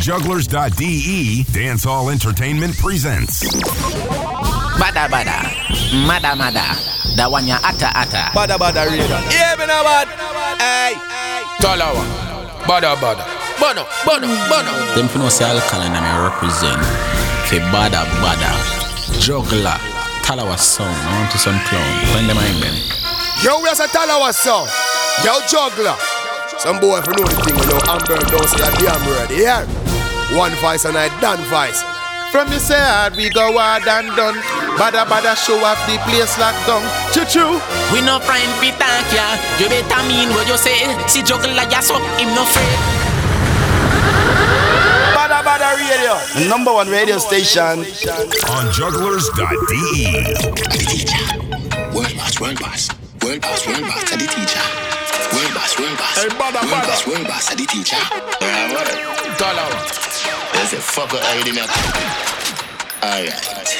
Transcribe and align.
Jugglers.de 0.00 1.44
Dancehall 1.52 2.12
Entertainment 2.12 2.76
presents. 2.78 3.42
Bada 4.78 5.08
bada, 5.10 5.42
mada 6.06 6.36
mada, 6.36 6.76
da 7.16 7.28
one 7.28 7.46
ya 7.48 7.58
ata 7.62 7.90
ata. 7.94 8.30
Bada 8.32 8.56
bada 8.56 8.86
radar. 8.86 9.22
Yeah, 9.30 9.56
me 9.58 9.66
no 9.66 9.82
bad. 9.82 10.06
Hey. 10.62 10.94
Talawa. 11.58 12.04
Bada 12.64 12.94
bada. 12.96 13.26
Bono, 13.58 13.84
bono, 14.06 14.28
bono. 14.48 14.94
Them 14.94 15.08
for 15.08 15.18
no 15.18 15.28
say 15.28 15.44
alkaline 15.44 15.92
and 15.92 16.04
I 16.06 16.30
represent 16.30 16.78
for 17.50 17.58
bada 17.74 18.06
bada 18.22 18.54
juggler 19.18 19.74
Talawa 20.22 20.56
sound 20.56 20.94
I 20.94 21.18
want 21.20 21.32
to 21.32 21.38
some 21.38 21.58
clown 21.66 22.06
find 22.14 22.28
them 22.30 22.38
in 22.38 22.60
them 22.60 22.74
Yo, 23.42 23.60
we 23.60 23.68
are 23.68 23.74
a 23.74 23.88
Talawa 23.88 24.32
song. 24.32 24.68
Yo, 25.24 25.40
juggler. 25.48 25.96
Some 26.58 26.78
boy 26.80 27.00
for 27.02 27.10
know 27.18 27.26
the 27.26 27.42
thing, 27.42 27.56
you 27.58 27.66
know, 27.66 27.78
Amber 27.90 28.18
don't 28.30 28.48
say 28.48 28.62
a 28.62 28.70
damn 28.78 29.06
word. 29.06 29.30
Yeah. 29.30 29.87
One 30.38 30.54
vice 30.62 30.84
and 30.84 30.96
I 30.96 31.08
done 31.20 31.42
vice. 31.50 31.82
From 32.30 32.48
the 32.48 32.60
side, 32.60 33.16
we 33.16 33.28
go 33.28 33.58
hard 33.58 33.82
and 33.88 34.14
done. 34.14 34.36
Bada 34.78 35.02
bada 35.02 35.34
show 35.34 35.58
off 35.66 35.80
the 35.90 35.98
place 36.06 36.30
locked 36.38 36.62
down. 36.62 36.84
Choo 37.10 37.26
choo. 37.26 37.58
We 37.90 37.98
no 38.06 38.20
friend 38.22 38.46
we 38.62 38.70
thank 38.78 39.10
ya. 39.10 39.26
You 39.58 39.66
better 39.66 39.98
mean 40.06 40.30
what 40.30 40.46
you 40.46 40.54
say. 40.56 40.78
See 41.10 41.26
juggler 41.26 41.66
ya 41.66 41.80
so 41.82 41.98
him 42.22 42.30
no 42.38 42.46
afraid. 42.46 42.78
Bada 45.18 45.42
bada 45.42 45.74
radio. 45.74 46.14
The 46.38 46.46
number 46.48 46.70
one 46.72 46.86
radio 46.88 47.18
station. 47.18 47.82
On 48.54 48.64
jugglers.de. 48.70 50.38
World 51.90 52.14
boss, 52.14 52.38
world 52.38 52.58
boss, 52.62 52.86
world 53.26 53.42
boss, 53.42 53.66
world 53.66 53.82
boss, 53.90 54.06
are 54.14 54.20
the 54.22 54.28
teacher. 54.30 54.62
World 55.34 55.50
boss, 55.58 55.72
world 55.82 55.98
boss, 55.98 56.14
Hey, 56.14 56.30
bada, 56.38 56.62
world 56.62 56.78
bada. 56.78 56.86
boss, 56.94 57.02
world 57.10 57.26
boss, 57.26 57.50
are 57.50 57.56
the 57.58 57.66
teacher. 57.66 57.98
Yeah, 58.40 58.70
what? 58.70 58.86
Talawa. 59.34 60.07
There's 60.58 60.72
a 60.72 60.76
fucker 60.78 61.22
already 61.22 61.52
now. 61.52 61.66
Alright. 63.00 63.78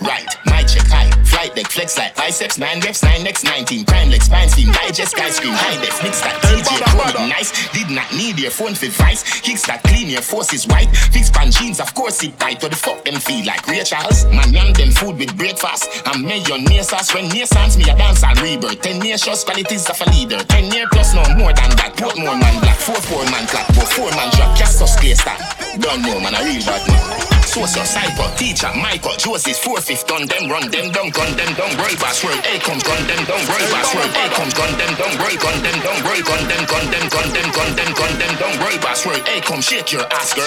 Right, 0.00 0.26
my 0.44 0.64
check 0.64 0.84
high. 0.88 1.09
Flight 1.40 1.56
deck, 1.56 1.70
flex 1.72 1.96
like 1.96 2.14
biceps, 2.16 2.58
9 2.58 2.80
reps, 2.80 3.02
9 3.02 3.26
x 3.26 3.44
19. 3.44 3.86
Prime 3.86 4.10
legs, 4.10 4.26
spine 4.26 4.50
steam, 4.50 4.70
digest, 4.72 5.16
guy 5.16 5.30
scream, 5.30 5.54
high 5.54 5.80
def, 5.80 5.96
mix 6.02 6.20
that 6.20 6.36
DJ, 6.44 6.68
chrome 6.92 7.30
nice. 7.30 7.48
Did 7.72 7.88
not 7.88 8.12
need 8.12 8.38
your 8.38 8.50
phone 8.50 8.74
for 8.74 8.92
vice. 9.00 9.40
Kicks 9.40 9.64
that 9.64 9.82
clean, 9.84 10.10
your 10.10 10.20
force 10.20 10.52
is 10.52 10.68
white. 10.68 10.92
Fix 11.16 11.30
pan 11.30 11.50
jeans, 11.50 11.80
of 11.80 11.94
course 11.94 12.22
it 12.22 12.38
tight. 12.38 12.62
What 12.62 12.72
the 12.72 12.76
fuck 12.76 13.06
them 13.06 13.18
feel 13.18 13.46
like? 13.46 13.66
Ray 13.66 13.82
Charles, 13.84 14.26
man, 14.26 14.52
young 14.52 14.74
them 14.74 14.92
food 14.92 15.16
with 15.16 15.34
breakfast. 15.38 15.88
I'm 16.04 16.26
mayonnaise 16.26 16.88
sauce 16.88 17.14
when 17.14 17.30
near 17.30 17.46
sans 17.46 17.78
me 17.78 17.88
a 17.88 17.96
dance 17.96 18.22
and 18.22 18.38
rebirth. 18.42 18.82
10 18.82 19.00
year 19.00 19.16
shows 19.16 19.42
qualities 19.42 19.88
of 19.88 19.96
a 19.96 20.10
leader. 20.10 20.44
10 20.44 20.70
year 20.70 20.84
plus 20.92 21.14
no 21.14 21.24
more 21.40 21.56
than 21.56 21.72
that. 21.80 21.96
Portmore 21.96 22.36
man 22.36 22.60
black, 22.60 22.76
4 22.76 23.00
4 23.00 23.24
man 23.32 23.46
clap, 23.48 23.66
but 23.68 23.88
4 23.88 24.10
man 24.12 24.28
drop. 24.36 24.52
Castos 24.60 24.92
clear 25.00 25.16
stat. 25.16 25.40
Don't 25.80 26.02
know 26.02 26.20
man, 26.20 26.36
a 26.36 26.44
real 26.44 26.60
bad 26.68 26.84
man. 26.84 27.29
Source 27.50 27.82
of 27.82 27.86
cypher, 27.86 28.30
teacher, 28.38 28.70
Michael, 28.78 29.10
Joseph, 29.18 29.58
4 29.58 29.82
5th, 29.82 30.06
done 30.06 30.22
them, 30.30 30.46
run 30.48 30.70
them 30.70 30.86
down, 30.94 31.10
gun 31.10 31.34
them 31.34 31.50
down, 31.58 31.74
world 31.82 31.98
boss, 31.98 32.22
world, 32.22 32.38
hey, 32.46 32.62
come, 32.62 32.78
gun 32.78 33.02
them 33.10 33.18
down, 33.26 33.42
world 33.50 33.66
boss, 33.74 33.90
world, 33.90 34.06
hey, 34.14 34.30
come, 34.30 34.54
gun 34.54 34.70
them 34.78 34.94
down, 34.94 35.18
world, 35.18 35.34
gun 35.42 35.58
them 35.58 35.74
down, 35.82 35.98
world, 36.06 36.22
gun 36.22 36.46
them, 36.46 36.62
gun 36.70 36.86
them, 36.94 37.10
gun 37.10 37.26
them, 37.34 37.50
gun 37.50 37.74
them, 37.74 37.90
gun 37.90 38.12
them 38.22 38.34
down, 38.38 38.54
world 38.62 38.78
boss, 38.78 39.02
world, 39.02 39.26
hey, 39.26 39.42
come, 39.42 39.58
shake 39.60 39.90
your 39.90 40.06
ass, 40.14 40.30
girl. 40.30 40.46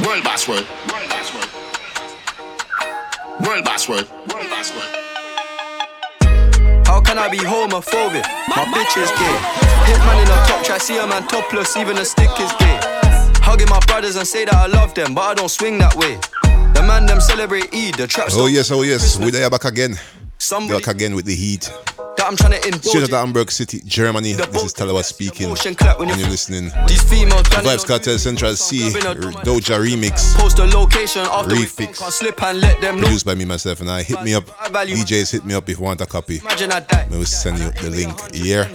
World 0.00 0.24
boss, 0.24 0.48
world, 0.48 0.64
world 0.88 1.08
boss, 1.12 1.28
world. 1.36 1.52
World 3.44 3.64
boss, 3.68 3.84
world, 3.92 4.08
world 4.32 4.48
boss, 4.48 4.72
world. 4.72 4.88
How 6.88 7.04
can 7.04 7.20
I 7.20 7.28
be 7.28 7.44
homophobic? 7.44 8.24
My 8.48 8.64
bitch 8.72 8.96
is 8.96 9.12
gay. 9.20 9.36
Hitman 9.84 10.16
in 10.16 10.32
a 10.32 10.38
top 10.48 10.64
try, 10.64 10.78
see 10.78 10.96
a 10.96 11.06
man 11.06 11.28
topless, 11.28 11.76
even 11.76 11.98
a 11.98 12.06
stick 12.06 12.32
is 12.40 12.52
gay. 12.56 12.71
Hugging 13.44 13.68
my 13.68 13.80
brothers 13.86 14.16
and 14.16 14.26
say 14.26 14.44
that 14.44 14.54
I 14.54 14.66
love 14.66 14.94
them, 14.94 15.14
but 15.14 15.22
I 15.22 15.34
don't 15.34 15.50
swing 15.50 15.78
that 15.78 15.94
way. 15.96 16.18
The 16.74 16.82
man 16.86 17.06
them 17.06 17.20
celebrate 17.20 17.74
Eid, 17.74 17.94
the 17.94 18.06
traps. 18.06 18.34
Oh 18.36 18.46
yes, 18.46 18.70
oh 18.70 18.82
yes, 18.82 19.18
we 19.18 19.30
there 19.30 19.50
back 19.50 19.64
again. 19.64 19.96
Somebody 20.38 20.80
Back 20.80 20.94
again 20.94 21.14
with 21.14 21.26
the 21.26 21.34
heat. 21.34 21.70
That 22.16 22.26
I'm 22.26 22.36
trying 22.36 22.52
to 22.52 22.64
indulge. 22.66 22.84
Straight 22.84 23.04
out 23.04 23.12
of 23.12 23.18
Hamburg 23.18 23.50
City, 23.50 23.80
Germany. 23.84 24.34
This 24.34 24.64
is 24.64 24.74
Talawa 24.74 25.02
speaking, 25.02 25.48
Motion 25.48 25.74
clap 25.74 25.98
when 25.98 26.08
and 26.10 26.18
you 26.18 26.24
you're 26.24 26.30
listening. 26.30 26.70
These 26.86 27.02
females 27.02 27.48
planning 27.48 27.70
Vybz 27.70 27.86
Kartel 27.86 28.18
Central 28.18 28.54
C 28.54 28.90
Doja 28.90 29.78
remix, 29.80 30.34
Post 30.34 30.58
a 30.58 30.64
location 30.64 31.22
after 31.22 31.54
we 31.54 31.64
Refix. 31.64 31.98
can't 31.98 32.12
slip 32.12 32.42
and 32.42 32.60
let 32.60 32.80
them 32.80 32.96
know. 32.96 33.02
produced 33.02 33.26
by 33.26 33.34
me 33.34 33.44
myself, 33.44 33.80
and 33.80 33.90
I 33.90 34.02
hit 34.02 34.22
me 34.22 34.34
up. 34.34 34.44
DJs 34.46 35.32
hit 35.32 35.44
me 35.44 35.54
up 35.54 35.68
if 35.68 35.78
you 35.78 35.84
want 35.84 36.00
a 36.00 36.06
copy. 36.06 36.38
Imagine 36.38 36.72
I 36.72 37.06
will 37.10 37.24
send 37.24 37.58
you 37.58 37.70
the 37.70 37.90
link. 37.90 38.12
Yeah, 38.32 38.72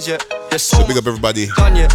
so 0.57 0.85
big 0.87 0.97
up 0.97 1.05
everybody. 1.05 1.47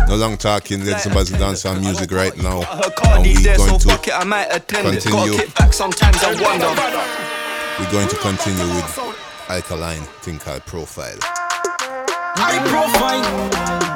No 0.08 0.16
long 0.16 0.36
talking. 0.36 0.84
Let's 0.84 1.04
somebody 1.04 1.32
dance 1.32 1.66
on 1.66 1.80
music 1.80 2.10
right 2.12 2.36
now. 2.36 2.62
And 2.62 3.24
we're 3.26 3.56
going 3.56 3.78
to 3.80 3.88
it, 3.90 4.12
I 4.14 4.24
might 4.24 4.46
attend 4.50 4.88
it. 4.88 5.04
Gotta 5.04 5.10
continue. 5.10 5.38
kick 5.38 5.54
back 5.54 5.72
sometimes, 5.72 6.18
I 6.22 6.32
wonder. 6.40 6.70
we're 7.80 7.90
going 7.90 8.08
to 8.08 8.16
continue 8.16 8.66
with 8.76 9.31
Alkaline 9.48 10.02
thing 10.22 10.38
called 10.38 10.64
Profile. 10.66 11.18
High 11.20 12.58
profile. 12.68 13.91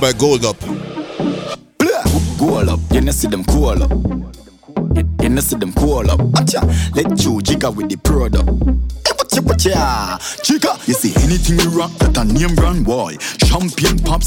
By 0.00 0.12
Gold 0.14 0.46
Up. 0.46 0.58
Gold 2.38 2.68
up, 2.70 2.80
you 2.90 3.02
know 3.02 3.12
see 3.12 3.28
them 3.28 3.44
cool 3.44 3.82
up. 3.82 3.90
You, 5.20 5.28
know 5.28 5.42
see 5.42 5.56
them 5.56 5.74
cool 5.74 6.10
up. 6.10 6.20
Let 6.94 7.22
you 7.22 7.40
jigger 7.42 7.70
with 7.70 7.90
the 7.90 7.98
product. 8.02 8.48
Chica, 10.42 10.78
you 10.86 10.94
see 10.94 11.12
anything 11.22 11.58
you 11.58 11.68
rock 11.70 11.90
that 11.98 12.16
a 12.16 12.24
name 12.24 12.54
brand 12.54 12.84
boy. 12.84 13.16
Champion 13.44 13.98
pop 13.98 14.22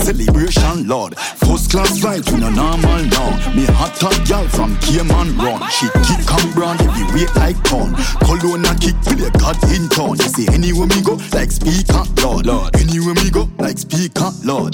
celebration 0.64 0.88
lord. 0.88 1.18
First 1.18 1.72
class 1.72 2.00
flight 2.00 2.24
to 2.26 2.38
no 2.38 2.50
normal 2.50 3.04
now. 3.06 3.54
Me 3.54 3.66
hot 3.66 3.96
top 3.96 4.14
gal 4.26 4.48
from 4.48 4.78
Cayman 4.80 5.38
run. 5.38 5.62
She 5.70 5.88
kick 6.06 6.24
and 6.32 6.54
brand 6.54 6.82
every 6.82 7.06
weight 7.14 7.36
like 7.36 7.62
ton. 7.64 7.96
Cologne 8.22 8.66
and 8.66 8.80
kick 8.80 8.96
play 9.04 9.30
God 9.40 9.58
in 9.72 9.90
town. 9.90 10.18
You 10.18 10.30
see 10.30 10.48
anywhere 10.54 10.88
me 10.88 11.02
go 11.02 11.20
like 11.34 11.52
speaker 11.52 12.04
lord. 12.22 12.46
Lord. 12.46 12.76
Anywhere 12.76 13.16
me 13.16 13.30
go 13.30 13.50
like 13.60 13.78
speaker 13.78 14.32
lord. 14.44 14.74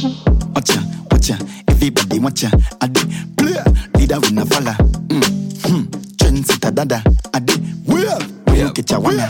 Watcha, 0.53 0.79
watcha, 1.09 1.35
everybody 1.67 2.19
watcha. 2.19 2.49
I 2.81 2.87
did 2.87 3.09
play 3.37 3.57
leader 3.95 4.19
with 4.19 4.31
no 4.31 4.45
falla. 4.45 4.75
Mm, 5.07 5.65
hmm, 5.65 5.83
trendsetter 6.17 6.73
dada. 6.73 7.03
I 7.33 7.39
did 7.39 7.61
well, 7.85 8.21
well, 8.47 8.71
get 8.71 8.89
your 8.91 8.99
wanna. 8.99 9.29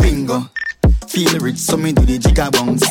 Bingo. 0.00 0.50
Feel 1.08 1.38
rich, 1.38 1.58
so 1.58 1.76
me 1.76 1.92
do 1.92 2.04
the 2.04 2.18
jigger 2.18 2.50
bounce. 2.50 2.82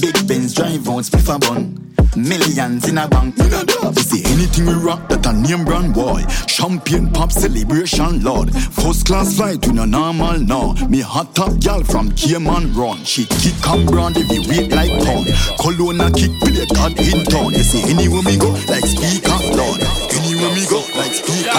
Big 0.00 0.28
Benz 0.28 0.52
drive 0.54 0.88
out, 0.88 1.04
spliff 1.04 1.34
a 1.34 1.38
bun. 1.38 1.82
Millions 2.16 2.88
in 2.88 2.98
a 2.98 3.08
bank, 3.08 3.36
me 3.38 3.48
no 3.48 3.64
doubt. 3.64 3.96
You 3.96 4.02
see 4.02 4.22
anything 4.32 4.66
we 4.66 4.74
rock 4.74 5.08
that 5.08 5.24
a 5.24 5.32
name 5.32 5.64
brand 5.64 5.94
boy. 5.94 6.22
Champion 6.46 7.10
pop 7.12 7.32
celebration 7.32 8.22
lord. 8.22 8.52
First 8.54 9.06
class 9.06 9.36
flight 9.36 9.62
to 9.62 9.72
no 9.72 9.84
normal 9.84 10.38
now. 10.40 10.72
Me 10.88 11.00
hot 11.00 11.34
top 11.34 11.58
gal 11.60 11.82
from 11.82 12.10
Cayman 12.12 12.74
run. 12.74 13.04
She 13.04 13.24
kick 13.24 13.56
and 13.68 13.88
brand 13.88 14.16
every 14.16 14.40
wait 14.44 14.72
like 14.72 14.92
ton. 15.00 15.24
Cologne 15.60 16.00
a 16.00 16.10
kick 16.12 16.32
play 16.40 16.64
God 16.76 16.92
in 17.00 17.24
town. 17.24 17.52
You 17.52 17.64
see 17.64 17.84
anywhere 17.88 18.22
me 18.22 18.36
go 18.36 18.52
like 18.68 18.84
speaker 18.84 19.40
lord. 19.56 19.80
Anywhere 20.12 20.52
me 20.52 20.64
go 20.68 20.84
like 20.96 21.12
speaker. 21.12 21.52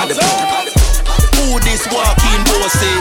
Who 1.37 1.57
this 1.65 1.85
walking 1.89 2.43
bossy? 2.49 2.93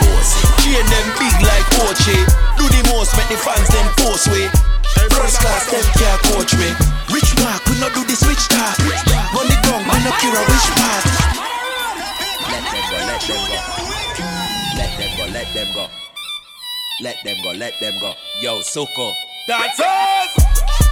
Chain 0.64 0.84
them 0.88 1.06
big 1.20 1.36
like 1.44 1.68
Ochi. 1.84 2.16
Do 2.56 2.64
the 2.68 2.80
most, 2.92 3.16
make 3.16 3.28
the 3.28 3.36
fans 3.36 3.68
them 3.68 3.88
post 3.96 4.28
way. 4.28 4.75
First 5.12 5.40
class 5.40 5.70
them 5.70 5.84
can't 5.98 6.20
coach 6.32 6.52
me. 6.56 6.70
Rich 7.12 7.34
mark, 7.42 7.64
we 7.66 7.78
not 7.80 7.92
do 7.94 8.04
the 8.04 8.16
switch 8.16 8.48
talk. 8.48 8.78
Run 9.34 9.46
the 9.48 9.58
ground, 9.64 9.84
we 9.86 9.98
not 10.04 10.18
cure 10.20 10.34
a 10.34 10.42
wish 10.46 10.68
part. 10.76 11.04
Let 12.48 12.64
them 12.70 12.84
go, 12.90 12.98
let 13.06 13.20
them 13.26 13.42
go. 13.48 13.58
Let 14.76 14.92
them 14.98 15.10
go, 15.16 15.24
let 15.32 15.48
them 15.54 15.68
go. 15.74 15.86
Let 17.02 17.16
them 17.24 17.36
go, 17.42 17.50
let 17.52 17.74
them 17.80 17.94
go. 18.00 18.14
Yo, 18.40 18.60
Soko. 18.62 19.12
Dancers! 19.46 20.32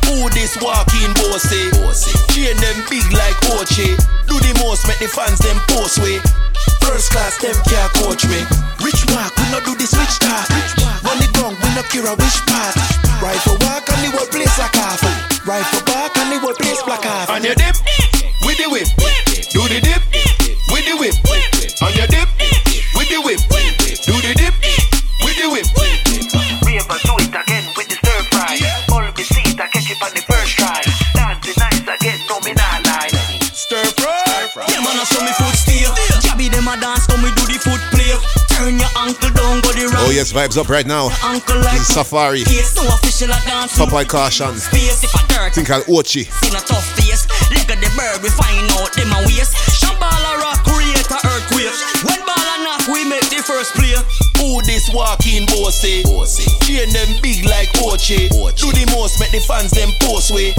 Who 0.04 0.28
this 0.30 0.56
walking 0.60 1.12
bossy? 1.14 1.70
Chain 2.32 2.56
them 2.58 2.84
big 2.90 3.08
like 3.12 3.34
Ochi. 3.56 3.96
Do 4.28 4.38
the 4.38 4.52
most, 4.62 4.86
make 4.86 4.98
the 4.98 5.08
fans 5.08 5.38
them 5.38 5.56
post 5.68 5.98
way. 5.98 6.20
First 6.84 7.10
class 7.10 7.40
them 7.40 7.56
can't 7.64 7.92
coach 7.94 8.26
me. 8.26 8.44
Rich 8.84 9.08
mark, 9.10 9.34
we 9.36 9.50
not 9.50 9.64
do 9.64 9.74
the 9.74 9.86
switch 9.86 10.18
talk. 10.20 10.83
Run 11.04 11.20
the 11.20 11.28
ground, 11.36 11.56
we 11.60 11.68
not 11.76 11.84
cure 11.92 12.08
a 12.08 12.14
wish 12.16 12.40
part. 12.48 12.74
Right 13.20 13.40
for 13.44 13.56
walk 13.60 13.84
and 13.92 14.00
the 14.00 14.10
whole 14.16 14.26
place 14.32 14.56
like 14.58 14.72
half. 14.72 15.04
Right 15.44 15.64
for 15.68 15.84
back 15.84 16.16
and 16.16 16.32
the 16.32 16.38
whole 16.40 16.56
place 16.56 16.80
black 16.82 17.04
half. 17.04 17.28
On 17.28 17.44
your 17.44 17.54
dip, 17.54 17.76
with 18.48 18.56
the 18.56 18.68
whip. 18.72 18.88
Do 19.52 19.60
the 19.68 19.84
dip, 19.84 20.00
with 20.72 20.84
the 20.88 20.96
whip. 20.96 21.12
On 21.84 21.92
your 21.92 22.08
dip, 22.08 22.28
with 22.96 23.08
the 23.12 23.20
whip. 23.20 23.40
Do 24.08 24.16
the 24.24 24.32
dip, 24.32 24.56
with 25.20 25.36
the 25.36 25.52
whip. 25.52 25.68
Rave 26.64 26.88
and 26.88 27.02
do 27.04 27.12
it 27.20 27.36
again 27.36 27.64
with 27.76 27.88
the 27.92 27.96
stir 28.00 28.20
fry. 28.32 28.56
All 28.88 29.04
me 29.04 29.24
seat, 29.28 29.60
I 29.60 29.68
catch 29.68 29.92
it 29.92 30.00
on 30.00 30.08
the 30.16 30.24
first 30.24 30.56
try. 30.56 30.80
Dancing 31.12 31.60
nice 31.60 31.84
again, 31.84 32.18
no 32.28 32.40
me 32.40 32.56
not 32.56 32.80
lie. 32.88 33.12
Stir 33.52 33.84
fry. 34.00 34.64
Yeah, 34.68 34.80
man, 34.80 34.96
I 34.96 35.04
saw 35.04 35.20
me 35.20 35.32
foot 35.36 35.52
steer. 35.52 35.92
Jabby 36.24 36.48
them 36.48 36.64
a 36.64 36.80
dance, 36.80 37.04
come 37.06 37.20
we 37.20 37.28
do 37.36 37.44
the 37.44 37.60
foot 37.60 37.80
play. 37.92 38.16
Turn 38.48 38.80
your 38.80 38.88
ankle 38.96 39.28
down, 39.28 39.33
go 39.33 39.33
the 39.33 39.33
Oh 39.92 40.10
yes, 40.14 40.32
vibes 40.32 40.56
up 40.56 40.68
right 40.68 40.86
now. 40.86 41.10
Ankle 41.24 41.60
like 41.60 41.76
This 41.76 41.90
is 41.90 41.94
Safari. 41.94 42.40
Yes, 42.48 42.76
no 42.76 42.88
official 42.88 43.28
a 43.28 43.38
dance. 43.44 43.76
Popeye 43.76 44.08
caution. 44.08 44.56
Space 44.56 45.04
if 45.04 45.12
a 45.12 45.22
dirt. 45.28 45.54
Think 45.54 45.68
called 45.68 45.84
Ochi. 45.84 46.24
Seen 46.40 46.56
a 46.56 46.62
tough 46.64 46.84
face. 46.96 47.28
Leg 47.52 47.68
of 47.68 47.78
the 47.80 47.90
bird, 47.92 48.22
we 48.22 48.30
find 48.32 48.64
out 48.80 48.92
them 48.96 49.12
a 49.12 49.20
waste. 49.28 49.52
Shambhala 49.76 50.40
rock, 50.40 50.64
create 50.64 51.04
a 51.04 51.18
earthquake. 51.20 51.74
When 52.06 52.20
ball 52.24 52.40
a 52.40 52.56
knock, 52.64 52.88
we 52.88 53.04
make 53.04 53.28
the 53.28 53.42
first 53.44 53.74
play. 53.76 53.92
Who 54.40 54.62
this 54.62 54.88
walking 54.94 55.44
bossy? 55.46 56.02
Chain 56.64 56.88
them 56.92 57.10
big 57.20 57.44
like 57.44 57.68
Ochi. 57.84 58.28
Do 58.56 58.68
the 58.72 58.84
most, 58.96 59.20
make 59.20 59.32
the 59.32 59.40
fans 59.40 59.70
them 59.72 59.90
post 60.00 60.32
way. 60.32 60.54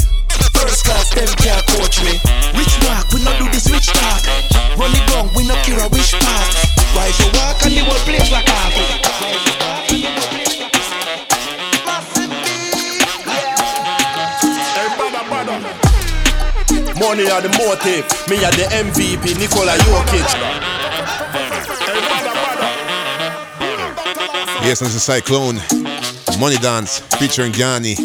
First 0.57 0.85
class 0.85 1.13
them 1.13 1.27
can't 1.43 1.65
coach 1.75 2.01
me. 2.03 2.19
Rich 2.55 2.75
mark, 2.87 3.11
we 3.13 3.23
not 3.23 3.37
do 3.39 3.45
the 3.51 3.59
switch 3.59 3.87
talk. 3.91 4.23
Run 4.79 4.91
the 4.91 5.01
ground, 5.11 5.31
we 5.35 5.47
not 5.47 5.59
cure 5.63 5.79
a 5.79 5.87
wish 5.89 6.13
part. 6.13 6.49
Right 6.95 7.13
to 7.19 7.27
walk 7.35 7.61
and 7.65 7.75
the 7.75 7.83
whole 7.83 8.01
place 8.07 8.31
like 8.31 8.45
Money 16.99 17.29
are 17.29 17.41
the 17.41 17.49
motive, 17.49 18.05
me 18.29 18.43
are 18.43 18.51
the 18.51 18.65
MVP, 18.71 19.37
Nikola 19.37 19.73
Jokic. 19.77 20.25
Yes, 24.63 24.79
this 24.79 24.95
is 24.95 25.03
Cyclone. 25.03 25.57
Money 26.39 26.57
Dance 26.57 26.99
featuring 27.19 27.51
Gianni. 27.51 27.95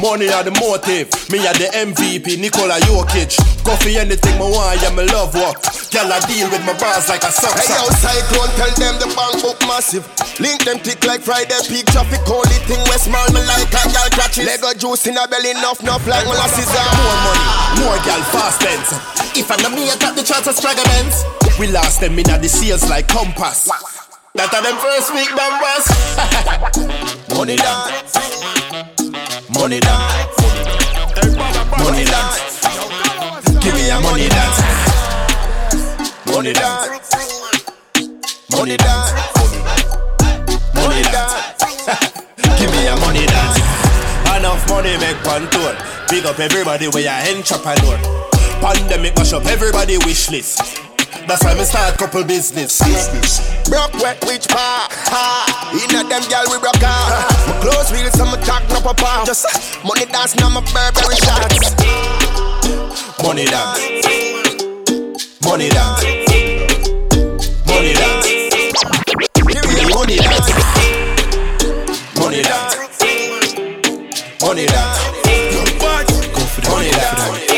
Money 0.00 0.32
are 0.32 0.40
the 0.40 0.50
motive, 0.56 1.12
me 1.28 1.44
are 1.44 1.52
the 1.60 1.68
MVP, 1.76 2.40
Nikola 2.40 2.80
Jokic. 2.88 3.36
Coffee 3.68 4.00
anything 4.00 4.32
me 4.40 4.48
want, 4.48 4.80
yeah 4.80 4.88
me 4.96 5.04
love 5.12 5.36
work. 5.36 5.60
Girl 5.92 6.08
I 6.08 6.16
deal 6.24 6.48
with 6.48 6.64
my 6.64 6.72
bars 6.80 7.12
like 7.12 7.20
a 7.20 7.28
sock. 7.28 7.52
Hey 7.52 7.68
yo, 7.68 7.84
Cyclone, 8.00 8.48
tell 8.56 8.72
them 8.80 8.96
the 8.96 9.12
bank 9.12 9.44
book 9.44 9.60
massive. 9.68 10.08
Link 10.40 10.64
them 10.64 10.80
tick 10.80 11.04
like 11.04 11.20
Friday 11.20 11.52
peak 11.68 11.84
traffic. 11.92 12.24
Only 12.24 12.56
thing 12.64 12.80
we 12.88 12.96
small 12.96 13.28
me 13.28 13.44
like 13.44 13.68
a 13.68 13.82
gal 13.92 14.08
catches. 14.16 14.48
Lego 14.48 14.72
juice 14.72 15.04
in 15.04 15.20
a 15.20 15.28
belly, 15.28 15.52
enough, 15.52 15.84
enough 15.84 16.00
like 16.08 16.24
molasses. 16.24 16.72
Ah. 16.72 16.88
More 16.96 17.20
money, 17.28 17.44
more 17.84 18.00
gal 18.00 18.24
fast 18.32 18.64
ends. 18.64 18.96
If 19.36 19.52
I 19.52 19.60
know 19.60 19.68
me, 19.68 19.84
I 19.92 20.00
got 20.00 20.16
the 20.16 20.24
chance 20.24 20.48
of 20.48 20.56
stragglers. 20.56 21.28
We 21.60 21.68
lost 21.68 22.00
them 22.00 22.16
in 22.16 22.24
the 22.24 22.48
sales 22.48 22.88
like 22.88 23.04
compass. 23.04 23.68
That 24.32 24.48
are 24.48 24.64
them 24.64 24.80
first 24.80 25.12
week 25.12 25.28
numbers. 25.36 25.84
money 27.36 27.56
dance, 27.60 28.16
money 29.60 29.78
dance, 29.80 30.40
money 31.78 32.04
dance. 32.04 32.60
Give 33.62 33.74
me 33.74 33.90
a 33.90 34.00
money 34.00 34.26
dance, 34.28 34.60
money 36.26 36.52
dance, 36.54 37.10
money 38.50 38.76
dance, 38.78 39.12
money 40.74 41.02
dance. 41.12 41.64
Give 42.58 42.70
me 42.72 42.86
a 42.86 42.96
money 43.04 43.26
dance. 43.26 43.58
Enough 44.38 44.66
money 44.70 44.96
make 44.96 45.18
pantour. 45.18 45.76
Big 46.08 46.24
up 46.24 46.38
everybody 46.38 46.88
where 46.88 47.02
your 47.02 47.36
entrepreneur. 47.36 47.98
Pandemic 48.62 49.14
mash 49.16 49.34
up 49.34 49.44
everybody 49.44 49.98
wish 49.98 50.30
list. 50.30 50.89
That's 51.30 51.44
why 51.44 51.54
me 51.54 51.62
start 51.62 51.96
couple 51.96 52.24
business. 52.24 52.82
Broke 53.70 53.94
wet 54.02 54.18
which 54.26 54.48
part? 54.48 54.90
Ha! 55.14 55.70
Inna 55.70 56.02
them 56.02 56.22
gal 56.28 56.42
we 56.50 56.58
broke 56.58 56.82
out. 56.82 57.06
My 57.46 57.54
clothes 57.62 57.92
real, 57.94 58.10
so 58.10 58.26
me 58.26 58.34
talk 58.42 58.66
no 58.68 58.80
papa. 58.80 59.22
Just 59.24 59.46
uh, 59.46 59.86
money 59.86 60.06
dance 60.10 60.34
now 60.34 60.50
my 60.50 60.58
Burberry 60.74 61.14
shots. 61.22 61.70
Money 63.22 63.46
dance. 63.46 63.78
Money 65.46 65.70
dance. 65.70 66.02
Money 67.70 67.94
dance. 67.94 68.26
A 69.30 69.86
money 69.86 70.18
dance. 70.18 70.50
Money 72.18 72.42
dance. 72.42 72.74
Money 74.42 74.66
dance. 74.66 74.66
Money 74.66 74.66
dance. 74.66 74.98
A 76.58 76.68
money 76.68 76.90
dance. 76.90 77.49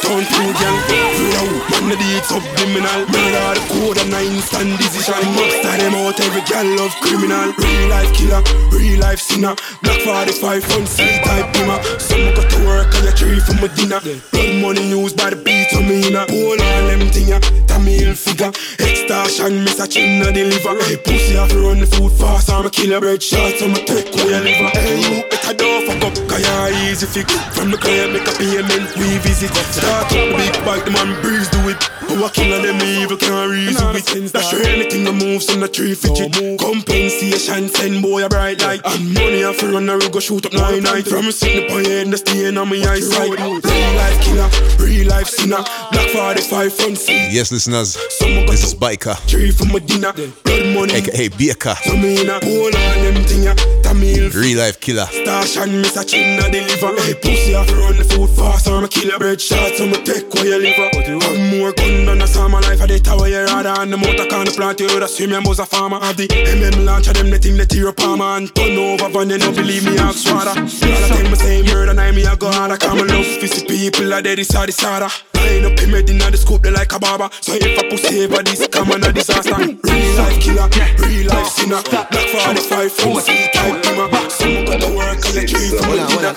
Turn 0.00 0.24
two 0.24 0.50
gal 0.56 0.76
Flow 0.88 1.48
Man 1.70 1.92
the 1.92 1.96
deed 2.00 2.24
subliminal 2.24 3.04
Murder 3.12 3.58
the 3.58 3.62
code 3.68 3.98
and 3.98 4.10
nine 4.10 4.40
stand 4.40 4.78
decision. 4.78 5.20
Monster 5.36 5.76
them 5.76 5.94
out 5.94 6.18
every 6.20 6.42
gal 6.48 6.66
love 6.78 6.94
criminal. 7.04 7.52
Real 7.52 7.88
life 7.88 8.12
killer 8.16 8.42
Real 8.72 9.00
life 9.00 9.20
sinner. 9.20 9.54
Black 9.82 10.00
45 10.00 10.64
front 10.64 10.88
seat 10.88 11.20
type 11.24 11.52
bimmer 11.54 11.78
Some 12.00 12.34
got 12.34 12.48
to 12.50 12.58
work 12.64 12.94
and 12.96 13.04
you 13.04 13.12
tree 13.12 13.40
for 13.40 13.54
my 13.60 13.68
dinner. 13.76 14.00
Blood 14.32 14.52
money 14.62 14.88
used 14.88 15.16
by 15.16 15.30
the 15.30 15.36
beat 15.36 15.72
of 15.76 15.84
me 15.84 16.08
in 16.08 16.16
Pull 16.26 16.56
all 16.56 16.86
them 16.88 17.04
thing 17.12 17.28
ya 17.28 17.38
Tamil 17.66 18.14
figure. 18.14 18.52
Extortion 18.80 19.64
miss 19.64 19.80
a 19.80 19.86
chin 19.86 20.22
a 20.22 20.32
deliver. 20.32 20.76
Hey 20.84 20.96
pussy 20.96 21.34
have 21.36 21.52
run 21.54 21.80
the 21.80 21.86
food 21.86 22.12
fast. 22.12 22.50
I'm 22.50 22.66
a 22.66 22.70
killer 22.70 23.00
bread 23.00 23.22
shots 23.22 23.62
I'm 23.62 23.72
a 23.72 23.80
take 23.84 24.08
away 24.14 24.30
your 24.30 24.40
liver. 24.40 24.70
Hey 24.78 25.00
you 25.02 25.22
better 25.28 25.54
don't 25.54 25.86
fuck 25.86 26.04
up 26.08 26.14
Cause 26.28 26.40
you're 26.40 26.70
easy 26.88 27.06
fix. 27.06 27.32
From 27.56 27.70
the 27.70 27.78
client 27.78 28.12
make 28.12 28.26
a 28.28 28.34
payment 28.38 28.86
we 28.96 29.18
visit 29.18 29.50
Start 29.82 30.04
up 30.04 30.08
the 30.10 30.36
big 30.38 30.54
bike 30.64 30.84
the 30.84 30.92
man 30.92 31.20
breeze 31.22 31.48
do 31.50 31.58
it. 31.68 31.82
Who 32.06 32.24
a 32.24 32.30
killer 32.30 32.60
them 32.60 32.78
evil 32.82 33.16
can't 33.16 33.50
reason 33.50 33.92
with. 33.94 34.32
That's 34.32 34.50
sure 34.50 34.62
anything 34.62 35.04
that 35.04 35.12
moves 35.12 35.48
on 35.50 35.60
the 35.60 35.68
tree 35.68 35.94
fidget 35.94 36.32
Compensation 36.60 37.68
send 37.68 38.02
boy 38.02 38.24
a 38.24 38.28
bright 38.28 38.60
light. 38.62 38.82
And 38.84 39.14
money 39.14 39.40
have 39.40 39.58
to 39.58 39.72
run 39.72 39.88
a 39.88 39.98
go 39.98 40.20
shoot 40.20 40.46
up 40.46 40.52
nine 40.52 40.82
night 40.82 41.08
From 41.08 41.26
a 41.26 41.32
sitting 41.32 41.64
up 41.64 41.72
on 41.72 41.84
your 41.84 41.92
head 41.92 42.10
the 42.12 42.18
stain 42.18 42.58
on 42.58 42.68
my 42.68 42.76
eyesight. 42.76 43.30
Real 43.38 43.94
life 43.98 44.18
killer, 44.22 44.50
real 44.78 45.08
life 45.08 45.28
sinner. 45.28 45.64
Black 45.90 46.08
45 46.10 46.72
front 46.72 46.98
seat 46.98 47.32
Yes, 47.32 47.50
listeners, 47.50 47.94
this 47.94 48.62
is 48.64 48.74
Biker, 48.74 49.16
Tree 49.26 49.50
for 49.50 49.64
my 49.66 49.78
dinner 49.80 50.12
Blood 50.12 50.66
money. 50.74 50.94
Aka 50.94 51.28
Baker, 51.28 51.74
So 51.82 51.96
me 51.96 52.20
in 52.20 52.28
a 52.28 52.38
hold 52.44 52.74
on 52.76 52.98
them 53.02 53.24
thing 53.24 53.44
ya 53.44 53.54
Tamil 53.82 54.30
real 54.30 54.58
life 54.58 54.80
killer. 54.80 55.06
Stash 55.06 55.56
and 55.56 55.80
miss 55.80 55.96
a 55.96 56.04
chin 56.04 56.38
a 56.38 56.50
deliver. 56.50 56.94
Hey 57.02 57.14
pussy 57.14 57.52
have 57.52 57.66
to 57.66 57.76
run 57.76 57.96
the 57.96 58.04
food 58.04 58.30
fast 58.30 58.68
I'm 58.68 58.84
a 58.84 58.88
killer 58.88 59.18
bread 59.18 59.40
shots 59.72 59.80
I'm 59.80 59.92
a 59.92 60.04
take 60.04 60.32
where 60.34 60.44
you 60.44 60.58
liver 60.58 60.88
Have 61.20 61.60
more 61.60 61.72
gun 61.72 62.06
than 62.06 62.22
a 62.22 62.26
summer 62.26 62.60
life 62.60 62.80
I 62.80 62.86
dey 62.86 62.98
tower 62.98 63.28
you 63.28 63.44
rather 63.44 63.74
And 63.80 63.92
the 63.92 63.96
motor 63.96 64.26
can 64.26 64.46
plant 64.46 64.80
you. 64.80 64.88
The 64.88 65.06
swim 65.06 65.32
and 65.32 65.46
a 65.46 65.66
farmer 65.66 66.00
Have 66.00 66.16
the 66.16 66.28
MM 66.28 66.84
launcher 66.84 67.12
them 67.12 67.30
the 67.30 67.38
thing 67.38 67.56
the 67.56 67.66
tear 67.66 67.88
up 67.88 68.00
armor 68.00 68.36
And 68.36 68.54
turn 68.54 68.76
over. 68.76 69.08
Van 69.08 69.28
they 69.28 69.38
don't 69.38 69.54
believe 69.54 69.84
me 69.84 69.98
ask 69.98 70.26
water 70.26 70.50
All 70.50 70.66
the 70.66 71.06
time 71.08 71.30
me 71.30 71.36
say 71.36 71.62
murder 71.62 71.94
now 71.94 72.10
me 72.12 72.24
a 72.24 72.36
go 72.36 72.50
harder. 72.50 72.76
Come 72.76 73.00
and 73.00 73.08
love 73.08 73.26
fizzy 73.26 73.66
people 73.66 74.12
are 74.12 74.22
dead 74.22 74.38
it's 74.38 74.54
all 74.54 74.66
disorder 74.66 75.08
Line 75.34 75.64
up 75.64 75.78
him 75.78 75.90
head 75.90 76.08
inna 76.08 76.30
the 76.30 76.36
scope 76.36 76.62
they 76.62 76.70
like 76.70 76.92
a 76.92 76.98
barber. 76.98 77.28
So 77.40 77.54
if 77.54 77.78
I 77.78 77.88
pussy 77.90 78.24
ever 78.24 78.42
this 78.42 78.66
come 78.68 78.92
on 78.92 79.02
a 79.02 79.12
disaster. 79.12 79.56
Real 79.58 80.14
life 80.14 80.38
killer, 80.38 80.70
real 81.02 81.26
life 81.26 81.48
sinner. 81.48 81.82
Black 81.90 82.14
45 82.14 82.92
from 82.92 83.20
sea 83.20 83.50
type 83.52 83.82
dimmer. 83.82 84.06
Some 84.30 84.64
got 84.64 84.80
to 84.86 84.94
work 84.94 85.18
they 85.34 85.46
treat 85.46 85.74
for 85.74 85.82
my 85.82 85.98
dinner. 86.06 86.32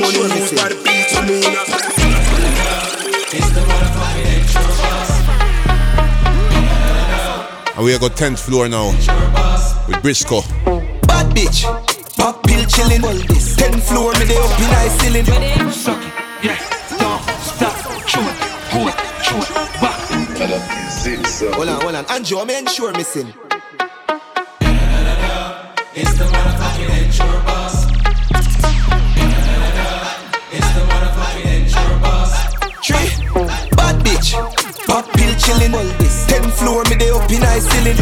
money 0.00 0.40
used 0.40 0.56
by 0.56 0.72
the 0.72 0.80
beats 0.80 1.12
of 1.12 1.28
me 1.28 1.97
And 3.30 3.44
we 7.84 7.98
got 7.98 8.12
10th 8.12 8.38
floor 8.38 8.68
now 8.70 8.90
with 9.86 10.00
Briscoe. 10.00 10.40
Bad 11.02 11.36
bitch, 11.36 11.64
pop 12.16 12.42
pill 12.46 12.64
chillin'. 12.64 13.02
Ten 13.56 13.80
floor, 13.80 14.12
me 14.14 14.24
dey 14.24 14.36
up 14.38 14.58
in 14.58 14.70
high 14.72 14.88
ceiling. 14.96 15.26
Suck 15.70 16.02
it, 16.02 16.12
yeah, 16.42 16.58
don't 16.88 17.22
stop, 17.44 17.76
chew 18.06 18.22
it, 18.22 18.36
pull 18.70 18.88
it, 18.88 18.96
chew 19.22 19.36
it, 19.36 19.50
back. 19.78 19.98
Hold 21.54 21.68
on, 21.68 21.80
hold 21.82 21.94
on. 21.96 22.04
Andrew, 22.06 22.38
I'm 22.40 22.66
sure 22.66 22.92
missing. 22.92 23.34
It's 25.94 26.14
the 26.16 26.47
pop 35.48 35.58
pill 35.58 35.68
chillin'. 35.68 36.26
Ten 36.28 36.50
floor, 36.52 36.84
me 36.90 36.96
dey 36.96 37.10
up 37.10 37.30
in 37.30 37.42
high 37.42 37.60
ceiling. 37.60 37.96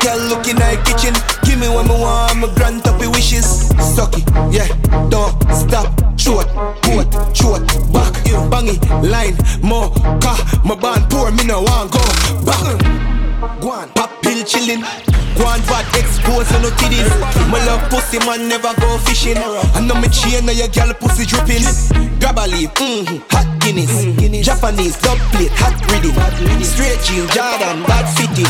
Girl 0.00 0.18
look 0.28 0.48
in 0.48 0.56
high 0.56 0.76
kitchen. 0.84 1.14
Give 1.44 1.58
me 1.58 1.68
what 1.68 1.86
me 1.86 1.94
want, 2.00 2.38
me 2.40 2.48
grant 2.54 2.86
up 2.86 3.00
your 3.00 3.10
wishes. 3.10 3.68
Suck 3.94 4.16
it, 4.16 4.24
yeah, 4.52 4.68
don't 5.08 5.32
stop. 5.52 5.92
Short, 6.18 6.46
boat, 6.82 7.36
short, 7.36 7.62
back, 7.92 8.12
bang 8.50 8.68
it, 8.68 8.82
line, 9.04 9.36
more, 9.62 9.90
car, 10.20 10.36
my 10.64 10.74
band 10.74 11.08
poor, 11.10 11.30
me 11.30 11.44
no 11.44 11.62
want 11.62 11.92
go 11.92 12.00
back. 12.44 13.25
Go 13.60 13.70
on, 13.70 13.88
pop 13.90 14.10
pill 14.22 14.44
chillin'. 14.44 14.82
Guan 15.36 15.60
bad 15.68 15.84
expose 15.94 16.50
no 16.62 16.70
kiddies. 16.80 17.08
My 17.52 17.60
love 17.66 17.84
pussy 17.90 18.18
man 18.24 18.48
never 18.48 18.72
go 18.80 18.96
fishing. 18.98 19.36
I 19.36 19.80
know 19.80 19.94
me 20.00 20.08
chain, 20.08 20.46
now 20.46 20.52
your 20.52 20.68
girl 20.68 20.94
pussy 20.94 21.26
dripping. 21.26 21.64
Grab 22.18 22.38
a 22.38 22.46
leaf, 22.48 22.72
mm-hmm, 22.74 23.20
hot 23.28 23.56
Guinness. 23.60 24.46
Japanese, 24.46 24.96
dub 25.02 25.18
plate, 25.34 25.50
hot 25.58 25.74
reading. 25.90 26.14
Straight 26.62 27.02
jean, 27.02 27.26
Jordan, 27.34 27.82
bad 27.82 28.06
fitting. 28.14 28.46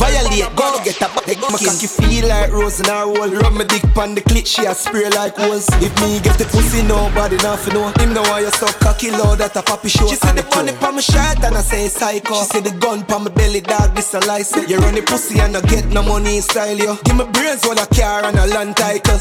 Violate, 0.00 0.48
go 0.56 0.72
get 0.82 0.96
a 1.04 1.08
back. 1.12 1.28
My 1.52 1.58
cocky 1.60 1.86
feel 1.86 2.26
like 2.26 2.50
rose 2.50 2.80
in 2.80 2.86
her 2.86 3.04
roll. 3.04 3.28
Rub 3.28 3.52
my 3.52 3.64
dick 3.64 3.84
pan 3.92 4.14
the 4.14 4.22
clit, 4.22 4.46
she 4.46 4.64
a 4.64 4.74
spray 4.74 5.10
like 5.10 5.36
hose. 5.36 5.68
If 5.84 5.92
me 6.00 6.18
get 6.18 6.38
the 6.38 6.46
pussy, 6.48 6.82
nobody 6.82 7.36
nothing 7.44 7.74
know. 7.74 7.92
Him 8.00 8.14
know 8.14 8.22
why 8.22 8.40
you 8.40 8.50
so 8.56 8.66
cocky, 8.80 9.10
low 9.10 9.36
that 9.36 9.54
a 9.54 9.62
poppy 9.62 9.88
show. 9.88 10.08
She 10.08 10.16
said 10.16 10.34
the 10.34 10.44
money 10.56 10.72
pa 10.72 10.90
my 10.90 11.00
shirt 11.00 11.44
and 11.44 11.54
I 11.54 11.60
say 11.60 11.88
psycho. 11.88 12.34
She 12.40 12.44
said 12.56 12.64
the 12.64 12.72
gun 12.80 13.04
pa 13.04 13.18
my 13.18 13.30
belly, 13.30 13.60
dog, 13.60 13.94
this 13.94 14.14
a 14.14 14.20
You 14.24 14.78
run 14.78 14.94
the 14.94 15.02
pussy 15.04 15.38
and 15.38 15.54
I 15.54 15.60
get 15.60 15.84
no 15.92 16.02
money 16.02 16.40
style, 16.40 16.78
yo. 16.78 16.96
Give 17.04 17.14
me 17.14 17.24
brains 17.36 17.62
while 17.66 17.76
a 17.78 17.84
car 17.92 18.24
and 18.24 18.38
a 18.38 18.46
land 18.46 18.74
title. 18.74 19.20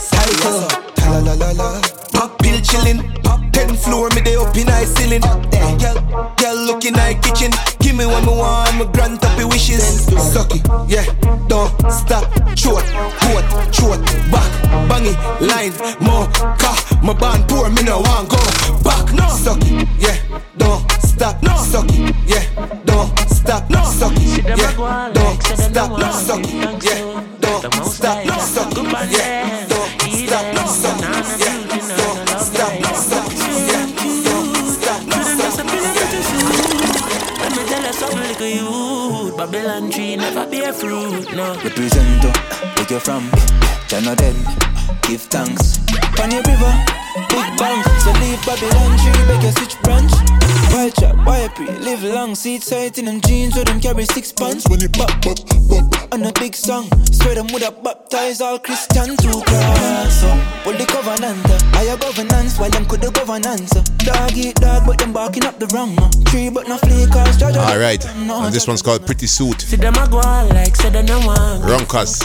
La 1.11 1.19
la 1.19 1.33
la 1.33 1.51
la. 1.51 1.81
Pop 2.13 2.39
pill 2.39 2.55
chillin'. 2.63 3.03
Pop 3.21 3.41
ten 3.51 3.75
floor, 3.75 4.07
me 4.15 4.21
dey 4.21 4.37
up 4.37 4.55
in 4.55 4.67
high 4.67 4.85
ceiling. 4.85 5.19
Girl, 5.19 5.99
girl 6.39 6.55
look 6.55 6.85
in 6.85 6.93
high 6.93 7.15
kitchen. 7.19 7.51
Give 7.93 7.99
me 7.99 8.05
what 8.07 8.25
me 8.25 8.31
want, 8.31 8.75
me 8.79 8.85
grant 8.91 9.23
up 9.23 9.37
your 9.37 9.47
wishes. 9.47 10.07
Suck 10.33 10.49
it, 10.55 10.65
yeah, 10.89 11.05
don't 11.47 11.69
stop. 11.91 12.25
Short, 12.57 12.83
coat, 13.21 13.45
short, 13.71 13.99
back, 14.33 14.49
bang 14.89 15.05
it, 15.05 15.17
line, 15.39 15.71
more, 16.01 16.25
car. 16.57 16.75
My 17.03 17.13
band 17.13 17.47
poor, 17.47 17.69
me 17.69 17.83
no 17.83 17.99
want 18.01 18.29
go 18.29 18.37
back. 18.81 19.13
No, 19.13 19.27
suck 19.29 19.61
it, 19.61 19.87
yeah, 19.99 20.17
don't 20.57 20.91
stop. 21.03 21.43
No, 21.43 21.55
suck 21.57 21.85
it, 21.89 22.15
yeah, 22.25 22.81
don't 22.83 23.15
stop. 23.29 23.69
No, 23.69 23.83
suck 23.83 24.13
it, 24.15 24.43
yeah, 24.43 25.11
don't 25.13 25.43
stop. 25.43 25.91
No, 25.91 26.11
suck 26.13 26.39
it, 26.41 26.83
yeah, 26.83 27.23
don't 27.41 27.85
stop. 27.85 28.25
No, 28.25 28.39
suck 28.39 28.71
it, 28.71 29.11
yeah, 29.13 29.67
don't 29.67 30.01
stop. 30.01 30.55
No, 30.55 30.65
suck 30.65 30.97
it, 30.97 31.41
yeah, 31.41 31.62
Babylon 39.37 39.89
tree 39.89 40.15
never 40.15 40.45
bear 40.49 40.73
fruit, 40.73 41.33
no. 41.33 41.55
Represent 41.63 42.25
uh, 42.25 42.33
where 42.75 42.87
you 42.89 42.99
from. 42.99 43.29
Jana 43.87 44.15
dead. 44.15 44.35
Give 45.03 45.21
thanks. 45.21 45.79
On 46.21 46.29
your 46.29 46.41
river, 46.43 46.73
big 47.29 47.47
bang. 47.57 47.83
So 48.03 48.11
leave 48.19 48.39
Babylon 48.45 48.97
tree, 48.99 49.25
beg 49.27 49.43
you 49.43 49.51
switch 49.51 49.79
branch. 49.81 50.11
White 50.73 50.95
chop, 50.95 51.15
white 51.25 51.53
pre, 51.55 51.67
live 51.79 52.03
long. 52.03 52.35
Seat 52.35 52.63
sight 52.63 52.97
in 52.97 53.05
them 53.05 53.21
jeans, 53.21 53.55
where 53.55 53.65
them 53.65 53.79
carry 53.79 54.05
six 54.05 54.31
pants. 54.31 54.67
When 54.67 54.81
it 54.81 54.93
pop, 54.93 55.09
pop, 55.21 55.37
pop. 55.69 56.13
On 56.13 56.23
a 56.25 56.31
big 56.33 56.55
song, 56.55 56.89
swear 57.11 57.35
them 57.35 57.47
woulda 57.47 57.71
baptize 57.71 58.39
all 58.41 58.59
Christian 58.59 59.17
to 59.17 59.41
cross. 59.45 60.21
So, 60.21 60.29
pull 60.63 60.73
the 60.73 60.85
covenant, 60.85 61.43
uh, 61.49 61.59
higher 61.73 61.97
governance, 61.97 62.59
while 62.59 62.69
them 62.69 62.85
could 62.85 63.01
the 63.01 63.09
governance. 63.11 63.75
uh. 63.75 63.83
Dog 64.05 64.37
eat 64.37 64.55
dog, 64.55 64.85
but 64.85 64.99
them 64.99 65.11
barking 65.13 65.45
up 65.45 65.57
the 65.59 65.65
wrong. 65.67 65.97
uh. 65.99 66.09
Tree, 66.29 66.49
but 66.49 66.67
no 66.67 66.77
flea, 66.77 67.07
cause 67.07 67.37
judge. 67.37 67.55
All 67.57 67.79
right, 67.79 68.03
and 68.05 68.53
this 68.53 68.67
one's 68.67 68.81
called 68.81 69.05
Pretty 69.05 69.27
Suit. 69.27 69.61
See 69.61 69.75
them 69.77 69.95
a 69.95 70.07
go 70.07 70.19
on 70.19 70.49
like 70.49 70.75
say 70.75 70.89
them 70.89 71.05
no 71.05 71.19
want. 71.25 71.63
Ronkas, 71.63 72.19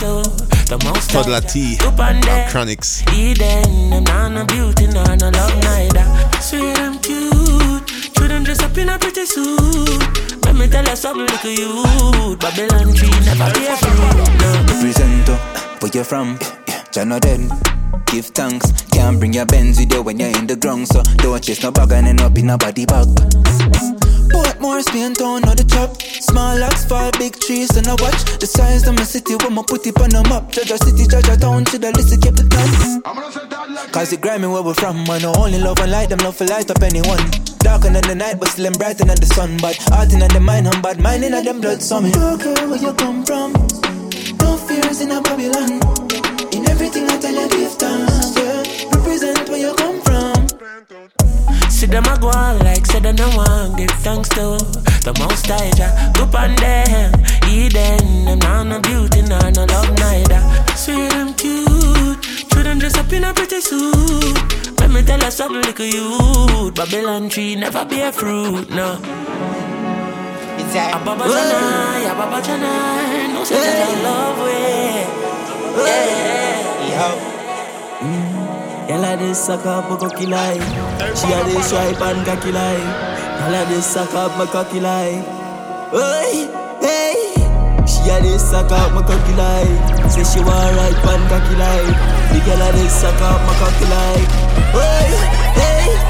The 0.69 0.79
most 0.85 1.11
Toddler 1.11 1.41
T, 1.41 1.79
up 1.81 1.99
and 2.01 2.17
and 2.17 2.25
there. 2.25 2.49
Chronics. 2.51 3.03
Eden, 3.15 3.91
them 3.91 4.05
nah 4.05 4.29
no 4.29 4.45
beauty, 4.79 4.93
nah 4.93 5.15
no 5.17 5.31
love 5.31 5.57
neither. 5.63 6.05
Sweet 6.41 6.79
and 6.79 7.03
cute, 7.03 8.19
them 8.29 8.45
dress 8.45 8.63
up 8.63 8.77
in 8.79 8.89
a 8.89 8.99
pretty 8.99 9.25
suit. 9.25 10.45
Let 10.45 10.55
me 10.57 10.69
tell 10.69 10.85
you 10.85 10.97
something, 10.97 11.27
little 11.27 11.51
youth. 11.51 12.39
Babylon 12.41 12.95
tree 12.95 13.11
never 13.25 13.53
bear 13.53 13.77
fruit. 13.77 14.17
No. 14.41 14.65
Represent 14.75 15.29
where 15.83 15.91
you 15.93 16.05
from. 16.05 16.39
Jana 16.93 17.21
dead. 17.21 17.51
Give 18.07 18.27
thanks. 18.27 18.73
Can't 18.93 19.19
bring 19.19 19.35
your 19.35 19.47
Benz 19.47 19.79
with 19.79 19.93
you 19.93 20.03
when 20.03 20.19
you're 20.19 20.37
in 20.37 20.47
the 20.47 20.57
ground. 20.57 20.89
So 20.89 21.03
don't 21.19 21.43
chase 21.43 21.63
no 21.63 21.71
bag 21.71 21.93
and 21.93 22.09
end 22.09 22.21
up 22.21 22.37
in 22.39 22.51
a 22.51 22.57
body 22.57 22.87
bag. 22.87 24.08
Portmore, 24.29 24.83
Spain 24.83 25.15
town, 25.15 25.49
or 25.49 25.55
the 25.55 25.65
chop. 25.65 26.01
Small 26.03 26.59
locks 26.59 26.85
fall, 26.85 27.11
big 27.19 27.39
trees, 27.39 27.77
and 27.77 27.87
I 27.89 27.95
watch 28.01 28.21
the 28.39 28.47
size 28.47 28.87
of 28.87 28.95
my 28.97 29.05
city 29.05 29.35
when 29.37 29.59
I 29.59 29.63
put 29.63 29.87
it 29.87 29.99
on 30.01 30.11
the 30.11 30.23
map. 30.29 30.51
Judge 30.53 30.81
city, 30.85 31.07
judge 31.07 31.29
town, 31.41 31.65
to 31.67 31.79
the 31.79 31.91
list, 31.93 32.15
keep 32.21 32.37
it 32.37 32.49
done. 32.49 33.03
Cause 33.93 34.13
it 34.13 34.21
grimy 34.21 34.47
where 34.47 34.63
we're 34.63 34.75
from, 34.75 35.05
man. 35.05 35.23
No 35.23 35.33
only 35.37 35.59
love 35.59 35.79
and 35.81 35.91
light, 35.91 36.09
them 36.11 36.19
love 36.19 36.37
for 36.37 36.47
light 36.47 36.71
up 36.71 36.83
anyone. 36.83 37.23
Darker 37.59 37.91
than 37.91 38.05
the 38.07 38.15
night, 38.15 38.39
but 38.39 38.49
still 38.49 38.67
I'm 38.67 38.73
brighter 38.75 39.05
than 39.05 39.19
the 39.19 39.27
sun. 39.27 39.57
But 39.61 39.77
heart 39.89 40.13
in 40.13 40.21
the 40.21 40.41
mind, 40.41 40.69
I'm 40.69 40.83
bad 40.83 41.01
mind 41.01 41.25
in 41.25 41.33
them 41.33 41.61
blood, 41.61 41.81
me. 42.03 42.13
Don't 42.13 42.41
care 42.41 42.69
where 42.69 42.79
you 42.79 42.93
come 42.95 43.25
from. 43.25 43.53
No 44.41 44.57
fears 44.57 45.01
in 45.01 45.11
a 45.11 45.21
Babylon. 45.21 45.81
In 46.53 46.69
everything 46.69 47.09
I 47.09 47.19
tell 47.19 47.35
you, 47.35 47.49
give 47.49 47.73
thanks. 47.75 48.37
Yeah. 48.37 48.63
Represent 48.95 49.49
where 49.49 49.59
you 49.59 49.75
come 49.75 50.01
from. 50.03 51.18
See 51.79 51.87
them 51.87 52.07
a 52.07 52.19
go 52.19 52.27
on 52.31 52.59
like 52.59 52.85
say 52.87 52.99
them 52.99 53.15
and 53.15 53.21
I 53.21 53.37
want 53.37 53.77
give 53.77 53.91
thanks 54.03 54.29
to 54.31 54.59
the 55.07 55.15
most 55.21 55.47
high 55.47 55.71
Jah. 55.79 56.11
Go 56.13 56.25
on 56.37 56.57
them, 56.57 57.15
Eden, 57.47 58.25
them 58.25 58.39
not 58.41 58.67
no 58.67 58.81
beauty, 58.81 59.23
not 59.23 59.55
no 59.55 59.65
love 59.65 59.97
neither. 59.97 60.43
Sweet 60.75 61.15
and 61.15 61.39
cute, 61.39 62.21
children 62.51 62.81
dress 62.81 62.99
up 62.99 63.13
in 63.13 63.23
a 63.23 63.33
pretty 63.33 63.61
suit. 63.61 64.81
Let 64.81 64.91
me 64.91 65.05
tell 65.05 65.21
you 65.23 65.31
something, 65.31 65.63
like 65.63 65.79
a 65.79 65.87
youth. 65.87 66.75
Babylon 66.75 67.29
tree 67.29 67.55
never 67.55 67.85
bear 67.85 68.11
fruit, 68.11 68.69
no. 68.71 68.99
Ababa 70.75 71.25
Janai, 71.31 72.11
Ababa 72.11 72.43
Janai, 72.43 73.35
no 73.35 73.45
such 73.45 73.57
a 73.57 74.03
love 74.03 74.39
way. 74.41 75.07
Yeah. 76.91 77.38
Girl 78.89 79.05
a 79.05 79.17
this 79.19 79.45
suck 79.45 79.67
up 79.67 79.91
my 79.91 79.99
cocky 79.99 80.25
lie 80.25 80.55
She 81.15 81.31
a 81.31 81.45
this 81.45 81.69
swipe 81.69 82.01
and 82.01 82.25
cocky 82.25 82.51
lie 82.51 83.39
Girl 83.39 83.55
a 83.55 83.67
this 83.69 83.85
suck 83.85 84.15
up 84.15 84.39
my 84.39 84.47
cocky 84.47 84.81
lie 84.81 85.21
Hey, 85.93 86.49
hey 86.81 87.48
She 87.89 88.11
a 88.11 88.21
this 88.21 88.45
suck 88.51 88.71
up 88.71 88.93
my 88.93 89.03
cocky 89.03 89.35
lie 89.35 90.09
Say 90.09 90.25
she 90.25 90.41
want 90.45 90.77
ride 90.77 90.99
pan 91.03 91.23
cocky 91.33 91.57
lie 91.57 91.89
The 92.33 92.39
girl 92.45 92.63
a 92.63 92.69
this 92.73 92.93
suck 92.93 93.21
up 93.21 93.41
my 93.49 93.55
cocky 93.57 93.87
lie 93.89 94.25
Hey, 94.77 95.09
hey. 95.57 95.69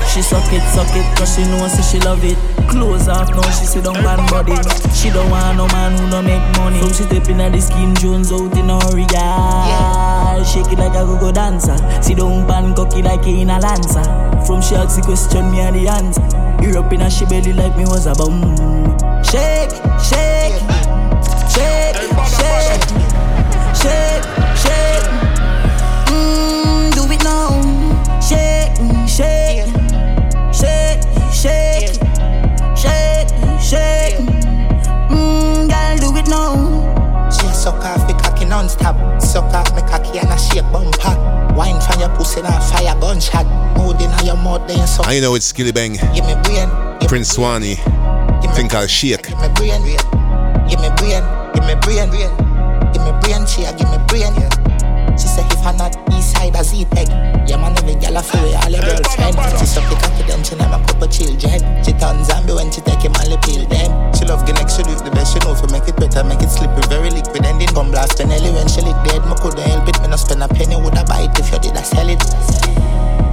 She 0.09 0.23
suck 0.23 0.51
it, 0.53 0.63
suck 0.75 0.89
it 0.97 1.07
cause 1.17 1.37
she 1.37 1.43
know 1.45 1.69
say 1.69 1.83
she 1.83 2.01
love 2.01 2.25
it. 2.25 2.37
Close 2.69 3.09
off 3.09 3.31
now 3.31 3.43
she 3.51 3.67
sit 3.67 3.85
down 3.85 3.95
pan 3.95 4.19
body. 4.29 4.57
She 4.93 5.11
don't 5.11 5.31
want 5.31 5.59
no 5.59 5.69
man 5.69 5.93
who 5.99 6.11
don't 6.11 6.25
make 6.25 6.43
money. 6.57 6.81
From 6.81 6.89
she 6.89 7.05
step 7.05 7.29
in 7.29 7.41
at 7.41 7.53
the 7.53 7.61
skin 7.61 7.95
Jones 7.95 8.33
out 8.33 8.57
in 8.57 8.69
her 8.69 8.99
yeah. 9.13 10.43
Shake 10.43 10.73
it 10.73 10.79
like 10.79 10.97
a 10.97 11.05
go-go 11.05 11.31
dancer. 11.31 11.77
Sit 12.03 12.17
down 12.19 12.47
pan 12.49 12.75
cocky 12.75 13.03
like 13.03 13.27
in 13.27 13.51
a 13.51 13.61
lancer. 13.61 14.03
From 14.47 14.63
she 14.63 14.75
ask 14.75 14.97
the 14.97 15.03
question 15.03 15.51
me 15.53 15.61
and 15.61 15.77
the 15.77 15.87
answer. 15.87 16.25
Europe 16.63 16.93
in 16.93 17.03
a 17.03 17.11
she 17.11 17.27
belly 17.27 17.53
like 17.53 17.77
me 17.77 17.85
was 17.85 18.07
a 18.07 18.15
bum. 18.15 18.57
Shake, 19.23 19.71
shake, 20.01 20.57
shake, 21.95 22.05
shake, 22.29 22.83
shake, 23.75 24.25
shake. 24.57 25.05
Mm, 26.09 26.93
do 26.95 27.13
it 27.13 27.23
now. 27.25 28.21
Shake, 28.21 28.77
shake, 29.09 29.65
shake, 30.53 31.03
shake, 31.33 31.95
shake, 32.77 33.29
shake. 33.61 34.19
Mm, 35.09 35.69
girl, 35.69 35.97
do 35.99 36.17
it 36.19 36.29
now. 36.29 37.31
She 37.31 37.47
a 37.47 37.55
suck 37.55 37.85
off 37.85 38.07
the 38.07 38.15
cocky 38.23 38.45
non-stop. 38.45 39.23
Suck 39.23 39.45
off 39.55 39.75
me 39.75 39.83
cocky 39.83 40.19
and 40.19 40.29
a 40.29 40.39
shake 40.39 40.71
bumper. 40.73 41.17
Wine 41.55 41.81
from 41.81 42.01
your 42.01 42.11
pussy 42.11 42.41
and 42.41 42.65
fire 42.65 42.95
gunshot. 43.01 43.47
Mood 43.79 44.01
in 44.01 44.11
your 44.27 44.37
mouth 44.37 44.67
then 44.69 44.87
suck. 44.87 45.07
And 45.07 45.15
you 45.17 45.21
know 45.23 45.35
it's 45.35 45.47
Skilly 45.47 45.73
Bang, 45.73 45.95
Give 46.15 46.25
me 46.27 46.35
brain, 46.43 46.69
Prince 47.09 47.31
Swanny, 47.31 47.77
thing 48.55 48.69
called 48.69 48.91
Shake. 48.91 49.29
give 49.29 49.41
me 49.41 49.49
brain. 49.55 49.83
Give 50.69 50.81
me 50.81 50.91
brain, 50.97 51.25
give 51.59 51.67
me 51.67 51.75
brain. 51.83 52.11
Give 52.95 53.03
me 53.03 53.13
brain, 53.21 53.43
she 53.47 53.67
a 53.67 53.75
give 53.75 53.91
me 53.91 53.99
brain 54.07 54.33
She 55.19 55.27
say 55.27 55.45
if 55.51 55.67
I 55.67 55.75
not 55.77 55.93
east 56.15 56.33
side 56.33 56.55
a 56.55 56.63
Z-Tech 56.63 57.09
Yeah 57.45 57.59
man, 57.59 57.77
every 57.77 57.99
girl 58.01 58.17
a 58.17 58.23
free 58.23 58.55
all 58.55 58.71
your 58.71 58.81
girlfriend 58.81 59.37
She 59.59 59.67
suck 59.67 59.85
the 59.91 59.97
cocky 59.99 60.23
then 60.25 60.41
she 60.41 60.55
a 60.55 60.65
couple 60.65 61.09
children. 61.09 61.61
She 61.85 61.93
turn 61.99 62.25
zombie 62.25 62.55
when 62.55 62.71
she 62.71 62.81
take 62.81 63.03
him 63.05 63.13
all 63.13 63.29
the 63.29 63.37
pill 63.45 63.67
them 63.69 63.91
She 64.15 64.25
love 64.25 64.47
Guinness, 64.47 64.73
she 64.73 64.83
do 64.87 64.95
the 64.97 65.11
best 65.11 65.35
she 65.35 65.41
know 65.45 65.53
For 65.53 65.69
make 65.69 65.85
it 65.85 66.01
better, 66.01 66.25
make 66.25 66.41
it 66.41 66.49
slippery, 66.49 66.87
very 66.89 67.11
liquid 67.11 67.45
And 67.45 67.61
then 67.61 67.69
come 67.77 67.91
blast 67.91 68.17
Benelli 68.17 68.55
when 68.55 68.69
she 68.71 68.81
lick 68.81 68.97
dead. 69.05 69.21
Me 69.29 69.35
coulda 69.37 69.61
help 69.67 69.89
it, 69.89 70.01
me 70.01 70.09
no 70.09 70.17
spend 70.17 70.41
a 70.41 70.49
penny 70.49 70.81
Woulda 70.81 71.05
buy 71.05 71.29
it 71.29 71.37
if 71.37 71.53
you 71.53 71.59
did 71.61 71.77
a 71.77 71.85
sell 71.85 72.09
it. 72.09 72.23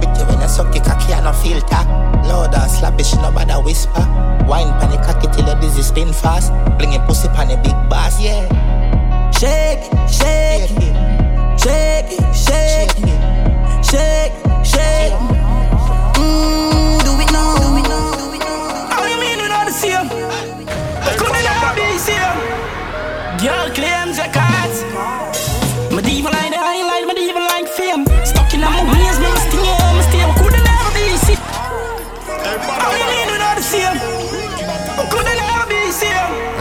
Pretty 0.02 0.22
when 0.28 0.42
you 0.42 0.50
suck 0.52 0.68
the 0.68 0.84
cocky 0.84 1.16
and 1.16 1.24
no 1.24 1.32
filter 1.32 2.15
Loud 2.36 2.54
and 2.54 2.70
slap 2.70 3.00
it, 3.00 3.06
she 3.06 3.16
no 3.16 3.32
bother 3.32 3.60
whisper. 3.64 4.04
Wine 4.46 4.68
pan 4.78 4.90
the 4.90 4.98
cocky 4.98 5.26
till 5.32 5.46
your 5.46 5.58
dizzy 5.58 5.80
spin 5.82 6.12
fast. 6.12 6.52
Bring 6.76 6.92
your 6.92 7.00
pussy 7.06 7.28
pan 7.28 7.48
the 7.48 7.56
big 7.56 7.72
bass, 7.88 8.20
yeah. 8.20 8.44
Shake, 9.32 9.84
shake, 10.08 10.55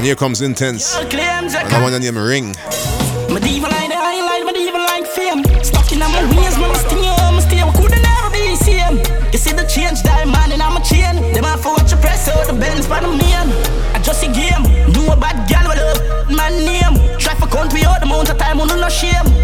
And 0.06 0.10
here 0.10 0.16
comes 0.16 0.42
Intence. 0.42 0.94
I 0.94 1.10
just 1.10 1.26
a 18.86 18.92
shame. 18.92 19.35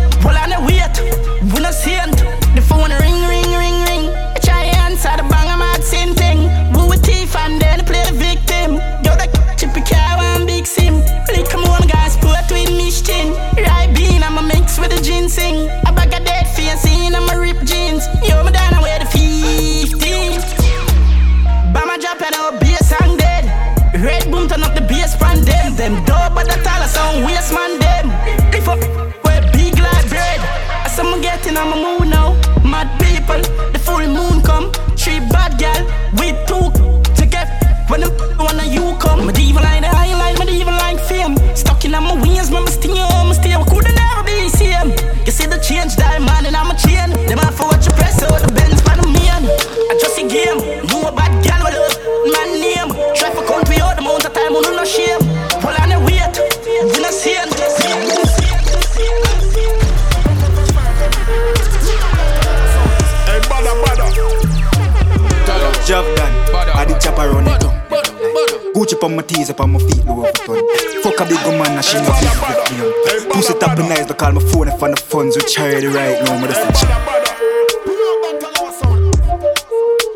I'm 31.57 31.69
getting 31.69 31.90
Gucci 69.01 69.09
on 69.09 69.15
my 69.15 69.23
tees, 69.23 69.49
up 69.49 69.59
on 69.59 69.71
my 69.71 69.79
feet, 69.79 70.05
low 70.05 70.19
over 70.19 70.31
ton. 70.31 70.61
Fuck 71.01 71.19
a 71.21 71.25
big 71.25 71.43
woman, 71.45 71.73
and 71.73 71.83
she 71.83 71.97
no 71.97 72.13
feel 72.13 72.29
for 72.37 72.53
me. 72.69 73.33
Pussy 73.33 73.53
tap 73.55 73.77
and 73.79 73.89
nice, 73.89 74.05
they 74.05 74.13
call 74.13 74.31
my 74.31 74.41
phone 74.41 74.67
if 74.67 74.83
on 74.83 74.91
the 74.91 74.97
funds 74.97 75.35
with 75.35 75.47
charity 75.47 75.87
right 75.87 76.21
now, 76.23 76.39
but 76.39 76.49
that's 76.51 76.61
the 76.61 76.73
chip. 76.77 76.89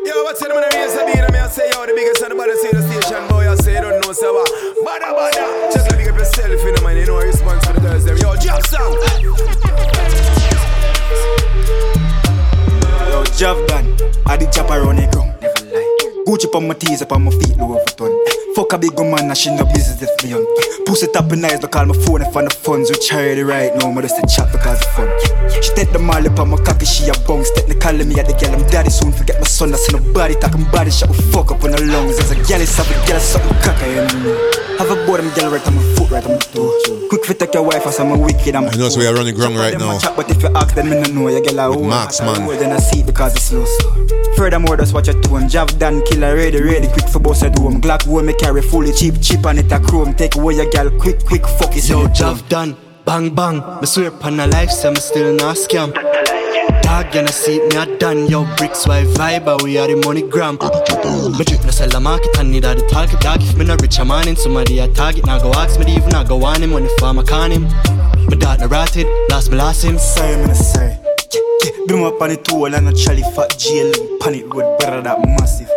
Yo, 0.06 0.22
what's 0.22 0.40
in 0.40 0.48
the 0.48 0.54
I 0.54 1.04
mean, 1.04 1.18
I 1.18 1.30
mean, 1.32 1.50
say, 1.50 1.68
yo, 1.70 1.86
the 1.86 1.94
biggest 1.94 2.22
and 2.22 2.30
the 2.30 2.36
in 2.38 2.76
the 2.78 2.82
station, 2.86 3.26
boy, 3.28 3.50
I 3.50 3.56
say, 3.56 3.80
don't 3.80 4.00
know, 4.02 4.12
so 4.12 4.32
what? 4.34 4.50
Bada, 4.86 5.10
bada. 5.10 5.72
Just 5.72 5.90
like 5.90 5.98
big 5.98 6.08
up 6.08 6.18
yourself, 6.18 6.62
you 6.62 6.72
know, 6.72 6.82
man, 6.82 6.96
you 6.96 7.06
know, 7.06 7.18
response 7.18 7.66
for 7.66 7.72
the 7.72 7.80
girls, 7.80 8.04
them. 8.04 8.16
Yo, 8.18 8.34
song. 8.70 8.94
Yo, 13.10 13.24
job 13.34 13.66
done. 13.66 13.96
I 14.26 14.36
did 14.36 14.52
chop 14.52 14.70
around 14.70 14.96
the 14.96 15.08
ground. 15.10 15.34
Never 15.42 15.74
lie. 15.74 16.22
Gucci 16.26 16.46
on 16.54 16.68
my 16.68 16.74
tees, 16.74 17.02
up 17.02 17.12
on 17.12 17.24
my 17.24 17.30
feet, 17.32 17.56
low 17.56 17.74
over 17.74 17.84
ton. 17.96 18.35
Fuck 18.56 18.72
a 18.72 18.78
big 18.78 18.98
woman, 18.98 19.28
and 19.28 19.36
she 19.36 19.54
no 19.54 19.66
business 19.66 20.08
me 20.24 20.32
on. 20.32 20.40
Pussy 20.86 21.08
tap 21.08 21.30
and 21.30 21.42
nice, 21.42 21.58
they 21.58 21.68
call 21.68 21.84
my 21.84 21.94
phone 22.08 22.22
if 22.22 22.34
on 22.34 22.44
the 22.44 22.50
funds 22.50 22.88
with 22.88 23.02
charity 23.02 23.42
right 23.42 23.68
now, 23.76 23.92
but 23.92 24.00
just 24.00 24.16
a 24.16 24.24
chat 24.24 24.50
because 24.50 24.80
of 24.80 24.88
fun. 24.96 25.12
She 25.60 25.74
take 25.74 25.92
the 25.92 25.98
molly 25.98 26.28
up 26.32 26.40
on 26.40 26.48
my 26.48 26.56
cocky, 26.56 26.86
she 26.86 27.04
a 27.10 27.12
bounce. 27.28 27.50
Technically, 27.52 28.06
me 28.06 28.18
at 28.18 28.24
the 28.24 28.32
girl, 28.32 28.56
I'm 28.56 28.64
daddy 28.72 28.88
soon. 28.88 29.12
Forget 29.12 29.36
my 29.40 29.46
son, 29.46 29.74
I 29.74 29.76
see 29.76 29.92
nobody 29.92 30.40
talking 30.40 30.64
body 30.72 30.90
shot. 30.90 31.10
We 31.10 31.20
fuck 31.28 31.52
up 31.52 31.62
on 31.64 31.72
the 31.72 31.84
lungs. 31.84 32.16
As 32.16 32.30
a 32.30 32.34
girl, 32.48 32.64
it's 32.64 32.72
have 32.80 32.88
a 32.88 32.96
girl, 33.04 33.20
something 33.20 33.60
cocky. 33.60 33.92
Have 34.80 34.88
a 34.88 34.96
boy, 35.04 35.20
them 35.20 35.28
girl 35.36 35.52
right 35.52 35.66
on 35.68 35.76
my 35.76 35.84
foot, 35.92 36.08
right 36.08 36.24
on 36.24 36.32
my 36.32 36.38
toe. 36.40 36.72
Quick 37.12 37.28
fit 37.28 37.38
take 37.38 37.52
your 37.52 37.62
wife, 37.68 37.84
as 37.84 38.00
I'm 38.00 38.08
a 38.08 38.16
wicked, 38.16 38.56
I'm 38.56 38.64
I 38.64 38.72
know 38.80 38.88
so 38.88 39.00
we 39.00 39.06
are 39.06 39.12
running 39.12 39.36
ground 39.36 39.60
right 39.60 39.76
now. 39.76 40.00
Chat, 40.00 40.16
but 40.16 40.30
if 40.32 40.40
you 40.40 40.48
ask 40.56 40.74
them, 40.74 40.88
me 40.88 40.96
no 40.96 41.12
know. 41.12 41.28
Your 41.28 41.44
girl, 41.44 41.60
I 41.60 41.76
Max, 41.76 42.24
man. 42.24 42.48
Then 42.56 42.72
I 42.72 42.80
see 42.80 43.02
because 43.04 43.36
it's 43.36 43.52
slow. 43.52 43.68
So. 43.68 44.25
Furthermore, 44.36 44.76
just 44.76 44.92
watch 44.92 45.06
your 45.08 45.20
tone. 45.22 45.48
Jav 45.48 45.78
done 45.78 46.02
killer 46.04 46.36
ready, 46.36 46.62
ready, 46.62 46.88
quick 46.88 47.08
for 47.08 47.18
boss 47.18 47.42
a 47.42 47.50
doom. 47.50 47.80
Glock 47.80 48.06
will 48.06 48.22
me 48.22 48.34
carry 48.34 48.62
fully 48.62 48.92
cheap, 48.92 49.14
cheap 49.20 49.44
on 49.46 49.58
it 49.58 49.72
a 49.72 49.80
chrome. 49.80 50.14
Take 50.14 50.36
away 50.36 50.54
your 50.56 50.70
gal, 50.70 50.90
quick, 50.90 51.24
quick, 51.24 51.46
fuck 51.46 51.74
it. 51.74 51.88
Yo, 51.88 52.06
Jav 52.08 52.46
done, 52.48 52.76
bang 53.04 53.34
bang. 53.34 53.62
Me 53.80 53.86
swear 53.86 54.08
upon 54.08 54.38
a 54.38 54.46
life, 54.46 54.70
so 54.70 54.90
me 54.90 55.00
still 55.00 55.34
not 55.34 55.56
scam. 55.56 55.92
Dog, 56.82 57.14
you 57.14 57.22
know 57.22 57.28
see 57.28 57.58
me 57.60 57.76
a 57.76 57.98
done. 57.98 58.26
Yo, 58.28 58.44
bricks, 58.56 58.86
why 58.86 59.04
vibe, 59.04 59.62
we 59.62 59.78
are 59.78 59.88
the 59.88 59.96
money 60.04 60.22
gram. 60.22 60.54
Me 60.56 61.44
drip 61.44 61.64
no 61.64 61.70
sell 61.70 61.88
the 61.88 61.98
market 61.98 62.38
I 62.38 62.42
need 62.42 62.64
all 62.64 62.74
the 62.74 62.86
target. 62.88 63.18
Dog, 63.20 63.42
if 63.42 63.56
me 63.56 63.64
no 63.64 63.74
rich, 63.80 63.98
I'm 63.98 64.10
on 64.10 64.28
him. 64.28 64.36
Somebody 64.36 64.78
a 64.80 64.88
target, 64.88 65.24
now 65.24 65.40
go 65.40 65.52
ask 65.54 65.80
me 65.80 65.96
even, 65.96 66.14
I 66.14 66.24
go 66.24 66.44
on 66.44 66.62
him. 66.62 66.72
When 66.72 66.84
the 66.84 66.90
farmer 67.00 67.24
con 67.24 67.50
him. 67.50 67.62
My 67.62 68.36
dog 68.36 68.60
no 68.60 68.66
rotted, 68.66 69.06
lost 69.30 69.50
me 69.50 69.56
last 69.56 69.82
him. 69.82 69.98
Sorry, 69.98 70.36
me 70.36 70.46
no 70.48 70.52
sorry. 70.52 71.05
Bring 71.86 72.04
up 72.04 72.20
on 72.20 72.30
the 72.30 72.36
toll 72.36 72.74
and 72.74 72.88
a 72.88 72.92
Charlie 72.92 73.22
fat 73.34 73.56
jail. 73.58 73.92
Panic 74.20 74.52
road, 74.52 74.78
brother, 74.78 75.02
that 75.02 75.18
massive. 75.38 75.70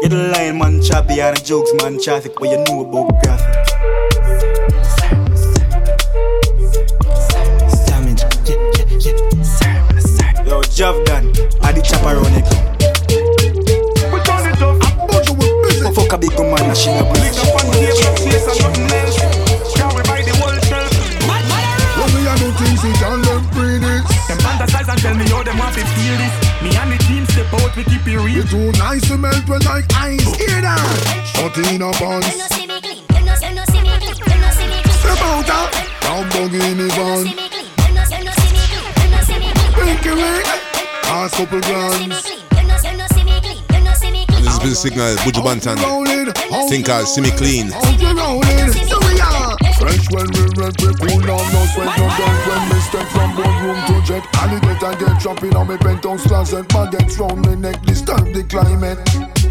You're 0.00 0.10
the 0.10 0.30
lion 0.32 0.58
man, 0.58 0.82
choppy, 0.82 1.20
and 1.20 1.36
the 1.36 1.40
jokes 1.44 1.72
man, 1.82 2.00
traffic. 2.00 2.38
What 2.40 2.50
you 2.50 2.58
know 2.64 2.84
about 2.84 3.22
graphic? 3.22 3.54
Yo, 10.46 10.62
Jav 10.62 11.04
done. 11.04 11.28
I 11.60 11.72
the 11.72 11.82
chopper 11.82 12.16
on 12.16 12.32
it. 12.32 12.48
We 14.12 14.20
turn 14.24 14.48
it 14.48 14.62
up. 14.62 14.80
I 14.80 14.88
thought 15.06 15.28
you 15.28 15.34
were 15.34 15.52
busy. 15.64 15.92
Fuck 15.92 16.12
a 16.12 16.18
big 16.18 16.38
man, 16.38 16.64
and 16.64 16.76
she 16.76 16.88
not 16.92 17.12
busy. 17.12 17.28
Lick 17.28 17.38
up 17.44 17.64
on 17.64 17.70
the 17.70 17.78
up. 18.08 18.16
place 18.16 18.46
and 18.48 18.58
nothing 18.62 18.96
else. 18.96 19.37
want 25.58 25.74
to 25.74 25.84
feel 25.84 26.16
this. 26.16 26.34
Me 26.62 26.70
and 26.78 26.92
the 26.92 26.98
team 27.04 27.26
step 27.26 27.52
out, 27.60 27.74
we 27.76 27.84
keep 27.84 28.06
it 28.06 28.16
real. 28.16 28.28
you 28.28 28.42
do 28.44 28.72
too 28.72 28.78
nice 28.78 29.06
to 29.08 29.18
melt 29.18 29.42
when 29.48 29.60
like 29.62 29.84
ice. 29.94 30.22
Hear 30.38 30.62
that? 30.62 30.78
Shutting 31.34 31.82
up 31.82 32.00
on. 32.00 32.22
You 32.22 32.38
know 32.38 32.48
see 32.54 32.66
me 32.66 32.80
clean. 32.80 33.02
You 33.10 33.22
you 33.26 33.36
see 33.36 33.82
me 33.82 33.94
clean. 33.98 34.16
You 34.22 34.38
know 34.38 34.50
see 34.54 34.68
me 34.70 34.78
clean. 34.82 34.98
Step 35.02 35.20
out 35.26 35.44
that. 35.50 35.68
Lamborghini 36.06 36.88
van. 36.94 37.26
You 37.26 37.26
know 37.26 37.26
see 37.26 37.34
me 37.34 37.46
clean. 37.50 37.66
You 37.76 37.94
know, 37.94 38.06
you 38.06 38.24
know 38.24 38.32
see 38.38 39.38
me. 39.38 39.48
You 40.08 41.28
couple 41.34 41.60
grams. 41.60 42.38
This 44.38 44.54
is 44.54 44.64
you 44.64 44.74
Signal, 44.74 45.16
Buju 45.16 45.42
Banton. 45.42 45.78
Think 46.68 46.88
I 46.88 47.04
see 47.04 47.20
me 47.20 47.30
clean 47.30 47.70
when 50.10 50.26
we 50.32 50.44
rent, 50.56 50.76
we 50.80 50.90
cool 50.94 51.20
down, 51.22 51.44
no 51.52 51.62
sweat, 51.74 51.90
no 51.98 52.06
dirt 52.16 52.38
When 52.48 52.62
we 52.70 52.78
step 52.80 53.06
from 53.08 53.36
boardroom 53.36 53.78
to 53.86 53.96
jet 54.06 54.24
Alligator 54.36 54.92
get 54.98 55.20
dropping 55.20 55.56
on 55.56 55.68
me 55.68 55.76
penthouse 55.78 56.26
closet 56.26 56.68
Baguettes 56.68 57.18
round 57.18 57.46
me 57.46 57.56
neck, 57.56 57.82
disturb 57.82 58.32
the 58.32 58.44
climate 58.44 58.98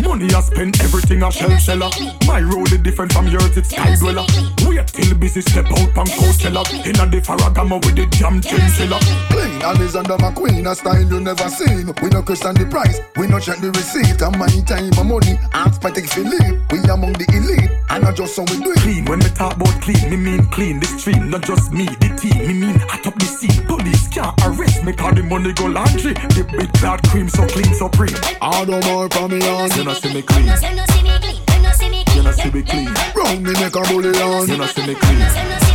Money 0.02 0.34
I 0.34 0.42
spend 0.42 0.80
everything 0.82 1.24
I 1.24 1.30
shell 1.30 1.58
seller. 1.60 1.90
My 2.26 2.42
road 2.42 2.72
is 2.72 2.80
different 2.80 3.12
from 3.12 3.28
yours, 3.28 3.58
it's 3.58 3.70
sky 3.70 3.96
dweller. 3.96 4.26
Wait 4.66 4.88
till 4.88 5.18
busy 5.18 5.42
step 5.42 5.66
out 5.66 5.92
from 5.94 6.08
Coachella. 6.08 6.64
Inna 6.86 7.10
the 7.10 7.20
Ferragamo 7.20 7.84
with 7.84 7.96
the 7.96 8.06
jam 8.18 8.40
chinchilla. 8.42 9.00
Clean 9.30 9.62
and 9.62 9.82
is 9.82 9.96
under 9.96 10.18
my 10.20 10.32
queen, 10.32 10.66
a 10.68 10.76
style 10.76 11.02
you 11.02 11.20
never 11.20 11.50
seen 11.50 11.92
We 12.02 12.10
no 12.10 12.22
question 12.22 12.54
the 12.56 12.66
price, 12.70 13.00
we 13.18 13.28
no 13.28 13.40
check 13.40 13.58
the 13.58 13.72
receipt 13.72 14.22
And 14.22 14.38
my 14.38 14.48
time, 14.66 14.90
my 14.96 15.04
money, 15.04 15.40
ask 15.54 15.82
Patek 15.82 16.08
Philippe 16.10 16.62
We 16.72 16.80
among 16.90 17.14
the 17.14 17.26
elite, 17.34 17.72
and 17.90 18.04
not 18.04 18.16
just 18.16 18.36
so 18.36 18.44
we 18.44 18.62
do 18.64 18.72
it 18.72 18.80
Clean 18.80 19.06
when 19.06 19.20
me 19.20 19.30
talk 19.30 19.56
about 19.56 19.82
clean, 19.82 20.10
me 20.10 20.18
mean 20.18 20.47
clean. 20.48 20.80
The 20.80 20.88
street, 20.88 21.22
not 21.24 21.44
just 21.44 21.72
me, 21.72 21.86
the 21.86 22.10
team. 22.20 22.48
Me 22.48 22.54
mean 22.54 22.82
I 22.92 22.98
top 22.98 23.16
the 23.16 23.26
scene. 23.26 23.66
Police 23.66 24.08
can't 24.08 24.34
arrest 24.46 24.84
me 24.84 24.94
'cause 24.94 25.16
the 25.16 25.24
money 25.24 25.54
go 25.54 25.66
laundry. 25.66 26.14
The 26.14 26.44
big 26.58 26.72
bad 26.82 27.02
cream 27.10 27.30
so 27.30 27.46
clean, 27.48 27.74
so 27.74 27.90
supreme. 27.90 28.18
I 28.42 28.66
don't 28.66 28.84
more 28.86 29.10
from 29.10 29.32
me 29.32 29.48
on 29.48 29.70
You 29.72 29.84
know 29.84 29.94
see 29.94 30.14
me 30.14 30.22
clean. 30.22 30.46
You 32.16 32.24
know 32.24 32.32
see 32.32 32.50
me 32.52 32.62
clean. 32.64 32.90
Round 33.16 33.44
me 33.44 33.54
neck 33.54 33.76
a 33.76 33.82
bullion 33.82 34.14
You 34.48 34.58
know 34.58 34.68
see 34.68 34.88
me 34.88 34.96
clean. 34.96 35.67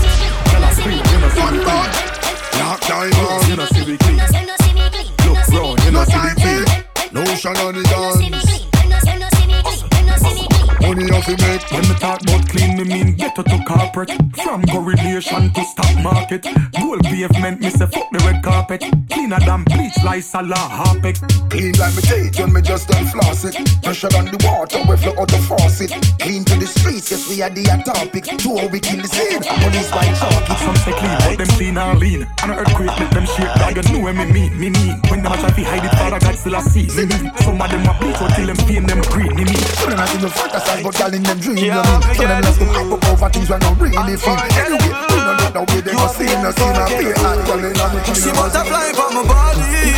Me 13.42 13.58
to 13.58 13.64
corporate. 13.64 14.10
From 14.42 14.64
correlation 14.66 15.52
to 15.52 15.64
stock 15.64 16.02
market. 16.02 16.46
Gold 16.78 17.02
pavement, 17.04 17.60
me 17.60 17.70
say 17.70 17.86
fuck 17.86 18.10
the 18.10 18.18
red 18.26 18.42
carpet. 18.42 18.84
Cleaner 19.10 19.40
than 19.40 19.64
bleach, 19.64 19.96
like 20.04 20.22
Salah 20.22 20.54
Harpek. 20.54 21.16
Clean 21.50 21.72
like 21.78 21.94
me 21.94 22.02
teeth 22.02 22.40
when 22.40 22.52
me 22.52 22.62
just 22.62 22.88
done 22.88 23.04
floss 23.06 23.44
it 23.44 23.54
Pressure 23.82 24.08
on 24.16 24.24
the 24.24 24.40
water, 24.40 24.80
we 24.88 24.96
flow 24.96 25.12
out 25.20 25.28
the 25.28 25.36
faucet 25.44 25.92
Clean 26.18 26.44
to 26.44 26.54
the 26.56 26.64
streets, 26.66 27.10
yes 27.10 27.28
we 27.28 27.42
are 27.42 27.50
the 27.52 27.60
topic 27.84 28.24
Two 28.40 28.56
we 28.72 28.80
kill 28.80 29.04
the 29.04 29.08
scene, 29.08 29.36
police 29.60 29.90
by 29.92 30.08
chalk 30.16 30.48
it 30.48 30.58
Some 30.64 30.76
say 30.80 30.96
clean, 30.96 31.18
but 31.20 31.36
them 31.36 31.50
clean 31.60 31.76
and 31.76 32.00
lean. 32.00 32.22
And 32.40 32.52
an 32.52 32.58
earthquake 32.58 32.96
make 32.96 33.12
them 33.12 33.26
shake, 33.28 33.52
dog. 33.60 33.76
You 33.76 33.84
know 33.92 34.00
what 34.00 34.16
me 34.16 34.24
mean, 34.32 34.52
me 34.56 34.68
mean. 34.70 34.96
When 35.12 35.22
them 35.22 35.32
a 35.32 35.36
try 35.36 35.50
to 35.52 35.62
hide 35.64 35.84
it, 35.84 35.92
Father 35.92 36.20
God 36.24 36.34
still 36.40 36.56
a 36.56 36.60
see. 36.64 36.88
Me 36.96 37.04
mean. 37.04 37.28
Some 37.44 37.60
of 37.60 37.68
them 37.68 37.84
a 37.84 37.92
bleach 38.00 38.16
out 38.16 38.32
till 38.32 38.48
them 38.48 38.58
pain 38.64 38.84
them 38.88 39.00
green. 39.12 39.32
Me 39.36 39.44
mean. 39.44 39.64
Some 39.76 39.92
of 39.92 40.00
them 40.00 40.08
in 40.16 40.20
the 40.24 40.30
fantasize, 40.32 40.82
but 40.82 40.96
girl 40.96 41.12
in 41.12 41.22
them 41.22 41.38
dream, 41.38 41.56
you 41.60 41.68
mean 41.68 41.84
Some 41.84 42.00
of 42.00 42.32
them 42.32 42.40
love 42.48 42.58
to 42.58 42.66
pop 42.72 42.92
up 42.96 43.04
over 43.12 43.30
things 43.32 43.48
we 43.48 43.56
not 43.58 43.80
really 43.80 44.16
feel 44.16 44.36
Anyway, 44.36 44.92
we 44.92 45.16
don't 45.16 45.36
know 45.40 45.50
the 45.50 45.62
way 45.72 45.80
they 45.80 45.92
go 45.92 46.06
see, 46.12 46.28
no 46.28 46.50
see, 46.52 46.72
no 46.72 46.84
feel 46.86 47.16
Hot 47.24 47.40
girl 47.48 47.64
in 47.64 47.72
the 47.72 47.86
She 48.12 48.30
butterfly 48.30 48.92
for 48.92 49.10
my 49.16 49.24
body. 49.24 49.88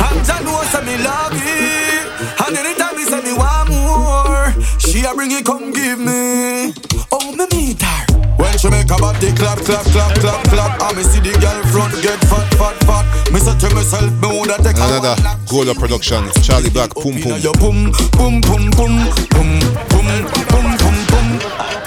And 0.00 0.24
I 0.24 0.36
know 0.42 0.64
me 0.82 0.96
love 1.04 1.36
it. 1.36 2.08
And 2.42 2.56
anytime 2.56 2.96
me 2.96 3.04
say 3.04 3.20
me 3.20 3.32
want 3.36 3.68
more 3.68 4.50
She 4.80 5.04
a 5.04 5.14
bring 5.14 5.32
it 5.32 5.44
come 5.44 5.72
give 5.72 6.00
me. 6.00 6.72
Oh 7.12 7.30
me 7.36 7.44
meet 7.52 7.82
her. 7.82 8.00
When 8.40 8.56
she 8.58 8.68
make 8.70 8.90
a 8.90 8.96
body 8.96 9.30
clap, 9.36 9.58
clap, 9.62 9.84
clap, 9.92 10.12
clap, 10.18 10.42
clap 10.48 10.72
And 10.82 10.96
me 10.96 11.02
see 11.04 11.20
the 11.20 11.36
girl 11.38 11.60
front 11.70 11.94
get 12.02 12.18
fat, 12.26 12.48
fat, 12.56 12.76
fat. 12.88 13.04
Me 13.32 13.38
say 13.40 13.56
to 13.56 13.74
myself, 13.74 14.10
me 14.20 14.28
woulda 14.28 14.56
take 14.64 14.76
a 14.76 14.84
Another 14.88 15.16
Gola 15.48 15.74
production. 15.74 16.24
Charlie 16.42 16.70
Black, 16.70 16.94
Pum 16.94 17.16
Pum. 17.20 17.38
Your 17.40 17.54
pum, 17.54 17.92
pum, 18.16 18.40
pum, 18.40 18.70
pum, 18.72 18.94
pum, 19.30 19.50
pum, 19.88 20.08
pum, 20.48 20.66
pum, 20.78 20.96
pum. 21.08 21.81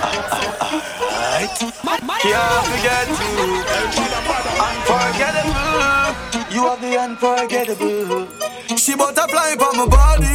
Can't 1.58 2.66
forget 2.68 3.08
you 3.08 3.16
Unforgettable 4.68 5.56
You 6.52 6.66
are 6.68 6.78
the 6.78 6.98
unforgettable. 7.00 8.28
She 8.78 8.96
butterfly 8.96 9.56
for 9.56 9.74
my 9.78 9.86
body. 9.88 10.26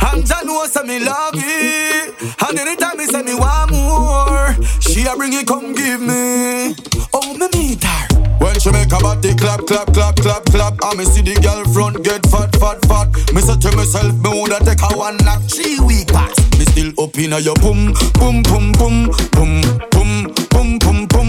And 0.00 0.32
I 0.32 0.42
know 0.44 0.66
say 0.66 0.82
me 0.82 0.98
love 1.04 1.34
it. 1.36 2.14
And 2.48 2.58
anytime 2.58 2.96
me 2.98 3.06
say 3.06 3.22
me 3.22 3.34
want 3.34 3.70
more 3.70 4.56
She 4.80 5.06
a 5.06 5.14
bring 5.16 5.34
it 5.34 5.46
come 5.46 5.72
give 5.74 6.00
me. 6.00 6.74
Oh 7.12 7.34
me 7.38 7.48
meet 7.52 7.84
her 7.84 8.13
When 8.44 8.60
she 8.60 8.70
make 8.72 8.92
a 8.92 8.98
body 9.00 9.32
clap, 9.32 9.64
clap, 9.64 9.88
clap, 9.94 10.16
clap, 10.16 10.44
clap 10.44 10.76
And 10.84 10.98
me 10.98 11.04
see 11.06 11.24
the 11.24 11.32
girl 11.40 11.64
front 11.72 12.04
get 12.04 12.20
fat, 12.28 12.52
fat, 12.60 12.76
fat 12.84 13.08
Me 13.32 13.40
say 13.40 13.56
to 13.56 13.72
myself, 13.72 14.12
me 14.20 14.28
woulda 14.28 14.60
take 14.60 14.84
a 14.84 14.92
one 14.92 15.16
knock 15.24 15.40
Three 15.48 15.80
week 15.80 16.12
pass 16.12 16.36
Me 16.60 16.68
still 16.68 16.92
up 17.00 17.16
inna 17.16 17.40
your 17.40 17.56
pum, 17.56 17.96
pum, 18.20 18.44
pum, 18.44 18.76
pum, 18.76 19.08
pum, 19.32 19.64
pum, 19.88 20.28
pum, 20.52 20.68
pum, 20.76 21.00
pum 21.08 21.28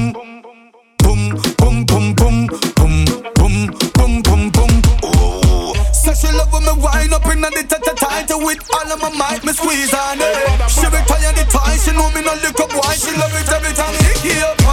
Pum, 0.99 1.19
pum, 1.55 1.75
pum, 1.87 2.05
pum, 2.19 2.35
pum, 2.75 2.93
pum, 3.31 3.53
pum, 3.95 4.11
pum, 4.19 4.41
pum 4.51 4.71
Ooh. 5.07 5.71
Say 5.95 6.19
she 6.19 6.27
love 6.35 6.51
when 6.51 6.67
me 6.67 6.75
wind 6.83 7.15
up 7.15 7.23
inna 7.31 7.47
the 7.47 7.63
tata 7.63 7.95
tight 7.95 8.27
with 8.43 8.59
all 8.75 8.91
of 8.91 8.99
my 8.99 9.07
might, 9.15 9.39
me 9.47 9.55
squeeze 9.55 9.95
on 9.95 10.19
it. 10.19 10.67
She 10.67 10.83
retire 10.83 11.31
the 11.31 11.47
time, 11.47 11.79
she 11.79 11.95
know 11.95 12.11
me 12.11 12.27
no 12.27 12.35
lick 12.43 12.59
up 12.59 12.75
wine. 12.75 12.99
She 12.99 13.15
love 13.15 13.31
it 13.31 13.47
every 13.47 13.71
time 13.71 13.95
me 14.03 14.11
hit 14.19 14.64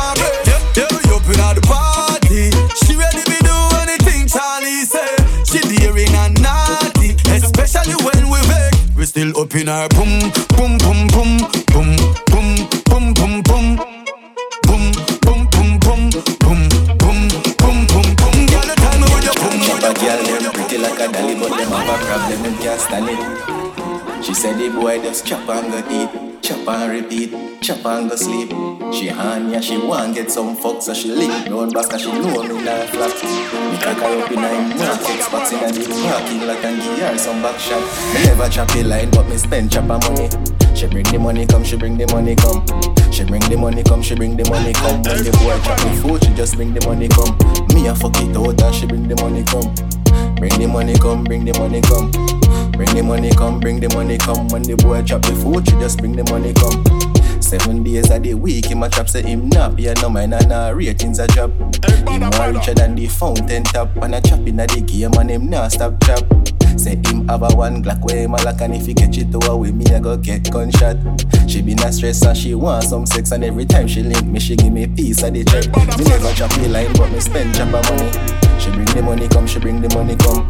still 9.12 9.38
up 9.38 9.54
in 9.54 9.68
our 9.68 9.90
pum, 9.90 10.08
pum, 10.56 10.78
pum, 10.78 11.06
pum, 11.08 11.36
pum, 11.66 11.96
pum, 12.32 12.48
pum, 12.88 13.12
pum, 13.12 13.42
pum 13.42 13.76
Pum, 14.64 14.92
pum, 15.20 15.48
pum, 15.52 15.80
pum, 15.80 16.08
pum, 16.40 16.60
pum, 16.96 17.18
pum, 17.60 17.86
pum, 17.92 18.16
pum 18.16 18.46
Girl, 18.46 18.68
tell 18.74 18.96
me 18.98 19.06
what 19.12 19.22
you 19.22 19.34
But 19.82 20.00
girl, 20.00 20.40
them 20.40 20.52
pretty 20.52 20.78
like 20.78 20.98
a 20.98 21.12
dolly, 21.12 21.34
but 21.34 21.50
them 21.58 21.70
have 21.72 22.00
a 22.00 22.04
problem, 22.06 22.42
them 22.42 22.56
can't 22.62 22.80
stand 22.80 23.08
it. 23.10 23.61
She 24.22 24.34
said 24.34 24.56
the 24.56 24.70
boy 24.70 25.02
just 25.02 25.26
chop 25.26 25.48
and 25.48 25.72
go 25.72 25.78
eat, 25.90 26.42
chop 26.42 26.68
and 26.68 26.92
repeat, 26.92 27.60
chop 27.60 27.84
and 27.84 28.08
go 28.08 28.14
sleep. 28.14 28.50
She 28.94 29.08
hand 29.08 29.50
yeah, 29.50 29.60
she 29.60 29.76
want 29.76 30.14
get 30.14 30.30
some 30.30 30.54
fuck, 30.54 30.80
so 30.80 30.94
she 30.94 31.12
lick 31.12 31.46
down 31.46 31.70
back, 31.70 31.98
she 31.98 32.06
know 32.06 32.42
me 32.44 32.62
not 32.62 32.88
flat. 32.90 33.10
Me 33.18 33.78
cock 33.82 33.98
her 33.98 34.22
up 34.22 34.30
in 34.30 34.38
a 34.38 34.76
market 34.78 35.22
spots 35.22 35.52
in 35.52 35.58
a 35.58 35.72
the 35.72 35.84
parking 36.06 36.46
lot 36.46 36.64
and 36.64 36.80
give 36.80 36.98
her 36.98 37.18
some 37.18 37.42
back 37.42 37.58
shot. 37.58 37.82
Me 38.14 38.24
never 38.24 38.48
chop 38.48 38.72
a 38.76 38.82
line, 38.84 39.10
but 39.10 39.28
me 39.28 39.36
spend 39.36 39.72
chop 39.72 39.84
her 39.84 39.98
money. 39.98 40.28
She 40.76 40.86
bring 40.86 41.04
the 41.04 41.18
money 41.18 41.44
come, 41.44 41.64
she 41.64 41.76
bring 41.76 41.98
the 41.98 42.06
money 42.06 42.36
come. 42.36 42.64
She 43.10 43.24
bring 43.24 43.42
the 43.42 43.56
money 43.56 43.82
come, 43.82 44.02
she 44.02 44.14
bring 44.14 44.36
the 44.36 44.48
money 44.48 44.72
come. 44.72 45.02
When 45.02 45.24
the 45.24 45.32
boy 45.42 45.58
chop 45.64 45.84
me 45.84 45.96
food, 45.96 46.22
she 46.22 46.32
just 46.34 46.54
bring 46.54 46.72
the 46.72 46.86
money 46.86 47.08
come. 47.08 47.36
Me 47.74 47.88
a 47.88 47.94
fuck 47.94 48.16
it 48.22 48.36
out 48.36 48.62
and 48.62 48.74
she 48.74 48.86
bring 48.86 49.08
the 49.08 49.16
money 49.16 49.42
come. 49.42 50.01
Bring 50.36 50.58
the 50.58 50.66
money 50.66 50.94
come, 50.94 51.24
bring 51.24 51.44
the 51.44 51.52
money 51.58 51.80
come. 51.80 52.10
Bring 52.72 52.94
the 52.94 53.02
money 53.02 53.30
come, 53.30 53.60
bring 53.60 53.80
the 53.80 53.88
money 53.94 54.18
come. 54.18 54.48
When 54.48 54.62
the 54.62 54.76
boy 54.76 55.02
chop 55.02 55.22
the 55.22 55.34
food, 55.34 55.68
she 55.68 55.74
just 55.76 55.98
bring 55.98 56.12
the 56.12 56.24
money 56.30 56.52
come. 56.52 56.82
Seven 57.42 57.82
days 57.82 58.10
a 58.10 58.18
the 58.18 58.34
week, 58.34 58.66
him 58.66 58.82
a 58.82 58.88
chop 58.88 59.08
say 59.08 59.22
him 59.22 59.48
nap. 59.48 59.74
Yeah, 59.76 59.94
no 60.00 60.08
man, 60.08 60.32
and 60.32 60.48
nah, 60.48 60.70
ratings 60.70 61.18
a 61.18 61.26
drop. 61.28 61.50
Him 62.08 62.20
more 62.20 62.52
richer 62.52 62.74
than 62.74 62.94
the 62.94 63.06
fountain 63.08 63.64
top. 63.64 63.94
And 63.96 64.14
a 64.14 64.20
chop 64.20 64.40
in 64.46 64.60
a 64.60 64.66
the 64.66 64.80
game, 64.80 65.12
and 65.14 65.30
him 65.30 65.50
nah 65.50 65.68
stop 65.68 65.94
chop. 66.04 66.24
Say 66.82 66.96
him 66.96 67.28
have 67.28 67.44
a 67.44 67.54
one 67.54 67.80
Glock 67.80 68.02
a 68.10 68.26
lock 68.26 68.60
and 68.60 68.74
if 68.74 68.86
he 68.86 68.92
catch 68.92 69.16
it 69.16 69.32
away 69.46 69.70
me 69.70 69.86
I 69.94 70.00
go 70.00 70.16
get 70.16 70.50
gunshot. 70.50 70.98
She 71.48 71.62
been 71.62 71.78
a 71.78 71.92
stress 71.92 72.26
and 72.26 72.36
she 72.36 72.56
want 72.56 72.82
some 72.82 73.06
sex 73.06 73.30
and 73.30 73.44
every 73.44 73.66
time 73.66 73.86
she 73.86 74.02
link 74.02 74.26
me 74.26 74.40
she 74.40 74.56
give 74.56 74.72
me 74.72 74.88
piece 74.88 75.22
of 75.22 75.32
the 75.32 75.44
check. 75.44 75.70
Me 75.96 76.02
never 76.02 76.34
chop 76.34 76.50
the 76.58 76.66
line 76.66 76.92
but 76.94 77.08
me 77.12 77.20
spend 77.20 77.54
chop 77.54 77.70
money. 77.70 78.10
She 78.58 78.72
bring 78.72 78.90
the 78.98 79.00
money 79.00 79.28
come, 79.28 79.46
she 79.46 79.60
bring 79.60 79.80
the 79.80 79.94
money 79.94 80.16
come. 80.16 80.42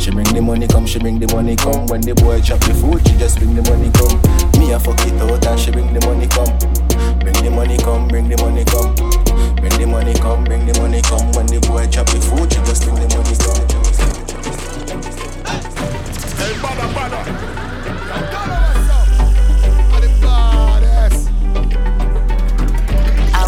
She 0.00 0.10
bring 0.10 0.24
the 0.32 0.40
money 0.40 0.66
come, 0.66 0.86
she 0.86 0.98
bring 0.98 1.18
the 1.20 1.28
money 1.36 1.54
come. 1.54 1.86
When 1.88 2.00
the 2.00 2.14
boy 2.14 2.40
chop 2.40 2.60
the 2.60 2.72
food, 2.72 3.06
she 3.06 3.18
just 3.18 3.36
bring 3.36 3.54
the 3.54 3.60
money 3.68 3.92
come. 3.92 4.16
Me 4.56 4.72
a 4.72 4.80
fuck 4.80 4.96
it 5.04 5.20
out 5.20 5.46
and 5.46 5.60
she 5.60 5.70
bring 5.70 5.92
the 5.92 6.00
money 6.08 6.24
come. 6.32 6.48
Bring 7.20 7.36
the 7.44 7.50
money 7.52 7.76
come, 7.76 8.08
bring 8.08 8.30
the 8.32 8.40
money 8.40 8.64
come. 8.64 8.96
Bring 9.60 9.76
the 9.76 9.84
money 9.84 10.14
come, 10.14 10.44
bring 10.44 10.64
the 10.64 10.80
money 10.80 11.02
come. 11.04 11.28
When 11.36 11.44
the 11.44 11.60
boy 11.68 11.84
chop 11.92 12.08
the 12.08 12.24
food, 12.24 12.48
she 12.48 12.64
just 12.64 12.88
bring 12.88 12.96
the 12.96 13.08
money 13.12 13.36
come. 13.36 13.73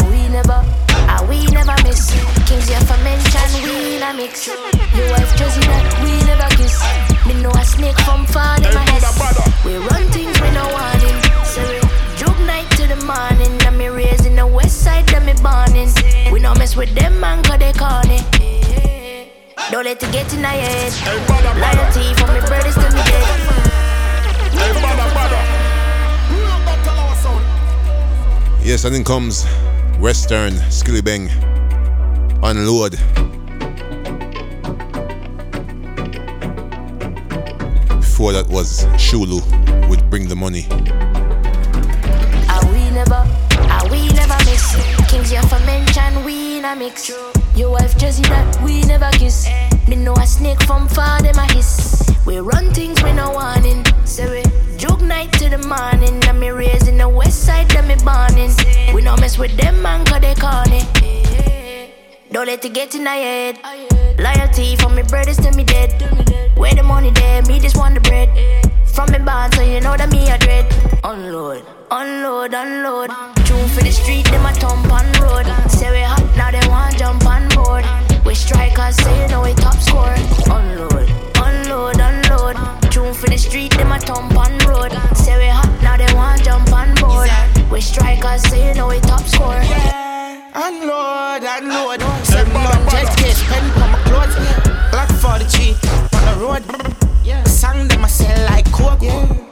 We 0.07 0.27
never, 0.29 0.59
we 1.27 1.45
never 1.47 1.75
miss? 1.83 2.11
Kings 2.45 2.67
here 2.67 2.79
for 2.81 2.97
mention, 3.03 3.49
we 3.63 3.99
mix. 4.13 4.47
We 6.03 6.11
never 6.25 6.47
kiss. 6.55 6.77
Me 7.25 7.33
know 7.41 7.51
from 8.05 8.25
far 8.25 8.55
in 8.57 8.73
my. 8.73 8.85
We 9.65 9.77
run 9.77 10.07
things 10.11 10.39
we 10.41 10.51
no 10.51 10.67
warning. 10.69 11.17
Night 12.45 12.69
to 12.71 12.87
the 12.87 12.95
morning. 13.05 13.57
Me 13.77 13.89
the 14.33 14.41
me 15.25 15.33
burning. 15.41 15.91
We 16.31 16.39
mess 16.55 16.75
with 16.77 16.93
them 16.95 17.19
man 17.19 17.43
cause 17.43 17.59
they 17.59 17.73
corny. 17.73 18.19
Don't 19.69 19.83
let 19.83 20.01
it 20.01 20.11
get 20.13 20.33
in 20.33 20.45
our 20.45 20.51
head. 20.51 20.93
Loyalty 21.59 22.13
for 22.13 22.31
me 22.31 22.39
brothers 22.47 22.73
to 22.75 22.87
me 22.89 23.03
dead. 23.03 23.27
Yes, 28.63 28.85
and 28.85 28.95
then 28.95 29.03
comes 29.03 29.45
Western 29.99 30.53
Skilly 30.71 31.01
Bang 31.01 31.29
Unload. 32.43 32.91
Before 37.99 38.31
that 38.31 38.47
was 38.49 38.85
Shulu 38.95 39.41
would 39.89 40.09
Bring 40.09 40.29
the 40.29 40.35
Money. 40.35 40.65
Are 42.49 42.65
we 42.71 42.89
never, 42.91 43.27
are 43.69 43.89
we 43.89 44.07
never 44.13 44.37
miss? 44.45 44.75
Kings 45.09 45.29
here 45.29 45.43
for 45.43 45.59
mention, 45.65 46.23
we 46.23 46.59
in 46.59 46.65
a 46.65 46.73
mix. 46.73 47.11
Your 47.57 47.71
wife 47.71 47.97
Josie 47.97 48.21
that 48.29 48.61
we 48.61 48.81
never 48.83 49.09
kiss. 49.13 49.49
Me 49.87 49.95
know 49.95 50.13
a 50.13 50.27
snake 50.27 50.61
from 50.61 50.87
far, 50.87 51.19
them 51.23 51.37
a 51.37 51.53
hiss. 51.53 52.07
We 52.23 52.37
run 52.37 52.71
things 52.71 53.01
we 53.01 53.11
no 53.13 53.31
warning. 53.31 53.83
Say 54.05 54.29
we 54.29 54.77
joke 54.77 55.01
night 55.01 55.33
to 55.39 55.49
the 55.49 55.57
morning. 55.57 56.23
And 56.25 56.39
me 56.39 56.49
raising 56.49 56.97
the 56.97 57.09
west 57.09 57.45
side, 57.45 57.67
them 57.71 57.87
me 57.87 57.95
burning. 58.05 58.53
We 58.93 59.01
no 59.01 59.17
mess 59.17 59.39
with 59.39 59.57
them 59.57 59.81
man 59.81 60.05
cause 60.05 60.21
they 60.21 60.35
corny. 60.35 60.83
Don't 62.31 62.45
let 62.45 62.63
it 62.63 62.73
get 62.75 62.93
in 62.93 63.03
my 63.03 63.15
head. 63.15 63.57
Loyalty 64.19 64.75
from 64.75 64.93
me 64.93 65.01
brothers 65.01 65.37
to 65.37 65.51
me 65.53 65.63
dead. 65.63 65.89
Where 66.55 66.75
the 66.75 66.83
money 66.83 67.09
there, 67.09 67.41
me 67.41 67.59
just 67.59 67.75
want 67.75 67.95
the 67.95 68.01
bread. 68.01 68.29
From 68.85 69.11
me 69.11 69.17
band, 69.17 69.55
so 69.55 69.61
you 69.63 69.81
know 69.81 69.97
that 69.97 70.11
me 70.11 70.29
a 70.29 70.37
dread. 70.37 70.65
Unload, 71.03 71.65
unload, 71.91 72.53
unload. 72.53 73.09
Tune 73.45 73.67
for 73.69 73.81
the 73.83 73.91
street, 73.91 74.25
them 74.25 74.45
a 74.45 74.53
thump 74.53 74.91
on 74.91 75.05
road. 75.21 75.45
Say 75.69 75.91
we 75.91 76.01
hot, 76.01 76.23
now 76.35 76.51
they 76.51 76.65
want 76.67 76.97
jump 76.97 77.25
on 77.25 77.47
board. 77.49 77.85
We 78.25 78.35
strikers, 78.35 78.95
say 78.97 79.21
you 79.23 79.27
know 79.29 79.41
we 79.43 79.53
top 79.53 79.75
score. 79.75 80.13
Unload, 80.51 81.09
unload, 81.37 81.99
unload. 81.99 82.55
Tune 82.91 83.13
for 83.13 83.27
the 83.27 83.37
street, 83.37 83.71
them 83.71 83.91
a 83.91 83.99
thump 83.99 84.35
on 84.37 84.57
road. 84.67 84.91
Say 85.15 85.37
we 85.37 85.47
hot, 85.47 85.69
now 85.81 85.97
they 85.97 86.11
want 86.13 86.43
jump 86.43 86.71
on 86.73 86.93
board. 86.95 87.29
We 87.71 87.81
strikers, 87.81 88.41
say 88.49 88.69
you 88.69 88.73
know 88.75 88.87
we 88.87 88.99
top 88.99 89.21
score. 89.21 89.61
Yeah, 89.63 90.41
Unload, 90.55 91.43
unload. 91.43 92.01
Seven 92.25 92.53
man 92.53 92.89
jet 92.89 93.17
case, 93.17 93.41
pen 93.47 93.63
on 93.81 93.91
my 93.91 93.99
clothes. 94.03 94.35
Black 94.91 95.09
43 95.09 95.75
on 96.13 96.25
the 96.25 96.45
road. 96.45 96.63
Yeah. 97.23 97.43
Song 97.43 97.87
them 97.87 98.05
I 98.05 98.07
sell 98.07 98.45
like 98.49 98.71
coke. 98.71 99.46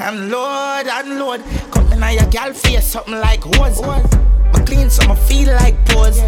Unload, 0.00 0.86
unload. 0.86 1.42
Come 1.72 1.92
in 1.92 2.14
your 2.14 2.30
gal 2.30 2.52
face, 2.52 2.86
something 2.86 3.14
like 3.14 3.42
hose. 3.42 3.80
I 3.82 4.62
clean 4.64 4.88
so 4.90 5.10
I 5.10 5.14
feel 5.16 5.52
like 5.54 5.74
pose. 5.86 6.20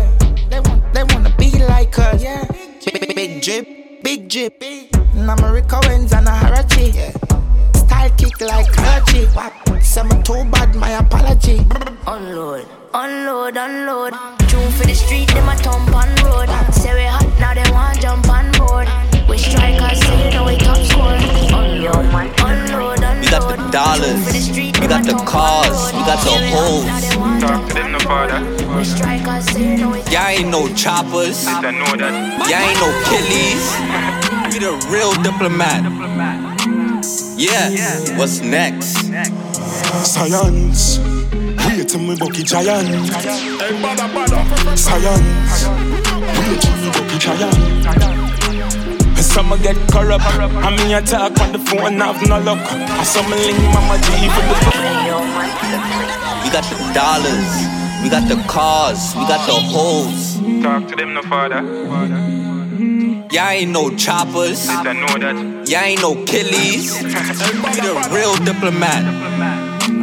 They 0.50 0.58
want, 0.58 0.92
they 0.92 1.04
wanna 1.04 1.32
be 1.38 1.52
like 1.64 1.96
us. 1.98 2.20
Big, 2.84 3.00
big, 3.00 3.14
big 3.14 3.42
drip, 3.42 4.02
big 4.02 4.28
drip. 4.28 4.60
Namarica 5.14 5.86
wins 5.88 6.12
and 6.12 6.26
a 6.26 6.32
Harachi. 6.32 6.92
Style 7.78 8.10
kick 8.18 8.40
like 8.40 8.66
Karachi. 8.72 9.28
Some 9.80 10.22
too 10.24 10.44
bad, 10.50 10.74
my 10.74 10.90
apology. 10.90 11.64
Unload, 12.08 12.66
unload, 12.92 13.56
unload. 13.56 14.14
Tune 14.48 14.72
for 14.72 14.86
the 14.86 14.94
street, 14.94 15.28
them 15.28 15.48
a 15.48 15.54
thump 15.54 15.94
on 15.94 16.08
road. 16.24 16.48
Say 16.74 16.92
we 16.94 17.04
hot, 17.04 17.24
now 17.38 17.54
they 17.54 17.70
want 17.70 18.00
jump 18.00 18.28
on 18.28 18.50
board. 18.52 18.88
We 19.28 19.38
strikers, 19.38 20.00
say 20.00 20.24
you 20.26 20.34
know 20.34 20.44
we 20.44 20.56
top 20.56 20.76
score. 20.78 21.14
Unload, 21.56 22.06
unload, 22.40 22.99
We 23.20 23.26
got 23.28 23.44
the 23.48 23.56
dollars, 23.70 24.50
we 24.50 24.86
got 24.88 25.04
the 25.04 25.14
cars, 25.26 25.92
we 25.92 26.00
got 26.08 26.24
the 26.24 26.32
hoes. 26.50 26.84
We 26.84 27.30
we 28.74 28.90
Y'all 30.10 30.28
ain't 30.28 30.48
no 30.48 30.68
choppers, 30.74 31.44
y'all 31.44 31.64
ain't 31.64 32.80
no 32.80 32.90
killies. 33.06 33.64
We 34.52 34.58
the 34.58 34.72
real 34.90 35.12
diplomat. 35.22 35.82
Yeah, 37.36 37.70
what's 38.18 38.40
next? 38.40 38.96
Science. 40.04 40.98
Wait 41.66 41.88
till 41.88 42.00
me 42.00 42.16
bucky 42.16 42.42
giant. 42.42 43.06
Science. 44.78 45.66
Wait 46.38 46.60
till 46.60 46.76
me 46.76 46.90
bucky 46.90 47.18
giant. 47.18 48.19
Some 49.30 49.50
get 49.62 49.76
corrupt, 49.92 50.24
and 50.24 50.76
me 50.76 50.94
attack 50.94 51.40
on 51.40 51.52
the 51.52 51.58
phone, 51.60 52.00
have 52.00 52.20
no 52.28 52.40
luck. 52.40 52.58
I 52.58 53.04
some 53.04 53.30
link 53.30 53.58
mama 53.72 53.96
G 54.02 54.28
for 54.34 54.42
the 54.42 54.54
We 56.42 56.50
got 56.50 56.66
the 56.66 56.76
dollars, 56.92 57.50
we 58.02 58.10
got 58.10 58.28
the 58.28 58.42
cars, 58.48 59.14
we 59.14 59.22
got 59.28 59.46
the 59.46 59.54
hoes. 59.54 60.34
Talk 60.62 60.88
to 60.88 60.96
them, 60.96 61.14
no 61.14 61.22
father. 61.22 61.62
Y'all 63.30 63.48
ain't 63.50 63.70
no 63.70 63.94
choppers, 63.94 64.68
I 64.68 64.82
know 64.92 65.06
that. 65.06 65.68
y'all 65.68 65.84
ain't 65.84 66.02
no 66.02 66.14
killies. 66.24 67.00
We 67.00 67.80
the 67.80 67.94
real 68.10 68.34
diplomat. 68.44 69.04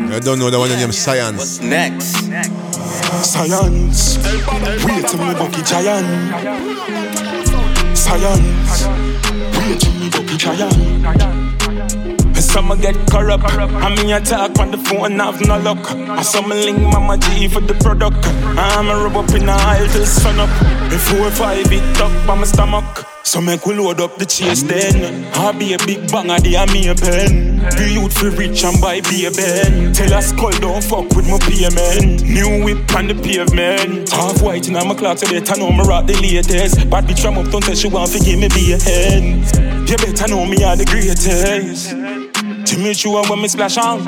I 0.10 0.20
don't 0.20 0.40
know 0.40 0.50
the 0.50 0.58
one 0.58 0.70
named 0.70 0.96
Science. 0.96 1.60
Next. 1.62 2.16
Science. 3.26 4.18
Wait 4.86 5.06
till 5.06 5.20
me 5.20 5.34
bucky 5.34 5.62
giant. 5.64 7.17
Science. 8.08 8.88
Wait 9.60 9.82
till 9.82 9.94
me 10.00 10.10
bucky 10.10 10.38
giant. 10.38 11.77
Some 12.48 12.70
get 12.80 12.96
corrupt, 13.12 13.44
and 13.54 13.96
me 13.98 14.14
attack 14.14 14.58
on 14.58 14.72
the 14.72 14.78
phone, 14.78 15.20
have 15.20 15.40
no 15.46 15.60
luck. 15.60 15.92
I 15.92 16.22
some 16.22 16.50
link 16.50 16.80
mama 16.80 17.18
G 17.18 17.48
for 17.50 17.60
the 17.60 17.74
product. 17.76 18.26
I'm 18.58 18.88
a 18.88 18.96
rub 19.04 19.18
up 19.18 19.30
in 19.36 19.46
the 19.46 19.52
aisle 19.52 19.88
till 19.90 20.06
sun 20.06 20.40
up. 20.40 20.50
Before 20.90 21.30
five 21.30 21.72
it 21.72 22.02
up 22.02 22.26
by 22.26 22.36
my 22.36 22.46
stomach. 22.46 23.06
So 23.24 23.42
make 23.42 23.66
we 23.66 23.76
load 23.76 24.00
up 24.00 24.16
the 24.16 24.26
chase 24.26 24.64
then. 24.64 25.26
I 25.36 25.52
be 25.52 25.74
a 25.74 25.78
big 25.80 26.10
banger, 26.10 26.40
they 26.40 26.56
are 26.56 26.66
me 26.68 26.88
a 26.88 26.96
pen. 26.96 27.60
Be 27.76 27.94
youth 28.00 28.18
for 28.18 28.32
rich 28.32 28.64
and 28.64 28.80
buy 28.80 29.02
be 29.02 29.26
a 29.26 29.32
ben. 29.32 29.94
Tell 29.94 30.14
us 30.14 30.30
skull 30.30 30.52
don't 30.52 30.82
fuck 30.82 31.14
with 31.14 31.28
my 31.30 31.38
payment. 31.40 32.24
New 32.24 32.64
whip 32.64 32.90
on 32.96 33.08
the 33.08 33.16
pavement. 33.16 34.10
Half 34.10 34.42
white 34.42 34.68
in 34.70 34.74
my 34.74 34.96
clock 34.96 35.18
so 35.18 35.28
they 35.28 35.42
turn 35.42 35.62
on 35.62 35.76
me 35.76 35.84
rock 35.84 36.08
the 36.08 36.16
latest. 36.16 36.90
Bad 36.90 37.04
bitch 37.04 37.22
from 37.22 37.38
up 37.38 37.52
don't 37.52 37.62
tell 37.62 37.76
she 37.76 37.90
want 37.90 38.12
to 38.14 38.20
give 38.20 38.40
me 38.40 38.48
be 38.48 38.72
a 38.72 38.80
hand. 38.80 39.44
You 39.90 39.98
better 39.98 40.28
know 40.30 40.46
me 40.46 40.64
are 40.64 40.78
the 40.78 40.86
greatest. 40.86 42.07
Me 42.76 42.94
sure 42.94 43.24
when 43.30 43.42
me 43.42 43.48
splash 43.48 43.78
on 43.78 44.02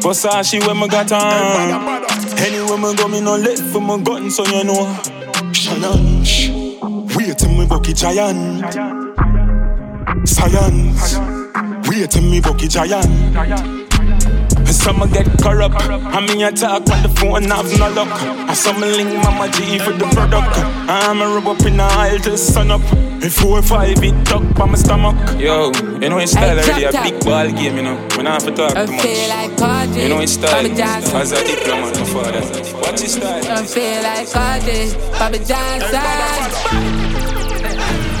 Versace 0.00 0.66
when 0.66 0.78
me 0.80 0.88
got 0.88 1.12
on 1.12 2.08
Anywhere 2.38 2.78
me 2.78 2.94
go 2.96 3.08
me 3.08 3.20
no 3.20 3.36
late 3.36 3.58
for 3.58 3.80
my 3.80 3.98
gun 4.02 4.30
so 4.30 4.44
you 4.46 4.64
know 4.64 4.98
Shannon. 5.52 6.24
Wait 7.14 7.38
till 7.38 7.50
me 7.50 7.66
bucky 7.66 7.92
giant. 7.92 8.64
Science. 10.26 11.18
Wait 11.88 12.10
till 12.10 12.22
me 12.22 12.40
bucky 12.40 12.68
giant. 12.68 13.77
Some 14.70 15.00
get 15.12 15.26
corrupt. 15.42 15.76
I 15.76 16.20
mean, 16.26 16.42
I 16.42 16.50
talk 16.50 16.88
on 16.90 17.02
the 17.02 17.08
phone, 17.08 17.50
I've 17.50 17.78
no 17.78 17.90
luck. 17.90 18.08
I 18.48 18.54
some 18.54 18.80
link 18.80 19.12
Mama 19.22 19.50
G 19.50 19.78
for 19.78 19.92
the 19.92 20.06
product. 20.14 20.56
I'm 20.88 21.20
a 21.20 21.26
rub 21.26 21.46
up 21.46 21.60
in 21.66 21.76
the 21.76 21.82
aisle 21.82 22.18
till 22.18 22.36
sun 22.36 22.70
up. 22.70 22.80
If 23.20 23.34
four 23.34 23.58
or 23.58 23.62
five, 23.62 24.02
it 24.02 24.26
tuck 24.26 24.42
by 24.54 24.66
my 24.66 24.76
stomach. 24.76 25.16
Yo, 25.38 25.72
you 26.00 26.08
know 26.08 26.18
it's 26.18 26.32
style 26.32 26.58
already 26.58 26.84
a 26.84 26.92
big 26.92 27.24
ball 27.24 27.50
game, 27.50 27.76
you 27.76 27.82
know. 27.82 27.96
When 28.16 28.26
I 28.26 28.32
have 28.32 28.44
to 28.44 28.52
talk 28.52 28.72
too 28.74 28.92
much. 28.92 29.96
You 29.96 30.08
know 30.08 30.20
it's 30.20 30.32
style. 30.32 30.64
As 30.64 31.32
a 31.32 31.44
diplomat, 31.44 31.98
my 31.98 32.04
father. 32.06 32.40
What's 32.78 33.02
his 33.02 33.14
style? 33.14 33.44
I 33.44 33.64
feel 33.64 34.02
like 34.02 34.30
Cardi, 34.30 34.94
Bobby 35.18 35.38
Johnson. 35.44 37.08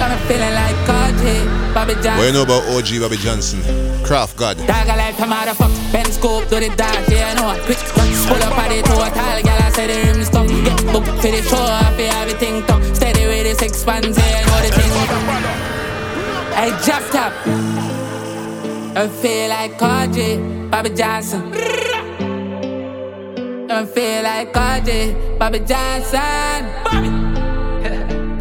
I'm 0.00 0.18
feeling 0.28 0.54
like 0.54 0.76
Cardi, 0.86 1.74
Bobby 1.74 1.94
Johnson. 1.94 2.16
What 2.18 2.26
you 2.26 2.32
know 2.32 2.42
about 2.42 2.62
OG 2.68 3.00
Bobby 3.00 3.16
Johnson? 3.16 3.87
Craft 4.08 4.38
God. 4.38 4.56
Dog 4.66 4.88
a 4.88 4.96
like 4.96 5.18
a 5.18 5.24
motherfucker, 5.24 5.92
Ben 5.92 6.10
Scope 6.10 6.48
do 6.48 6.58
the 6.58 6.68
dog, 6.76 7.08
yeah. 7.10 7.34
Quick, 7.66 7.76
pull 7.76 8.42
up 8.42 8.56
at 8.56 8.70
the 8.70 8.80
total, 8.88 9.12
say 9.74 9.86
the 9.86 9.96
rims 10.08 10.28
stuff. 10.28 10.48
Get 10.48 10.80
for 10.80 11.28
the 11.28 11.42
show, 11.42 11.60
feel 11.94 12.12
everything 12.16 12.64
tough. 12.64 12.82
Steady 12.96 13.26
with 13.26 13.44
yeah, 13.44 13.52
know 14.48 14.60
the 14.64 14.70
thing. 14.72 14.92
Hey. 16.56 16.72
I 18.96 19.08
feel 19.08 19.48
like 19.50 19.76
Cardi, 19.78 20.38
Bobby 20.70 20.88
Johnson. 20.88 21.52
I 23.70 23.84
feel 23.84 24.22
like 24.22 24.54
Cardi, 24.54 25.14
Bobby 25.38 25.58
Johnson. 25.58 26.64
Bobby. 26.82 27.10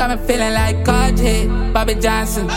Me 0.08 0.16
feeling 0.26 0.54
like 0.54 0.86
Cardi, 0.86 1.48
Bobby 1.74 1.96
Johnson. 1.96 2.48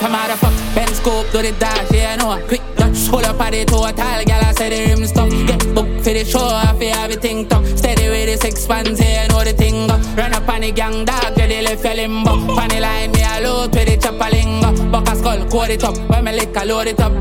A 0.00 0.08
like 0.08 0.30
a 0.30 0.32
motherfucker. 0.32 0.74
Ben 0.74 0.94
Scope 0.94 1.30
do 1.30 1.42
the 1.42 1.52
dash, 1.58 1.90
yeah, 1.92 2.12
I 2.12 2.16
know. 2.16 2.46
Quick 2.46 2.62
touch, 2.76 3.08
pull 3.10 3.24
up 3.24 3.38
at 3.40 3.52
the 3.52 3.66
total. 3.66 3.92
Girl, 3.92 4.44
I 4.48 4.52
say 4.52 4.68
the 4.70 4.94
rim 4.94 5.06
stuff. 5.06 5.30
Get 5.46 5.74
booked 5.74 6.04
for 6.04 6.12
the 6.14 6.24
show, 6.24 6.40
I 6.40 6.74
feel 6.78 6.94
everything 6.94 7.46
tough. 7.46 7.66
Steady 7.76 8.08
with 8.08 8.32
the 8.32 8.36
six 8.38 8.66
pants, 8.66 8.98
yeah, 8.98 9.26
know 9.26 9.44
the 9.44 9.52
thing 9.52 9.88
go. 9.88 9.96
Run 10.16 10.32
up 10.32 10.48
on 10.48 10.62
the 10.62 10.72
gang, 10.72 11.04
dog, 11.04 11.34
get 11.36 11.48
the 11.50 11.60
left 11.60 11.84
your 11.84 11.94
limbo. 11.94 12.32
Funny 12.54 12.80
line, 12.80 13.12
me 13.12 13.20
a 13.20 13.40
load 13.42 13.74
with 13.74 13.88
the 13.88 13.96
chopper 13.98 14.30
lingo. 14.32 14.90
Buck 14.90 15.08
a 15.08 15.16
skull, 15.16 15.46
cord 15.50 15.70
it 15.70 15.84
up. 15.84 15.98
When 16.08 16.24
me 16.24 16.32
lick, 16.32 16.56
I 16.56 16.64
load 16.64 16.86
it 16.86 17.00
up. 17.00 17.12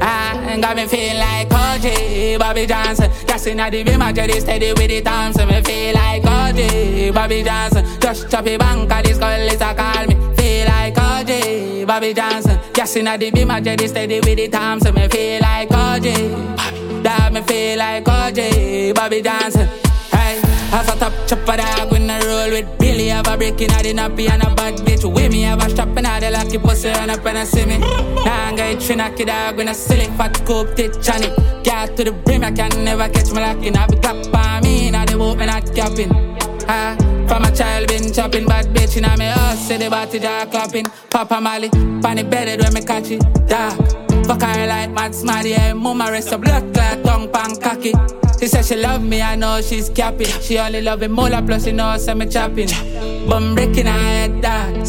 Ah, 0.00 0.38
and 0.48 0.62
got 0.62 0.76
me 0.76 0.86
feel 0.86 1.18
like 1.18 1.52
OG, 1.52 2.38
Bobby 2.38 2.64
Johnson. 2.64 3.10
Just 3.26 3.46
in 3.46 3.58
the 3.58 3.82
beam, 3.84 4.00
I 4.00 4.12
just 4.12 4.40
steady 4.40 4.72
with 4.72 4.88
the 4.88 5.32
so 5.32 5.44
me 5.44 5.60
feel 5.60 5.94
like 5.94 6.24
OG, 6.24 7.14
Bobby 7.14 7.42
Johnson. 7.42 7.84
Just 8.00 8.30
chop 8.30 8.46
it 8.46 8.58
bank, 8.58 8.88
this 9.04 9.18
girl 9.18 9.28
is 9.28 9.60
a 9.60 9.74
call 9.74 10.06
me. 10.06 10.35
OG, 11.16 11.86
Bobby 11.86 12.12
Johnson. 12.12 12.60
Just 12.74 12.96
in 12.96 13.06
the 13.06 13.30
beam, 13.30 13.50
I 13.50 13.60
just 13.60 13.88
steady 13.88 14.20
with 14.20 14.36
the 14.36 14.48
time, 14.48 14.80
so 14.80 14.92
me 14.92 15.08
feel 15.08 15.40
like 15.40 15.70
OG. 15.70 16.04
That 17.02 17.32
me 17.32 17.40
feel 17.40 17.78
like 17.78 18.06
OG, 18.06 18.94
Bobby 18.94 19.22
Johnson. 19.22 19.66
Hey, 20.10 20.38
have 20.72 20.88
a 20.88 20.98
top 20.98 21.12
chopper 21.26 21.56
dog 21.56 21.90
when 21.90 22.10
I 22.10 22.20
roll 22.20 22.50
with 22.50 22.78
Billy. 22.78 23.10
I 23.10 23.16
have 23.16 23.28
a 23.28 23.36
break 23.38 23.58
in 23.62 23.68
the 23.68 23.94
nappy 23.94 24.28
and 24.28 24.42
a 24.42 24.54
bad 24.54 24.74
bitch 24.84 25.10
with 25.10 25.32
me. 25.32 25.42
Have 25.42 25.64
a 25.64 25.70
strap 25.70 25.88
in 25.88 26.04
the 26.04 26.30
lucky 26.30 26.58
pussy 26.58 26.90
run 26.90 27.08
up 27.08 27.24
and 27.24 27.38
I 27.38 27.44
see 27.44 27.64
me. 27.64 27.78
Now 27.78 28.48
I'm 28.48 28.56
going 28.56 28.78
to 28.78 29.24
dog 29.24 29.56
when 29.56 29.68
I 29.68 29.72
silly 29.72 30.06
fat 30.18 30.36
scoop 30.36 30.76
titch 30.76 31.08
on 31.08 31.22
it. 31.22 31.64
Get 31.64 31.96
to 31.96 32.04
the 32.04 32.12
brim, 32.12 32.44
I 32.44 32.52
can 32.52 32.84
never 32.84 33.08
catch 33.08 33.30
me 33.30 33.40
locking. 33.40 33.74
I 33.74 33.86
be 33.86 33.96
clap 33.96 34.34
on 34.34 34.62
me, 34.64 34.90
now 34.90 35.06
the 35.06 35.16
boat 35.16 35.38
me 35.38 35.46
not 35.46 35.64
capping. 35.74 36.35
Ah, 36.68 36.96
from 37.28 37.44
a 37.44 37.50
child 37.54 37.88
been 37.88 38.12
chopping 38.12 38.46
bad 38.46 38.66
bitch 38.66 38.96
in 38.96 39.18
me 39.18 39.26
house, 39.26 39.66
say 39.66 39.76
the 39.76 39.88
body 39.88 40.18
jaw 40.18 40.46
clapping. 40.46 40.84
Papa 41.10 41.40
Molly, 41.40 41.68
pan 42.02 42.18
it 42.18 42.30
bedded 42.30 42.60
when 42.60 42.74
me 42.74 42.82
catch 42.82 43.10
it. 43.10 43.22
Dark, 43.46 43.76
fuck 44.26 44.42
her 44.42 44.66
like 44.66 44.90
mad 44.90 45.14
smarty. 45.14 45.50
Yeah, 45.50 45.72
mama 45.72 46.10
rest 46.10 46.32
a 46.32 46.38
blood 46.38 46.74
clot 46.74 47.04
tongue 47.04 47.30
pan 47.30 47.56
cocky. 47.60 47.92
She 48.38 48.48
said 48.48 48.64
she 48.64 48.76
love 48.76 49.02
me, 49.02 49.22
I 49.22 49.36
know 49.36 49.60
she's 49.62 49.88
capping. 49.88 50.26
She 50.26 50.58
only 50.58 50.82
love 50.82 51.00
me 51.00 51.08
more, 51.08 51.30
plus 51.42 51.64
she 51.64 51.72
know 51.72 51.96
say 51.96 52.14
me 52.14 52.26
chopping. 52.26 52.68
Bum 53.28 53.54
breaking 53.54 53.86
her 53.86 53.92
head, 53.92 54.42
dog. 54.42 54.86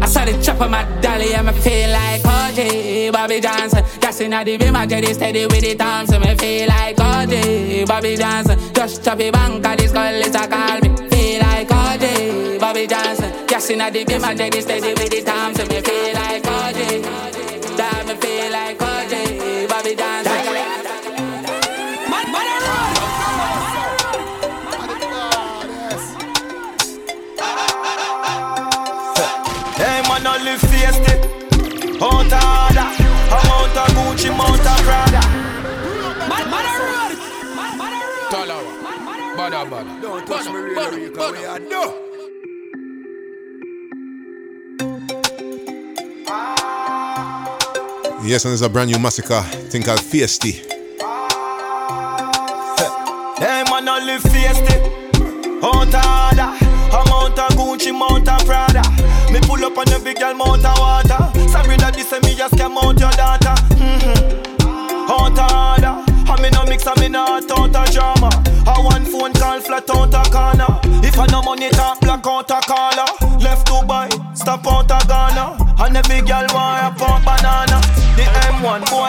I 0.00 0.06
saw 0.06 0.24
the 0.24 0.40
chopper, 0.42 0.68
my 0.68 0.84
dolly, 1.00 1.34
and 1.34 1.46
me 1.46 1.52
feel 1.54 1.90
like 1.90 2.24
OG, 2.24 3.12
Bobby 3.12 3.40
Johnson. 3.40 3.84
Just 4.00 4.20
in 4.20 4.30
the 4.30 4.56
beam, 4.56 4.76
I 4.76 4.86
just 4.86 5.14
steady 5.14 5.46
with 5.46 5.60
the 5.60 5.74
time, 5.74 6.06
so 6.06 6.18
me 6.18 6.34
feel 6.36 6.68
like 6.68 6.98
OG, 6.98 7.86
Bobby 7.88 8.16
Johnson. 8.16 8.58
Just 8.72 9.04
chop 9.04 9.20
it 9.20 9.32
bank, 9.32 9.62
this 9.78 9.92
girl 9.92 10.14
is 10.14 10.34
a 10.34 10.46
call 10.46 10.80
me. 10.80 10.90
Feel 11.10 11.40
like 11.40 11.70
OG, 11.70 12.60
Bobby 12.60 12.86
Johnson. 12.86 13.32
Just 13.48 13.70
in 13.70 13.78
the 13.78 14.04
beam, 14.04 14.24
I 14.24 14.34
just 14.34 14.62
steady 14.62 14.94
with 14.94 15.10
the 15.10 15.22
time, 15.22 15.54
so 15.54 15.64
me 15.66 15.80
feel 15.80 16.14
like 16.14 16.46
OG. 16.46 16.78
That 17.76 18.04
me 18.06 18.14
feel 18.14 18.52
like 18.52 18.80
OG, 18.82 18.91
man, 30.22 30.40
I 30.40 30.44
live 30.44 30.60
feisty. 30.60 31.14
Out 32.00 32.32
of 32.32 32.44
order. 32.62 32.88
Amount 33.32 33.76
of 33.76 33.88
Gucci, 33.96 34.30
mount 34.36 34.60
of 34.60 34.78
Prada. 34.86 35.20
Tolerant. 38.30 38.82
Bada 39.36 39.64
bada. 39.70 40.02
Don't 40.02 40.26
touch 40.26 40.46
me 40.46 40.52
really, 40.52 41.08
because 41.08 41.32
we 41.32 41.44
are 41.44 41.58
no. 41.58 41.94
Yes, 48.24 48.44
and 48.44 48.52
there's 48.52 48.62
a 48.62 48.68
brand 48.68 48.90
new 48.90 48.98
Masicka 48.98 49.42
thing 49.70 49.82
called 49.82 50.00
Feisty. 50.00 50.52
Hey 53.38 53.64
man, 53.68 53.88
I 53.88 54.04
live 54.04 54.22
feisty. 54.22 54.76
Out 55.64 55.94
of 55.94 56.04
order. 56.30 56.50
Amount 56.92 57.38
of 57.38 57.50
Gucci, 57.56 57.92
mount 57.98 58.28
of 58.28 58.46
Prada. 58.46 58.82
On 59.82 60.04
big 60.04 60.16
girl, 60.20 60.32
mount 60.34 60.64
of 60.64 60.78
water. 60.78 61.18
Sorry 61.50 61.74
that 61.82 61.94
this 61.98 62.12
me 62.22 62.38
just 62.38 62.54
came 62.54 62.78
out 62.78 62.94
your 62.94 63.10
daughter. 63.18 63.50
Mm-hmm. 63.74 65.10
Out 65.10 65.34
of 65.34 65.50
order. 65.50 65.94
I 66.30 66.38
me 66.38 66.50
no 66.54 66.62
mix, 66.70 66.86
I 66.86 66.94
me 67.02 67.08
not 67.08 67.50
out 67.50 67.74
of 67.74 67.90
drama. 67.90 68.30
I 68.62 68.78
one 68.78 69.02
phone 69.02 69.34
call 69.34 69.58
flat 69.58 69.90
out 69.90 70.14
a 70.14 70.22
corner. 70.30 70.70
If 71.02 71.18
I 71.18 71.26
no 71.34 71.42
money 71.42 71.68
talk, 71.70 71.98
black 71.98 72.24
out 72.24 72.50
a 72.54 72.62
caller. 72.62 73.10
Left 73.42 73.66
Dubai, 73.66 74.06
stop 74.38 74.62
out 74.70 74.86
a 74.86 75.02
Ghana. 75.02 75.58
And 75.82 75.98
big 76.06 76.30
girl 76.30 76.46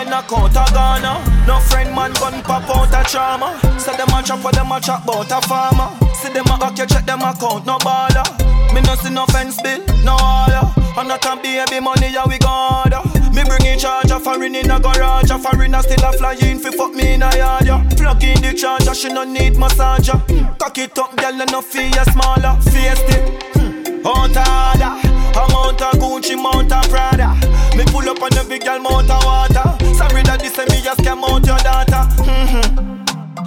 boy 0.03 0.09
knock 0.09 0.31
out 0.31 0.51
a 0.51 0.73
Ghana. 0.73 1.45
No 1.47 1.59
friend 1.59 1.95
man 1.95 2.13
gun 2.13 2.41
pop 2.43 2.69
out 2.69 2.93
a 2.93 3.09
trauma. 3.09 3.59
Say 3.79 3.95
them 3.95 4.09
a 4.09 4.23
chop 4.23 4.39
for 4.39 4.51
them 4.51 4.71
a 4.71 4.79
chop 4.79 5.05
bout 5.05 5.31
a 5.31 5.41
farmer. 5.47 5.89
See 6.15 6.31
them 6.31 6.45
a 6.45 6.57
hack 6.57 6.77
you 6.77 6.85
check 6.85 7.05
them 7.05 7.21
account 7.21 7.65
no 7.65 7.77
baller. 7.79 8.25
Me 8.73 8.81
no 8.81 8.95
see 8.95 9.09
no 9.09 9.25
fence 9.27 9.61
bill, 9.61 9.79
no 10.03 10.13
order. 10.13 10.65
And 10.97 11.07
not 11.07 11.25
a 11.25 11.35
baby 11.35 11.79
money 11.79 12.09
yeah 12.11 12.25
we 12.27 12.37
got 12.37 12.93
Me 13.33 13.43
bring 13.43 13.65
in 13.65 13.79
charge 13.79 14.11
a 14.11 14.19
foreign 14.19 14.55
in 14.55 14.71
a 14.71 14.79
garage. 14.79 15.31
A 15.31 15.39
foreigner 15.39 15.81
still 15.81 16.05
a 16.05 16.13
fly 16.13 16.33
in 16.41 16.59
fi 16.59 16.71
fuck 16.71 16.93
me 16.93 17.13
in 17.13 17.23
a 17.23 17.35
yard 17.35 17.65
yeah. 17.65 17.89
Plug 17.97 18.23
in 18.23 18.41
the 18.41 18.53
charger, 18.53 18.93
she 18.93 19.09
no 19.09 19.23
need 19.23 19.53
massager. 19.53 20.19
Cock 20.59 20.77
it 20.77 20.97
up, 20.97 21.15
girl, 21.15 21.37
no 21.51 21.61
fee 21.61 21.91
smaller. 22.11 22.57
Feisty, 22.61 23.62
out 24.05 24.35
of 24.35 24.47
order. 24.47 24.93
Amount 25.33 25.81
of 25.81 25.93
Gucci, 25.99 26.35
mount 26.35 26.71
of 26.71 26.89
Prada. 26.89 27.33
Me 27.75 27.83
pull 27.85 28.07
up 28.09 28.21
on 28.21 28.29
the 28.31 28.45
big 28.47 28.63
girl, 28.63 28.79
mount 28.79 29.09
of 29.09 29.23
water. 29.23 29.77
Sorry 29.95 30.23
that 30.23 30.39
this 30.39 30.57
me 30.57 30.81
just 30.81 31.03
came 31.03 31.23
out 31.23 31.45
your 31.45 31.57
daughter. 31.57 32.07
Mm-hmm. 32.23 33.02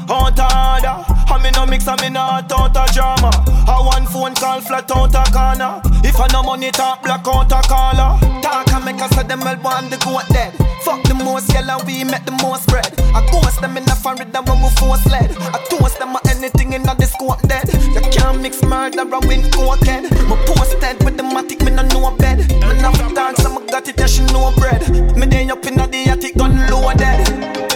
Out 0.08 0.38
of 0.38 0.46
order. 0.46 1.02
I 1.26 1.40
me 1.42 1.50
no 1.50 1.66
mix, 1.66 1.88
I 1.88 1.96
me 2.00 2.10
not 2.10 2.50
out 2.52 2.76
of 2.76 2.92
drama. 2.94 3.30
I 3.66 3.82
one 3.82 4.06
phone 4.06 4.34
call 4.34 4.60
flat 4.60 4.90
out 4.90 5.14
a 5.14 5.24
corner. 5.32 5.80
If 6.06 6.20
I 6.20 6.28
no 6.32 6.42
money 6.42 6.70
talk, 6.70 7.02
black 7.02 7.26
out 7.26 7.50
a 7.50 7.60
caller. 7.66 8.14
Talk 8.40 8.72
and 8.72 8.84
make 8.84 9.02
us 9.02 9.10
say 9.10 9.24
them 9.24 9.40
well 9.40 9.58
want 9.62 9.90
the 9.90 9.98
goat 9.98 10.28
dead. 10.30 10.54
Fuck 10.86 11.02
the 11.02 11.14
most 11.14 11.52
yellow, 11.52 11.82
we 11.84 12.04
make 12.04 12.24
the 12.24 12.38
most 12.42 12.68
bread. 12.68 12.94
I 13.14 13.26
ghost 13.32 13.60
them 13.60 13.76
in 13.76 13.84
the 13.84 13.96
foreign 13.98 14.30
that 14.30 14.46
when 14.46 14.62
we 14.62 14.70
force 14.78 15.04
lead. 15.06 15.34
I 15.50 15.58
toast 15.66 15.98
them 15.98 16.14
or 16.14 16.22
anything 16.30 16.74
in 16.74 16.82
the 16.84 17.06
scope 17.06 17.42
dead. 17.42 17.66
You 17.74 18.00
can't 18.14 18.40
mix 18.40 18.62
murder 18.62 19.02
and 19.02 19.24
win 19.26 19.42
cocaine. 19.50 20.06
Me 20.06 20.36
posted 20.46 21.02
with 21.02 21.16
the 21.16 21.24
matic, 21.26 21.64
me 21.64 21.72
no 21.74 21.82
know 21.82 22.14
bed. 22.16 22.46
Me 22.46 22.80
not 22.80 23.36
so 23.38 23.50
me 23.50 23.66
got 23.66 23.88
it, 23.88 23.98
yeah, 23.98 24.06
she 24.06 24.22
know 24.30 24.54
bread. 24.54 24.86
Me 25.16 25.26
day 25.26 25.50
up 25.50 25.66
in 25.66 25.74
the 25.74 26.06
attic, 26.06 26.36
gun 26.36 26.54
loaded. 26.70 27.75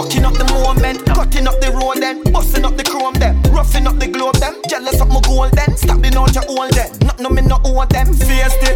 Fucking 0.00 0.24
up 0.24 0.32
the 0.32 0.48
moment, 0.48 1.04
cutting 1.04 1.46
up 1.46 1.60
the 1.60 1.68
road 1.76 2.00
then, 2.00 2.24
busting 2.32 2.64
up 2.64 2.74
the 2.74 2.82
chrome 2.82 3.12
them, 3.20 3.36
roughing 3.52 3.86
up 3.86 3.98
the 4.00 4.08
globe 4.08 4.32
them, 4.40 4.56
jealous 4.66 4.98
of 4.98 5.12
my 5.12 5.20
gold 5.20 5.52
then, 5.52 5.76
stabbing 5.76 6.16
out 6.16 6.32
your 6.32 6.48
old 6.48 6.72
then, 6.72 6.88
not 7.04 7.20
no 7.20 7.28
me 7.28 7.42
no 7.42 7.60
owe 7.68 7.84
them, 7.84 8.08
feisty. 8.16 8.72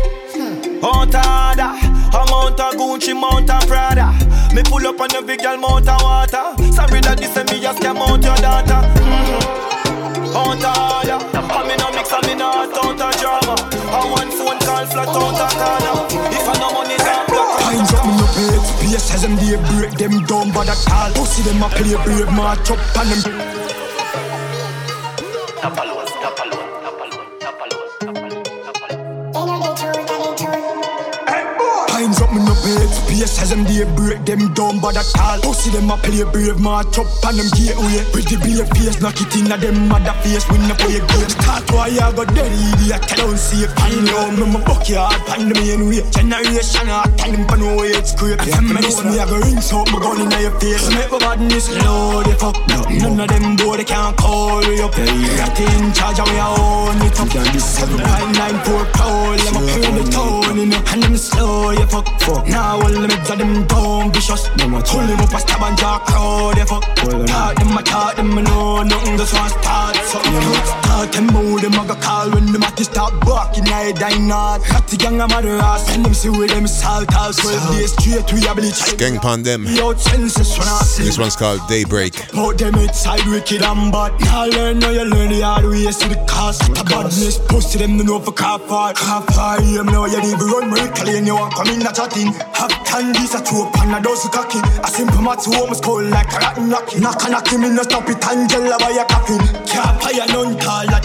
Out 0.84 1.16
of 1.16 1.24
order, 1.24 1.72
amount 2.12 2.60
of 2.60 2.76
Gucci, 2.76 3.16
mount 3.16 3.48
of 3.48 3.64
Prada. 3.64 4.12
Me 4.52 4.60
pull 4.68 4.84
up 4.84 5.00
on 5.00 5.08
the 5.16 5.24
big 5.24 5.40
girl, 5.40 5.56
mount 5.56 5.88
of 5.88 5.96
water. 6.04 6.44
Sorry 6.76 7.00
that 7.00 7.16
this 7.16 7.32
me 7.32 7.56
just 7.56 7.80
came 7.80 7.96
out 7.96 8.20
your 8.20 8.36
daughter. 8.44 8.84
Mm-hmm. 8.84 10.36
Out 10.36 10.60
of 10.60 10.76
order, 10.76 11.24
I 11.40 11.64
me 11.64 11.72
no 11.80 11.88
mix, 11.96 12.12
I 12.12 12.20
me 12.28 12.36
no 12.36 12.52
out 12.52 12.68
out 12.68 13.00
of 13.00 13.12
drama. 13.16 13.56
I 13.72 14.04
one 14.12 14.28
phone 14.28 14.60
call 14.60 14.84
flat 14.92 15.08
out 15.08 15.40
of 15.40 15.52
corner. 15.56 16.04
If 16.36 16.44
I 16.44 16.54
no 16.60 16.68
money, 16.76 17.00
Times 17.84 18.00
up 18.00 18.06
me 18.06 18.16
no 18.16 18.26
pay 18.26 18.56
Space 18.64 19.14
as 19.14 19.22
them 19.22 19.36
they 19.36 19.56
break. 19.68 19.92
Them 19.98 20.24
down 20.24 20.52
But 20.52 20.66
that 20.66 20.80
all. 20.90 21.12
Pussy 21.12 21.42
them 21.42 21.62
a 21.62 21.68
play 21.68 21.94
brave. 22.04 22.32
March 22.32 22.70
up 22.70 22.96
on 22.96 23.08
them. 23.10 23.20
Top 25.60 25.76
alone, 25.78 26.03
Times 32.14 32.22
up 32.22 32.32
me 32.32 32.44
no 32.44 32.54
pay 32.62 32.86
Space 32.86 33.42
as 33.42 33.50
them 33.50 33.64
they 33.64 33.82
break 33.96 34.24
them 34.24 34.54
down 34.54 34.78
But 34.78 34.94
that 34.94 35.10
all. 35.18 35.40
Pussy 35.42 35.70
them 35.70 35.90
a 35.90 35.96
play 35.98 36.22
brave 36.22 36.60
March 36.60 36.98
up 36.98 37.10
on 37.26 37.34
them 37.34 37.50
gateway 37.58 38.06
Pretty 38.14 38.36
brave 38.38 38.68
face 38.70 39.00
Knock 39.02 39.18
it 39.18 39.34
in 39.34 39.50
a 39.50 39.56
them 39.58 39.88
mother 39.88 40.14
face 40.22 40.46
We 40.50 40.58
no 40.62 40.74
play 40.78 41.02
game 41.02 41.30
Start 41.34 41.66
why 41.74 41.90
I 41.90 42.12
got 42.14 42.30
dead 42.34 42.52
idiot 42.54 43.02
Tell 43.10 43.26
on 43.26 43.36
safe 43.36 43.72
I 43.82 43.90
know 44.06 44.30
me 44.30 44.46
my 44.46 44.62
backyard 44.62 45.18
Find 45.26 45.50
the 45.50 45.54
main 45.58 45.90
way. 45.90 46.06
Generation 46.14 46.86
I 46.86 47.02
tell 47.18 47.32
them 47.32 47.44
for 47.50 47.58
no 47.58 47.82
way 47.82 47.90
it's 47.98 48.14
great. 48.14 48.38
Feminist 48.42 49.02
me 49.04 49.18
I 49.18 49.26
go 49.26 49.38
rinse 49.42 49.72
out 49.74 49.90
my 49.90 49.98
gun 49.98 50.22
in 50.22 50.30
your 50.38 50.54
face. 50.62 50.86
Make 50.94 51.10
my 51.10 51.18
badness 51.18 51.66
low 51.82 52.22
the 52.22 52.34
fuck 52.38 52.54
None 52.70 53.18
of 53.18 53.26
them 53.26 53.56
boy 53.58 53.76
they 53.78 53.84
can't 53.84 54.14
call 54.16 54.62
me 54.62 54.78
up. 54.78 54.94
Got 54.94 55.58
in 55.58 55.90
charge 55.90 56.22
and 56.22 56.30
we 56.30 56.38
own 56.38 56.98
it 57.02 57.18
up. 57.18 57.26
Seven. 57.58 57.98
Point 57.98 58.38
nine 58.38 58.58
four 58.62 58.84
proud 58.94 59.34
Let 59.34 59.52
me 59.58 59.60
clear 59.66 59.92
the 59.98 60.04
tone 60.14 60.58
in 60.62 60.70
And 60.70 61.02
them 61.02 61.16
slow 61.16 61.72
you 61.72 61.86
fuck 61.86 62.03
Now 62.46 62.80
all 62.80 62.88
the 62.88 63.08
meds 63.08 63.30
of 63.30 63.38
them 63.38 63.66
down 63.66 64.12
vicious 64.12 64.46
Hold 64.48 65.08
them 65.08 65.20
up 65.20 65.34
a 65.34 65.38
stab 65.40 65.62
and 65.62 65.78
jaw 65.78 65.98
crowd 66.00 66.56
you 66.56 66.64
fuck. 66.64 66.84
Talk 66.96 67.56
them 67.56 67.78
I 67.78 67.82
talk 67.82 68.16
them 68.16 68.38
I 68.38 68.42
know 68.42 68.82
Nothing 68.82 69.16
just 69.18 69.34
want 69.34 69.52
start 69.52 69.96
something. 69.96 70.42
Start 70.64 71.12
them 71.12 71.26
move 71.26 71.60
them 71.62 71.74
I 71.74 71.83
go 72.94 73.10
call 73.10 73.10
When 73.10 73.18
them 73.18 73.18
at 73.18 73.18
the 73.18 73.18
start 73.18 73.20
barking 73.24 73.68
I 73.68 73.92
die 73.92 74.18
not 74.18 74.60
Got 74.68 74.88
the 74.88 74.96
gang 74.96 75.20
of 75.20 75.30
mother 75.30 75.58
ass 75.58 75.96
them 75.96 76.14
see 76.14 76.28
with 76.28 76.50
them 76.50 76.66
salt 76.66 77.14
all 77.14 77.32
12 77.32 77.76
days 77.76 77.92
straight 77.92 78.26
bleach 78.54 78.96
Gang 78.98 79.18
them. 79.42 79.64
This 79.64 81.18
one's 81.18 81.36
called 81.36 81.60
Daybreak. 81.68 82.14
Put 82.30 82.58
them 82.58 82.74
inside 82.76 83.26
wicked 83.26 83.62
and 83.62 83.92
bad 83.92 84.18
Now 84.20 84.46
learn 84.46 84.78
now 84.78 84.90
you 84.90 85.04
learn 85.04 85.30
the 85.30 85.40
hard 85.42 85.64
way 85.64 85.90
See 85.90 86.08
the 86.08 86.16
cost 86.28 86.62
The 86.74 86.84
badness 86.84 87.38
them 87.78 87.96
know 87.96 88.20
for 88.20 88.32
car 88.32 88.58
park 88.58 88.96
Car 88.96 89.22
park 89.26 89.60
him 89.62 89.86
now 89.86 90.06
you 90.06 90.20
leave 90.20 90.40
run 90.40 90.70
You 91.26 91.36
come 91.50 91.68
in 91.68 91.86
a 91.86 91.92
chatting 91.92 92.32
Have 92.54 92.70
a 92.70 93.44
and 93.80 93.94
a 93.94 94.00
cocky 94.30 94.60
simple 94.88 95.22
skull 95.74 96.02
like 96.04 96.32
a 96.32 96.38
rotten 96.38 96.70
Knock 96.70 97.22
a 97.24 97.30
knock 97.30 97.52
in 97.52 97.64
stop 97.82 98.08
it 98.08 98.24
a 100.18 100.26
none 100.32 100.56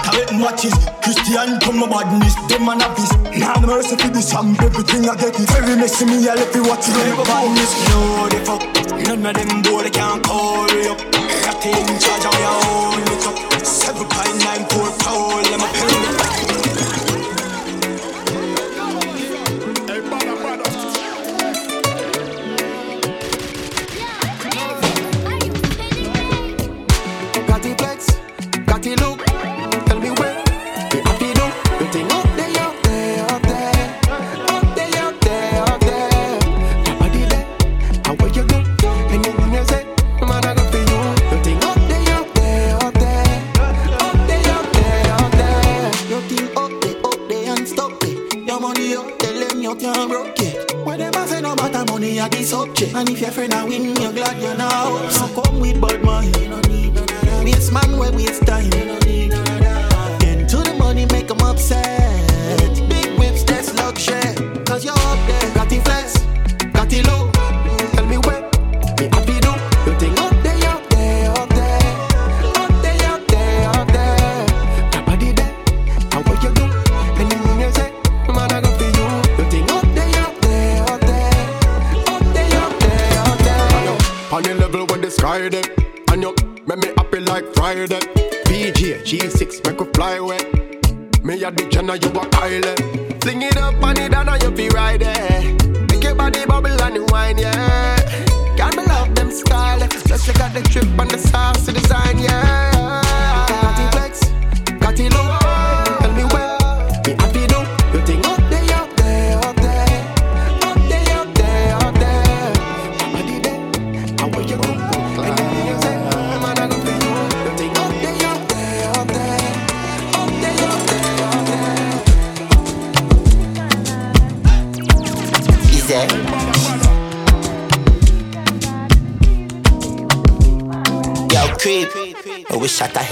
a 0.05 0.11
wet 0.13 0.31
matches 0.33 0.73
Christian 1.01 1.59
come 1.59 1.78
my 1.79 1.87
badness 1.87 2.35
Them 2.47 2.67
a 2.67 2.75
novice 2.75 3.11
Now 3.39 3.53
nah, 3.55 3.67
mercy 3.67 3.95
for 3.95 4.09
the 4.09 4.21
song 4.21 4.55
Everything 4.59 5.09
I 5.09 5.15
get. 5.15 5.39
It 5.39 5.49
Very 5.49 5.75
messy 5.75 6.05
me 6.05 6.27
I 6.27 6.35
left 6.35 6.55
you 6.55 6.63
watch 6.63 6.87
it 6.87 6.93
Them 6.93 7.17
badness. 7.23 7.71
No 7.89 8.27
they 8.29 8.43
fuck. 8.43 8.61
None 9.07 9.25
of 9.25 9.33
them 9.33 9.61
boy 9.63 9.83
they 9.83 9.89
can't 9.89 10.23
call 10.23 10.67
me 10.67 10.87
up. 10.87 10.99
Got 10.99 11.65
in 11.65 11.99
charge 11.99 12.25
of 12.25 12.35
your 12.39 12.57
own 12.67 12.98
And 52.95 53.09
if 53.09 53.21
your 53.21 53.31
friend 53.31 53.53
a 53.53 53.65
win, 53.65 53.95
you're 54.01 54.11
glad 54.13 54.41
you're 54.41 54.57
now. 54.57 55.07
So 55.09 55.27
come 55.41 55.59
with 55.59 55.79
bad 55.79 56.03
mind. 56.03 56.35
Waste 57.43 57.71
man 57.71 57.97
where 57.97 58.11
waste 58.11 58.45
time. 58.45 58.69
Get 58.69 60.49
to 60.49 60.57
the 60.57 60.75
money, 60.77 61.05
make 61.05 61.27
them 61.27 61.41
upset. 61.41 61.98
The 91.89 91.97
you 91.97 92.09
a 92.09 92.28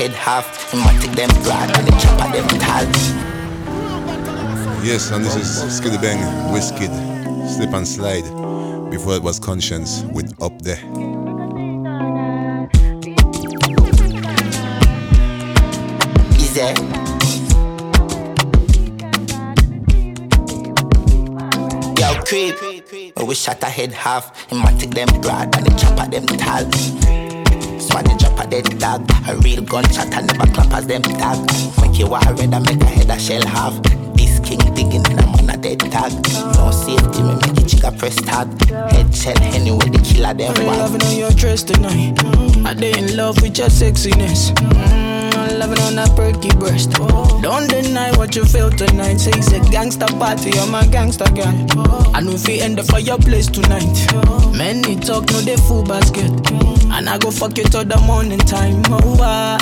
head 0.08 0.16
half. 0.16 0.72
Him 0.72 0.84
want 0.84 1.02
take 1.02 1.16
them 1.16 1.30
broad 1.44 1.76
and 1.78 1.88
the 1.88 1.92
chopper 2.00 2.32
them 2.32 2.48
tall. 2.60 2.86
Yes, 4.84 5.12
and 5.12 5.26
this 5.26 5.36
is 5.36 5.78
Skiddy 5.78 5.98
Bang, 5.98 6.20
Wizkid, 6.54 6.92
Slip 7.50 7.74
and 7.74 7.88
Slide. 7.88 8.24
Before 8.90 9.16
it 9.16 9.24
was 9.24 9.40
Konshens 9.40 10.04
with 10.14 10.34
Up 10.42 10.62
There. 10.62 10.78
Easy. 16.36 16.62
Yo, 22.00 22.24
creep. 22.24 23.14
I 23.18 23.24
wish 23.24 23.42
shot 23.42 23.62
a 23.64 23.66
head 23.66 23.92
half. 23.92 24.52
Want 24.52 24.80
take 24.80 24.92
them 24.92 25.10
broad 25.22 25.54
and 25.58 25.66
the 25.66 25.72
chopper 25.78 26.10
them 26.10 26.26
tall. 26.26 27.27
Swat 27.98 28.06
the 28.06 28.18
drop 28.20 28.46
a 28.46 28.48
dead 28.48 28.80
dog. 28.80 29.10
A 29.28 29.36
real 29.38 29.64
gunshot 29.64 30.14
and 30.14 30.28
never 30.28 30.52
clap 30.54 30.72
as 30.74 30.86
them 30.86 31.02
tag. 31.02 31.40
Make 31.82 31.98
you 31.98 32.08
war 32.08 32.20
red 32.20 32.54
and 32.54 32.66
make 32.66 32.82
a 32.82 32.86
head 32.86 33.10
a 33.10 33.20
shell 33.20 33.46
half. 33.48 33.74
This 34.14 34.40
king 34.40 34.60
digging 34.76 35.06
in 35.06 35.18
a 35.18 35.26
man 35.34 35.50
a 35.50 35.58
dead 35.58 35.80
tag. 35.80 36.14
No 36.58 36.70
safety, 36.70 37.24
me 37.24 37.34
make 37.42 37.58
it 37.58 37.68
chica 37.68 37.92
press 37.92 38.16
tag. 38.18 38.48
Head 38.92 39.14
shell 39.16 39.42
anyway, 39.42 39.90
the 39.90 40.02
killer 40.06 40.34
them 40.36 40.54
I'm 40.58 40.66
want. 40.66 40.78
loving 40.78 41.04
on 41.04 41.18
your 41.18 41.32
dress 41.32 41.64
tonight. 41.64 42.22
I 42.68 42.76
they 42.76 42.94
in 42.94 43.18
love 43.18 43.42
with 43.42 43.58
your 43.58 43.70
sexiness. 43.70 44.52
Mm, 44.54 45.34
I'm 45.34 45.60
loving 45.60 45.80
on 45.82 45.96
that 45.96 46.16
perky 46.16 46.50
breast. 46.56 46.92
Don't 47.42 47.68
deny 47.68 48.16
what 48.16 48.36
you 48.36 48.46
feel 48.46 48.70
tonight. 48.70 49.18
Say 49.18 49.32
it's 49.34 49.52
a 49.54 49.60
gangster 49.72 50.06
party, 50.20 50.52
I'm 50.60 50.76
a 50.76 50.86
gangster 50.88 51.30
girl. 51.34 51.56
I 52.14 52.22
know 52.22 52.34
if 52.34 52.48
you 52.48 52.62
end 52.62 52.80
up 52.80 52.86
for 52.86 53.00
your 53.00 53.18
place 53.18 53.48
tonight. 53.48 53.98
Many 54.56 54.98
talk, 54.98 55.26
no 55.32 55.42
they 55.42 55.58
full 55.58 55.84
basket. 55.84 56.32
And 56.90 57.10
I 57.10 57.18
go 57.18 57.32
fuck 57.32 57.58
you 57.58 57.64
till 57.66 57.86
the 57.86 57.98
morning 58.02 58.40
time. 58.40 58.82
Oh, 58.88 59.16
why? 59.18 59.58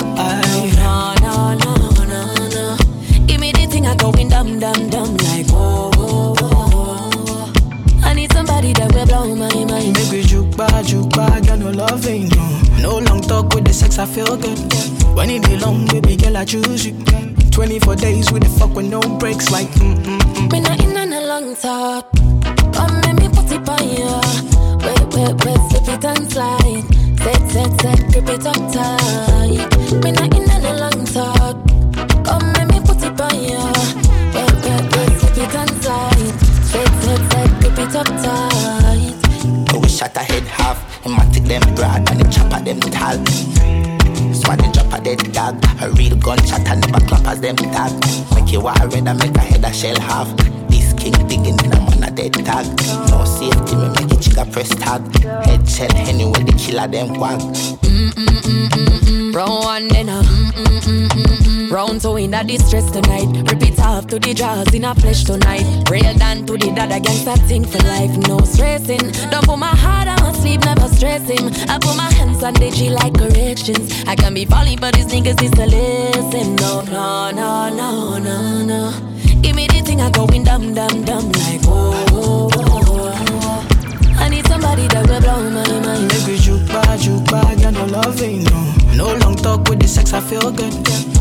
No, 0.76 1.14
no, 1.20 1.54
no, 1.54 2.04
no, 2.04 2.48
no. 2.48 3.26
Give 3.26 3.40
me 3.40 3.52
the 3.52 3.66
thing 3.66 3.86
I 3.86 3.94
going 3.96 4.28
dum 4.28 4.58
dum 4.58 4.90
dum 4.90 5.16
like 5.16 5.46
whoa, 5.48 5.90
whoa, 5.96 6.34
whoa, 6.34 6.68
whoa. 6.70 7.52
I 8.02 8.14
need 8.14 8.32
somebody 8.32 8.72
that 8.74 8.94
will 8.94 9.06
blow 9.06 9.34
my 9.34 9.52
mind. 9.64 9.94
Make 9.94 10.10
we 10.10 10.22
juke 10.22 10.56
back, 10.56 10.86
juke 10.86 11.10
back, 11.10 11.46
girl, 11.46 11.56
no 11.56 11.70
loving, 11.70 12.28
no. 12.28 12.62
No 12.80 12.98
long 12.98 13.20
talk 13.20 13.52
with 13.54 13.64
the 13.66 13.72
sex, 13.72 13.98
I 13.98 14.06
feel 14.06 14.36
good. 14.36 14.58
When 15.16 15.30
it 15.30 15.42
be 15.44 15.56
long, 15.56 15.86
baby 15.86 16.16
girl, 16.16 16.36
I 16.36 16.44
choose 16.44 16.86
you. 16.86 16.94
24 17.50 17.96
days 17.96 18.30
with 18.30 18.42
the 18.42 18.48
fuck 18.58 18.74
with 18.74 18.86
no 18.86 19.00
breaks, 19.18 19.50
like 19.50 19.68
mm 19.68 19.96
mm 19.96 20.18
mm. 20.18 20.52
Me 20.52 20.60
not 20.60 20.82
in 20.82 20.96
on 20.96 21.12
a 21.12 21.20
long 21.26 21.56
talk. 21.56 22.10
Come 22.72 23.00
make 23.00 23.18
me 23.20 23.28
put 23.28 23.50
it 23.50 23.56
it 23.56 23.68
on 23.68 23.88
you. 23.88 24.12
Wait, 24.84 25.06
wait, 25.14 25.44
wait, 25.44 25.70
slip 25.70 25.88
it 25.88 26.04
and 26.04 26.30
slide. 26.30 27.05
Set, 27.26 27.50
set, 27.50 27.80
set, 27.80 28.12
grip 28.12 28.28
it 28.28 28.46
up 28.46 28.54
tight. 28.70 29.58
Me 30.00 30.12
not 30.12 30.32
in 30.32 30.48
a 30.48 30.78
long 30.78 31.04
talk. 31.06 31.56
Come 32.24 32.52
let 32.52 32.68
me 32.70 32.78
put 32.78 33.02
it 33.02 33.20
on 33.20 33.34
you. 33.42 33.58
Wait, 34.30 34.54
wait, 34.62 34.86
wait, 34.94 35.18
slip 35.18 35.36
it 35.36 35.54
and 35.56 35.70
slide. 35.82 36.34
Set, 36.70 36.86
set, 37.02 37.32
set, 37.32 37.50
grip 37.60 37.78
it 37.80 37.96
up 37.96 38.06
tight. 38.06 39.74
Oh, 39.74 39.80
we 39.82 39.88
shot 39.88 40.14
a 40.14 40.20
head 40.20 40.44
half. 40.44 40.78
Him 41.02 41.18
a 41.18 41.28
take 41.32 41.46
them 41.46 41.62
broad 41.74 42.08
and 42.08 42.20
the 42.20 42.30
chopper 42.30 42.62
them 42.62 42.78
tall. 42.78 43.18
Swan 44.32 44.58
the 44.58 44.70
drop 44.72 44.92
a 44.92 45.02
dead 45.02 45.32
dog. 45.32 45.58
A 45.82 45.90
real 45.90 46.14
gunshot 46.14 46.64
and 46.68 46.80
never 46.80 47.04
clap 47.06 47.26
as 47.26 47.40
them 47.40 47.56
tag. 47.56 47.90
Make 48.36 48.52
you 48.52 48.60
war 48.60 48.72
red 48.74 49.08
and 49.08 49.18
make 49.18 49.34
a 49.34 49.40
head 49.40 49.64
a 49.64 49.72
shell 49.72 49.98
half. 49.98 50.55
King 51.06 51.28
digging 51.28 51.58
in 51.64 51.72
a 51.72 51.78
man 51.78 52.02
a 52.02 52.10
dead 52.10 52.34
tag. 52.34 52.66
No 53.10 53.24
safety, 53.24 53.76
me 53.76 53.88
make 53.90 54.10
it 54.10 54.18
chigga 54.26 54.52
press 54.52 54.70
tag. 54.70 55.00
Head 55.46 55.68
shell 55.68 55.94
anyway, 55.94 56.42
the 56.42 56.52
killer 56.58 56.88
them 56.88 57.14
quack. 57.14 57.38
Round 59.32 59.64
one 59.64 59.86
then 59.86 60.08
a 60.08 60.18
Round 61.72 62.00
two 62.00 62.16
in 62.16 62.34
a 62.34 62.42
distress 62.42 62.90
tonight. 62.90 63.28
Repeat 63.48 63.78
off 63.78 64.08
to 64.08 64.18
the 64.18 64.34
draws 64.34 64.74
in 64.74 64.84
a 64.84 64.96
flesh 64.96 65.22
tonight. 65.22 65.88
Real 65.88 66.12
down 66.14 66.44
to 66.44 66.54
the 66.54 66.72
dad 66.74 66.90
against 66.90 67.24
that 67.26 67.38
thing 67.46 67.64
for 67.64 67.78
life 67.86 68.10
No 68.26 68.40
stressing. 68.40 69.12
Don't 69.30 69.46
put 69.46 69.58
my 69.58 69.76
heart 69.76 70.08
on 70.08 70.34
sleep, 70.34 70.64
never 70.64 70.88
stress 70.88 71.22
him. 71.28 71.52
I 71.70 71.78
put 71.78 71.96
my 71.96 72.12
hands 72.14 72.42
on 72.42 72.54
the 72.54 72.68
G 72.72 72.90
like 72.90 73.14
corrections. 73.14 73.92
I 74.08 74.16
can 74.16 74.34
be 74.34 74.44
falling 74.44 74.80
but 74.80 74.96
these 74.96 75.06
niggas 75.06 75.40
need 75.40 75.54
to 75.54 75.66
listen 75.66 76.56
No, 76.56 76.80
no, 76.80 77.30
no, 77.30 77.68
no, 77.68 78.18
no, 78.18 78.64
no 78.64 79.15
Give 79.46 79.54
me 79.54 79.68
the 79.68 79.80
thing 79.86 80.00
I 80.00 80.10
going 80.10 80.42
dumb, 80.42 80.74
dumb, 80.74 81.04
dumb 81.04 81.30
Like 81.46 81.62
oh, 81.70 81.94
oh, 82.10 82.50
oh, 82.52 82.82
oh. 82.82 84.18
I 84.18 84.28
need 84.28 84.44
somebody 84.48 84.88
that 84.88 85.06
will 85.06 85.20
blow 85.20 85.38
my 85.54 85.62
mind 85.86 86.08
Make 86.10 86.26
we 86.26 86.36
juke 86.36 86.66
bad, 86.66 86.98
juke 86.98 87.24
bad, 87.30 87.60
yeah, 87.60 87.70
no 87.70 87.86
loving, 87.86 88.42
no 88.42 88.74
No 88.98 89.14
long 89.22 89.36
talk 89.36 89.68
with 89.68 89.78
the 89.78 89.86
sex, 89.86 90.12
I 90.12 90.20
feel 90.20 90.50
good 90.50 90.74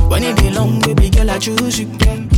When 0.09 0.23
it 0.23 0.35
be 0.37 0.49
long, 0.49 0.81
baby 0.81 1.11
girl, 1.11 1.29
I 1.29 1.37
choose 1.37 1.77
you 1.77 1.85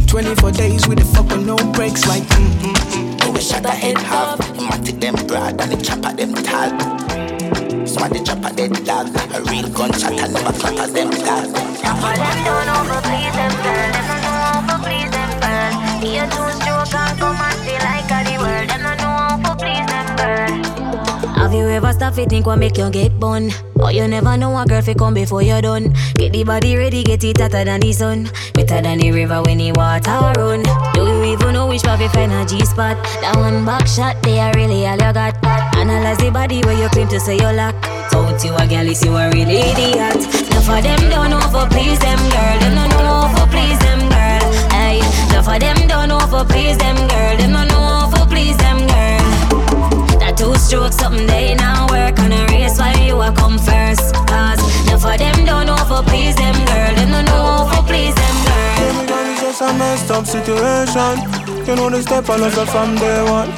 24 0.08 0.52
days 0.52 0.88
with 0.90 1.00
the 1.00 1.06
fuck 1.06 1.32
with 1.32 1.46
no 1.46 1.56
breaks 1.72 2.06
Like, 2.06 2.24
mm, 2.24 2.52
mm, 2.60 2.76
mm. 2.76 3.18
Oh, 3.24 3.32
we 3.32 3.40
shot 3.40 3.66
a 3.66 3.70
head 3.70 3.98
half. 3.98 4.40
Him 4.56 4.68
a 4.68 4.92
them 4.92 5.16
broad 5.28 5.60
and 5.60 5.72
the 5.72 5.78
chopper 5.84 6.14
them 6.16 6.34
tall. 6.34 6.70
Some 7.88 8.04
of 8.04 8.10
the 8.12 8.24
chopper 8.26 8.56
dead 8.56 8.72
dog. 8.86 9.08
A 9.36 9.42
real 9.52 9.70
gunshot 9.70 10.14
and 10.14 10.34
never 10.34 10.54
clap 10.58 10.76
as 10.76 10.94
them 10.94 11.12
tag. 11.12 11.48
All 11.48 12.16
them 12.16 12.44
don't 12.44 12.68
overplease 12.68 13.34
them, 13.34 13.52
girl. 13.64 14.17
Two 16.32 16.50
stroke 16.58 16.94
and 16.96 17.20
come 17.20 17.38
and 17.40 17.60
feel 17.66 17.82
like 17.84 18.12
a 18.12 18.20
the 18.28 18.36
world. 18.42 18.70
Them 18.70 18.82
no 18.84 18.92
know 18.96 19.14
how 19.44 19.54
to 19.54 19.56
please 19.56 19.86
them, 19.88 20.08
girl. 20.18 20.54
Have 21.38 21.54
you 21.54 21.68
ever 21.70 21.94
stopped 21.94 22.18
to 22.18 22.26
think 22.26 22.46
what 22.46 22.58
make 22.60 22.78
you 22.78 22.90
get 22.90 23.20
bun? 23.20 23.52
Or 23.80 23.92
you 23.92 24.08
never 24.08 24.36
know 24.36 24.58
a 24.58 24.66
girl 24.66 24.82
fi 24.82 24.94
come 24.94 25.14
before 25.14 25.44
you 25.44 25.62
done. 25.62 25.94
Get 26.16 26.34
the 26.34 26.44
body 26.44 26.76
ready, 26.76 27.04
get 27.04 27.24
it 27.24 27.40
hotter 27.40 27.64
than 27.64 27.80
the 27.80 27.94
sun. 27.94 28.30
Better 28.54 28.82
than 28.82 28.98
the 28.98 29.12
river 29.12 29.42
when 29.44 29.60
the 29.60 29.72
water 29.72 30.34
run. 30.36 30.64
Do 30.94 31.06
you 31.06 31.24
even 31.34 31.54
know 31.54 31.68
which 31.68 31.84
part 31.84 32.00
fi 32.00 32.08
find 32.10 32.34
a 32.34 32.44
G 32.44 32.66
spot? 32.66 32.98
That 33.22 33.36
one 33.38 33.64
back 33.64 33.88
shot, 33.88 34.22
they 34.24 34.40
are 34.40 34.52
really 34.56 34.88
all 34.88 34.98
you 34.98 35.14
got. 35.14 35.38
Analyze 35.78 36.18
the 36.18 36.32
body 36.32 36.62
where 36.66 36.74
you 36.78 36.90
claim 36.90 37.08
to 37.10 37.20
say 37.20 37.36
you 37.38 37.52
lack. 37.54 37.76
Out 38.18 38.44
you 38.44 38.56
a 38.56 38.66
gal, 38.68 38.88
is 38.90 39.06
you 39.06 39.16
a 39.16 39.30
real 39.30 39.48
idiot. 39.48 40.18
Enough 40.18 40.70
of 40.74 40.84
them 40.84 41.00
don't 41.08 41.30
know 41.30 41.40
for 41.54 41.70
please 41.70 42.00
them, 42.00 42.18
girl. 42.34 42.58
Them 42.60 42.76
don't 42.76 43.06
know 43.06 43.30
for 43.38 43.46
please 43.54 43.78
them, 43.78 43.87
enough 45.30 45.48
of 45.48 45.60
them 45.60 45.88
don't 45.88 46.10
know 46.10 46.20
for 46.20 46.44
please 46.46 46.78
them, 46.78 46.96
girl. 47.08 47.38
Them 47.38 47.54
don't 47.54 47.68
know 47.68 48.10
for 48.14 48.26
please 48.28 48.58
them, 48.58 48.80
girl. 48.80 50.20
That 50.20 50.36
two 50.38 50.56
stroke 50.56 50.94
something 50.94 51.28
they 51.28 51.56
now 51.56 51.88
work 51.90 52.20
on 52.20 52.32
a 52.32 52.46
race 52.48 52.78
while 52.80 52.98
you 52.98 53.20
a 53.22 53.32
come 53.32 53.58
first. 53.58 54.14
Cause 54.28 54.60
enough 54.88 55.06
of 55.06 55.18
them 55.18 55.46
don't 55.46 55.68
know 55.68 55.78
for 55.90 56.04
please 56.04 56.36
them, 56.36 56.56
girl. 56.66 56.94
Them 56.96 57.10
don't 57.12 57.26
know 57.26 57.70
for 57.72 57.84
please 57.84 58.16
them, 58.16 58.38
girl. 58.46 59.28
It's 59.32 59.42
just 59.42 59.62
a 59.62 59.74
messed 59.78 60.12
up 60.12 60.26
situation. 60.26 61.16
You 61.68 61.76
know 61.76 61.90
the 61.90 62.02
step 62.02 62.30
I 62.30 62.36
lost 62.38 62.72
from 62.72 62.96
day 62.96 63.24
one. 63.24 63.50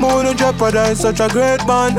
More 0.00 0.22
to 0.22 0.34
jeopardize 0.34 1.00
such 1.00 1.20
a 1.20 1.28
great 1.28 1.60
band. 1.66 1.98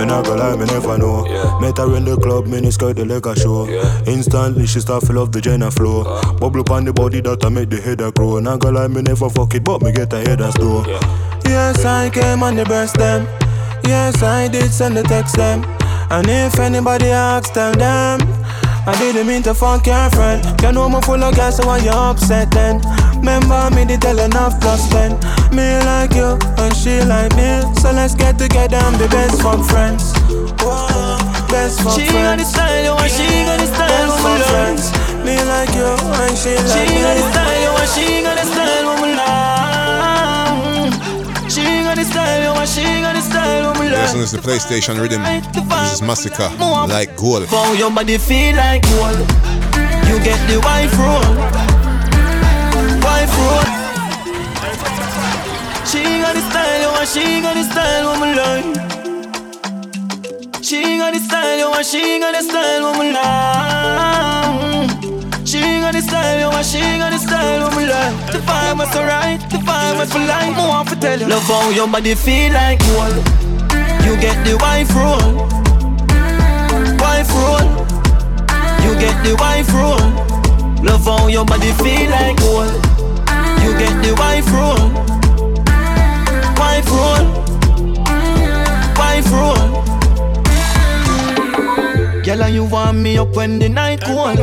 Me 0.00 0.06
not 0.06 0.24
gonna 0.24 0.40
lie, 0.40 0.56
me 0.56 0.64
never 0.64 0.96
know. 0.96 1.24
Met 1.60 1.76
her 1.76 1.94
in 1.94 2.06
the 2.06 2.16
club, 2.16 2.46
mini 2.46 2.70
skirt 2.70 2.96
the 2.96 3.04
leg 3.04 3.26
a 3.26 3.38
show. 3.38 3.68
Instantly 4.06 4.66
she 4.66 4.80
start 4.80 5.06
feel 5.06 5.18
off 5.18 5.30
the 5.30 5.42
Jenna 5.42 5.70
flow. 5.70 6.04
Uh. 6.04 6.32
Bubble 6.38 6.60
upon 6.60 6.86
the 6.86 6.92
body 6.94 7.20
that 7.20 7.44
I 7.44 7.50
make 7.50 7.68
the 7.68 7.78
head 7.78 8.00
a 8.00 8.10
grow. 8.10 8.40
Not 8.40 8.60
gonna 8.60 8.78
lie, 8.78 8.88
me 8.88 9.02
never 9.02 9.28
fuck 9.28 9.54
it, 9.54 9.62
but 9.62 9.82
me 9.82 9.92
get 9.92 10.10
a 10.14 10.20
head 10.20 10.40
as 10.40 10.54
though. 10.54 10.86
Yes, 11.44 11.84
I 11.84 12.08
came 12.08 12.42
on 12.42 12.56
the 12.56 12.64
burst 12.64 12.96
them. 12.96 13.26
Yes, 13.84 14.22
I 14.22 14.48
did 14.48 14.72
send 14.72 14.96
the 14.96 15.02
text 15.02 15.36
them. 15.36 15.64
And 16.10 16.26
if 16.30 16.58
anybody 16.58 17.10
asks, 17.10 17.50
tell 17.50 17.74
them. 17.74 18.20
I 18.86 18.96
didn't 18.98 19.26
mean 19.26 19.42
to 19.44 19.54
fuck 19.54 19.86
your 19.86 20.10
friend. 20.10 20.40
You 20.62 20.72
know 20.72 20.88
me 20.88 21.00
full 21.02 21.22
of 21.22 21.34
gas, 21.34 21.56
so 21.58 21.66
why 21.66 21.78
you 21.78 21.90
upset 21.90 22.50
then? 22.50 22.80
Remember 23.16 23.70
me 23.74 23.84
did 23.84 24.00
tell 24.02 24.18
enough 24.18 24.58
plus 24.60 24.88
ten. 24.90 25.12
Me 25.54 25.78
like 25.84 26.14
you 26.14 26.38
and 26.58 26.74
she 26.74 27.00
like 27.02 27.34
me. 27.36 27.60
So 27.80 27.92
let's 27.92 28.14
get 28.14 28.38
together 28.38 28.76
and 28.76 28.98
be 28.98 29.06
best 29.08 29.42
fuck 29.42 29.60
friends. 29.68 30.12
Whoa, 30.62 31.18
best 31.48 31.80
fuck 31.82 31.98
She 31.98 32.06
friends. 32.06 32.24
got 32.24 32.38
the 32.38 32.44
style, 32.44 32.84
yo, 32.84 32.96
and 32.96 33.10
she 33.12 33.26
got 33.44 33.58
the 33.60 33.66
style, 33.66 33.88
Best 33.88 34.22
fuck 34.24 34.40
friends. 34.48 34.84
Me 35.24 35.36
like 35.44 35.72
you 35.76 35.84
and 35.86 36.36
she 36.36 36.56
like 36.56 36.68
She 36.72 36.82
me. 36.94 37.00
got 37.04 37.14
the 37.20 37.24
style, 37.30 37.62
yo, 37.62 37.70
and 37.76 37.90
she 37.92 38.22
got 38.24 38.36
the 38.40 38.44
style, 38.48 38.84
woman. 38.88 39.10
She 39.10 39.49
the 42.00 42.10
style, 42.10 42.42
yo, 42.42 42.64
she 42.66 42.82
got 43.02 43.14
the 43.14 43.20
style, 43.20 43.72
woman 43.72 43.90
Yes, 43.92 44.08
love. 44.08 44.14
and 44.14 44.22
it's 44.22 44.32
the 44.32 44.38
PlayStation 44.38 45.00
rhythm. 45.00 45.22
This 45.22 45.92
is 45.94 46.00
Masicka, 46.00 46.48
like 46.88 47.16
gold. 47.16 47.48
For 47.48 47.74
your 47.74 47.90
body 47.90 48.18
feel 48.18 48.56
like 48.56 48.82
gold. 48.82 49.18
You 50.08 50.18
get 50.24 50.38
the 50.48 50.58
wife 50.64 50.96
roll. 50.98 51.36
Wife 53.04 53.34
roll. 53.44 53.64
She 55.90 56.02
got 56.22 56.34
the 56.34 56.42
style, 56.50 56.80
yo, 56.82 57.04
she 57.04 57.40
got 57.42 57.54
the 57.54 57.64
style, 57.64 58.04
oh, 58.06 58.12
woman 58.12 58.36
love. 58.36 58.64
She 60.64 60.80
got 60.98 61.12
the 61.12 61.18
style, 61.20 61.58
yo, 61.58 61.82
she 61.82 62.18
got 62.20 62.32
the 62.34 62.42
style, 62.42 62.82
oh, 62.84 62.92
woman 62.92 63.12
love. 63.12 64.69
She 64.69 64.69
got 65.80 65.92
the 65.94 66.02
style, 66.02 66.38
yo, 66.40 66.50
and 66.50 66.66
she 66.66 66.78
got 66.78 67.10
the 67.10 67.18
style, 67.18 67.68
woman 67.68 67.88
love. 67.88 68.32
The 68.32 68.38
vibe 68.38 68.78
was 68.78 68.94
alright, 68.96 69.40
the 69.50 69.58
vibe 69.58 69.98
was 69.98 70.12
for 70.12 70.18
life. 70.18 70.54
More 70.56 70.68
want 70.68 70.88
to 70.90 70.96
tell 70.96 71.18
you. 71.18 71.26
Love 71.26 71.42
how 71.42 71.70
your 71.70 71.88
body 71.88 72.14
feel 72.14 72.52
like 72.52 72.78
gold. 72.80 73.16
You 74.04 74.16
get 74.20 74.36
the 74.44 74.56
wife 74.60 74.90
roll. 74.94 75.48
Wife 77.00 77.30
roll. 77.34 77.66
You 78.84 78.92
get 78.98 79.16
the 79.24 79.34
wife 79.38 79.72
roll. 79.72 80.04
Love 80.84 81.04
how 81.04 81.28
your 81.28 81.44
body 81.44 81.72
feel 81.82 82.10
like 82.10 82.36
gold. 82.38 82.72
You 83.62 83.72
get 83.78 83.94
the 84.04 84.14
wife 84.18 84.48
roll. 84.52 84.80
Wife 86.60 86.90
roll. 86.90 87.24
Wife 88.96 89.30
roll. 89.32 89.89
Girl, 92.30 92.44
and 92.44 92.54
you 92.54 92.64
want 92.64 92.96
me 92.96 93.18
up 93.18 93.34
when 93.34 93.58
the 93.58 93.68
night 93.68 94.02
cold. 94.02 94.38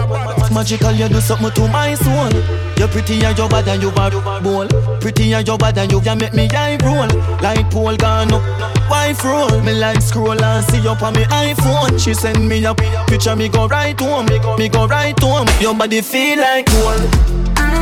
Magical, 0.51 0.91
you 0.91 1.07
do 1.07 1.21
something 1.21 1.51
to 1.51 1.69
my 1.69 1.93
soul. 1.93 2.33
You're 2.75 2.89
pretty 2.89 3.23
and 3.23 3.38
you're 3.38 3.47
bad 3.47 3.65
and 3.69 3.81
you 3.81 3.91
bad 3.91 4.11
bowl. 4.43 4.67
Pretty 4.99 5.33
and 5.33 5.47
you're 5.47 5.57
bad 5.57 5.77
and 5.77 5.89
you 5.89 6.01
can 6.01 6.17
make 6.17 6.33
me 6.33 6.49
eye 6.51 6.77
roll. 6.83 7.07
Light 7.39 7.71
pole 7.71 7.95
gone 7.95 8.33
up, 8.33 8.43
wife 8.89 9.23
roll. 9.23 9.61
Me 9.61 9.71
like 9.71 10.01
scroll 10.01 10.43
and 10.43 10.65
see 10.65 10.85
up 10.85 11.01
on 11.01 11.13
me 11.13 11.23
iPhone. 11.31 11.97
She 11.97 12.13
send 12.13 12.49
me 12.49 12.65
a 12.65 12.75
picture, 13.07 13.38
me 13.38 13.47
go 13.47 13.69
right 13.69 13.97
home. 13.97 14.25
Me 14.57 14.67
go 14.67 14.85
right 14.85 15.17
home. 15.17 15.47
Your 15.61 15.73
body 15.73 16.01
feel 16.01 16.39
like 16.39 16.65
gold. 16.65 16.99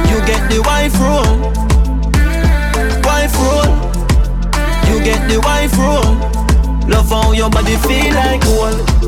You 0.06 0.22
get 0.30 0.46
the 0.52 0.62
wife 0.68 0.94
roll. 1.02 1.34
Wife 3.02 3.36
roll. 3.42 3.74
You 4.86 5.04
get 5.04 5.28
the 5.28 5.40
wife 5.42 5.76
roll. 5.80 6.14
Love 6.88 7.10
how 7.10 7.32
your 7.32 7.50
body 7.50 7.76
feel 7.78 8.14
like 8.14 8.42
gold. 8.42 9.05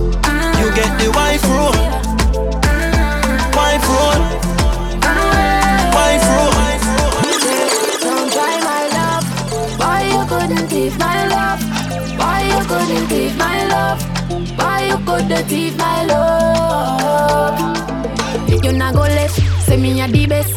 You 0.60 0.74
get 0.74 0.92
the 1.00 1.10
wife 1.14 1.44
roll. 1.44 1.78
Wife 3.58 3.88
roll. 3.94 4.22
Wife 5.96 6.26
roll. 6.34 6.52
Don't 8.02 8.30
try 8.34 8.56
my 8.70 8.84
love. 8.98 9.26
Why 9.80 10.00
you 10.12 10.26
couldn't 10.28 10.68
thief 10.68 10.98
my 10.98 11.28
love? 11.28 11.62
Why 12.18 12.42
you 12.50 12.66
couldn't 12.66 13.08
thief 13.08 13.38
my 13.38 13.68
love? 13.68 14.02
Why 14.58 14.88
you 14.90 14.98
couldn't 15.06 15.46
thief 15.48 15.78
my 15.78 16.04
love? 16.06 17.60
You 18.64 18.72
not 18.74 18.96
go 18.96 19.02
left, 19.02 19.40
say 19.66 19.78
me 19.78 20.02
a 20.02 20.08
the 20.08 20.26
best. 20.26 20.54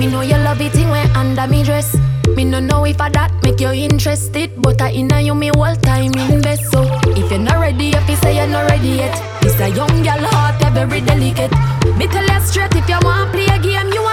Me 0.00 0.06
know 0.08 0.22
you 0.22 0.36
love 0.36 0.60
it 0.60 0.74
when 0.74 1.10
under 1.16 1.46
me 1.46 1.62
dress. 1.62 2.03
Me 2.36 2.44
no 2.44 2.58
know 2.58 2.84
if 2.84 3.00
a 3.00 3.08
that 3.10 3.30
make 3.42 3.60
you 3.60 3.70
interested, 3.70 4.50
but 4.60 4.80
I 4.82 4.90
inna 4.90 5.20
you 5.20 5.34
me 5.34 5.50
whole 5.54 5.76
time 5.76 6.12
invest. 6.30 6.70
So 6.72 6.82
if 7.14 7.30
you're 7.30 7.40
not 7.40 7.60
ready, 7.60 7.90
if 7.90 8.08
you 8.08 8.16
say 8.16 8.36
you're 8.36 8.46
not 8.46 8.68
ready 8.70 8.88
yet, 9.02 9.14
it's 9.42 9.58
a 9.60 9.68
young 9.68 10.02
girl 10.02 10.24
heart, 10.34 10.60
a 10.62 10.70
very 10.70 11.00
delicate. 11.00 11.52
Me 11.96 12.06
tell 12.06 12.26
you 12.26 12.40
straight, 12.40 12.74
if 12.74 12.88
you 12.88 12.98
want 13.02 13.30
play 13.32 13.46
a 13.46 13.58
game, 13.58 13.88
you 13.92 14.03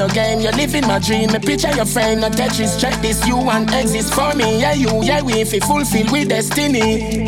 video 0.00 0.14
game, 0.14 0.40
you're 0.40 0.52
living 0.52 0.86
my 0.86 0.98
dream. 0.98 1.30
A 1.30 1.40
picture 1.40 1.72
your 1.74 1.84
friend, 1.84 2.24
a 2.24 2.30
Tetris, 2.30 2.80
check 2.80 2.94
this. 3.02 3.26
You 3.26 3.36
want 3.36 3.72
exist 3.74 4.14
for 4.14 4.34
me, 4.34 4.60
yeah 4.60 4.72
you, 4.72 5.02
yeah 5.02 5.22
we. 5.22 5.34
If 5.34 5.52
it 5.54 5.64
fulfill 5.64 6.10
with 6.12 6.28
destiny. 6.28 7.26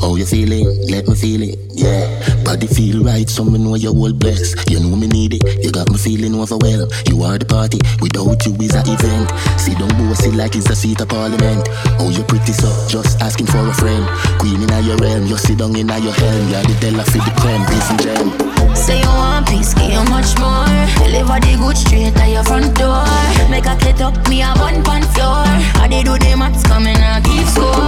How 0.00 0.16
you 0.16 0.26
feeling? 0.26 0.66
Let 0.88 1.08
me 1.08 1.14
feel 1.14 1.42
it, 1.42 1.58
yeah. 1.72 2.31
Body 2.52 2.66
feel 2.66 3.02
right, 3.02 3.30
so 3.30 3.44
me 3.44 3.56
know 3.56 3.76
you're 3.76 3.96
all 3.96 4.12
blessed. 4.12 4.68
You 4.68 4.78
know 4.78 4.94
me 4.94 5.06
need 5.06 5.40
it, 5.40 5.64
you 5.64 5.72
got 5.72 5.88
me 5.88 5.96
feeling 5.96 6.36
overwhelmed. 6.36 6.92
You 7.08 7.22
are 7.22 7.38
the 7.38 7.46
party, 7.48 7.80
without 7.96 8.44
you 8.44 8.52
is 8.60 8.76
a 8.76 8.84
event. 8.84 9.32
See 9.56 9.72
don't 9.72 9.88
bossy 9.96 10.28
like 10.32 10.54
it's 10.54 10.68
a 10.68 10.76
seat 10.76 11.00
of 11.00 11.08
parliament. 11.08 11.64
Oh, 11.96 12.12
you're 12.12 12.28
pretty 12.28 12.52
so, 12.52 12.68
just 12.92 13.22
asking 13.22 13.46
for 13.46 13.64
a 13.64 13.72
friend. 13.72 14.04
Queen 14.36 14.60
in 14.60 14.84
your 14.84 15.00
realm, 15.00 15.24
you 15.24 15.38
sit 15.38 15.64
down 15.64 15.72
in 15.80 15.88
your 15.88 16.12
helm. 16.12 16.44
You're 16.52 16.60
the 16.68 16.76
Della 16.76 17.04
for 17.08 17.24
the 17.24 17.32
creme, 17.40 17.64
peace 17.72 17.88
and 17.88 18.00
gem. 18.04 18.52
Say 18.76 19.00
you 19.00 19.08
want 19.08 19.48
peace, 19.48 19.72
give 19.72 19.88
you 19.88 20.04
much 20.12 20.36
more. 20.36 20.68
Deliver 21.00 21.40
the 21.40 21.56
good 21.56 21.76
straight 21.80 22.12
at 22.20 22.28
your 22.28 22.44
front 22.44 22.76
door. 22.76 23.00
Make 23.48 23.64
a 23.64 23.80
get 23.80 24.04
up, 24.04 24.12
me 24.28 24.44
a 24.44 24.52
one 24.60 24.84
pan 24.84 25.00
floor. 25.16 25.48
I 25.80 25.88
they 25.88 26.04
do 26.04 26.20
the 26.20 26.36
maths 26.36 26.68
coming 26.68 27.00
and 27.00 27.24
keep 27.24 27.48
score. 27.48 27.80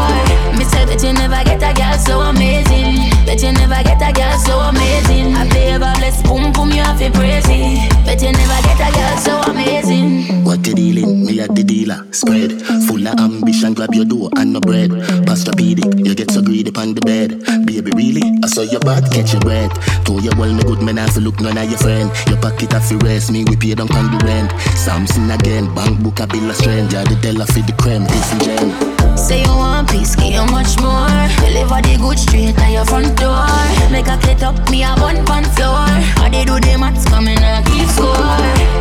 Me 0.57 0.65
say 0.65 0.89
that 0.89 1.05
you 1.05 1.13
never 1.13 1.45
get 1.45 1.61
a 1.61 1.73
girl 1.77 1.99
so 2.01 2.21
amazing. 2.21 3.13
Bet 3.25 3.43
you 3.43 3.53
never 3.53 3.81
get 3.83 4.01
a 4.01 4.13
girl 4.13 4.39
so 4.39 4.54
amazing. 4.61 5.35
I 5.35 5.49
play 5.49 5.73
ever 5.73 5.93
bless, 5.99 6.23
boom 6.23 6.53
boom, 6.53 6.71
you 6.71 6.83
have 6.83 6.99
to 6.99 7.11
praise 7.11 7.45
it. 7.49 7.91
Bet 8.05 8.23
you 8.23 8.33
never 8.33 8.61
get 8.63 8.81
a 8.81 8.89
girl 8.93 9.17
so 9.19 9.51
amazing. 9.51 10.45
What 10.45 10.67
you 10.67 10.75
dealing? 10.75 11.25
Me 11.27 11.41
at 11.41 11.55
the 11.55 11.65
dealer. 11.65 12.07
Spread. 12.13 12.63
Full 12.87 13.07
of 13.09 13.19
ambition, 13.19 13.75
grab 13.75 13.95
your 13.95 14.05
door 14.05 14.31
and 14.37 14.53
no 14.53 14.61
bread. 14.61 14.91
Posturepedic, 15.27 16.07
you 16.07 16.15
get 16.15 16.31
so 16.31 16.43
greedy 16.43 16.71
upon 16.71 16.95
the 16.95 17.01
bed. 17.01 17.43
Baby, 17.67 17.91
really? 17.97 18.23
I 18.43 18.47
saw 18.47 18.63
your 18.63 18.81
bad, 18.81 19.11
catch 19.13 19.33
your 19.33 19.41
breath. 19.41 19.73
Told 20.05 20.23
you 20.23 20.31
well, 20.39 20.53
me 20.53 20.63
good 20.63 20.83
man, 20.83 20.99
I 20.99 21.07
look 21.19 21.41
none 21.41 21.59
of 21.59 21.69
your 21.69 21.79
friend. 21.79 22.11
Your 22.29 22.39
pocket 22.39 22.75
off 22.75 22.89
the 22.89 22.97
rest, 22.99 23.33
me 23.33 23.45
we 23.45 23.57
pay 23.57 23.75
down 23.75 23.91
on 23.97 24.13
the 24.13 24.25
rent. 24.25 24.53
Samson 24.77 25.31
again, 25.31 25.75
bank 25.75 26.03
book 26.03 26.21
a 26.21 26.27
bill 26.27 26.51
of 26.51 26.57
strength. 26.57 26.93
You're 26.93 27.05
the 27.05 27.17
Della 27.17 27.47
for 27.47 27.61
the 27.61 27.75
creme, 27.75 28.05
this 28.05 28.33
and 28.33 28.43
gem. 28.45 28.95
Say 29.17 29.43
you 29.43 29.57
want 29.57 29.91
peace, 29.91 30.15
give 30.15 30.35
you 30.35 30.45
much 30.53 30.79
more. 30.79 31.09
Deliver 31.41 31.81
the 31.83 31.97
good 31.99 32.19
straight 32.19 32.59
at 32.59 32.71
your 32.71 32.85
front 32.85 33.17
door. 33.19 33.47
Make 33.91 34.07
a 34.07 34.19
get 34.23 34.43
up, 34.45 34.71
me 34.71 34.85
a 34.85 34.93
one 35.01 35.25
pan 35.25 35.45
floor. 35.57 35.89
I 36.21 36.29
they 36.31 36.45
do 36.45 36.61
the 36.61 36.77
maths 36.79 37.05
coming 37.09 37.39
and 37.39 37.65
keep 37.67 37.89
score. 37.89 38.13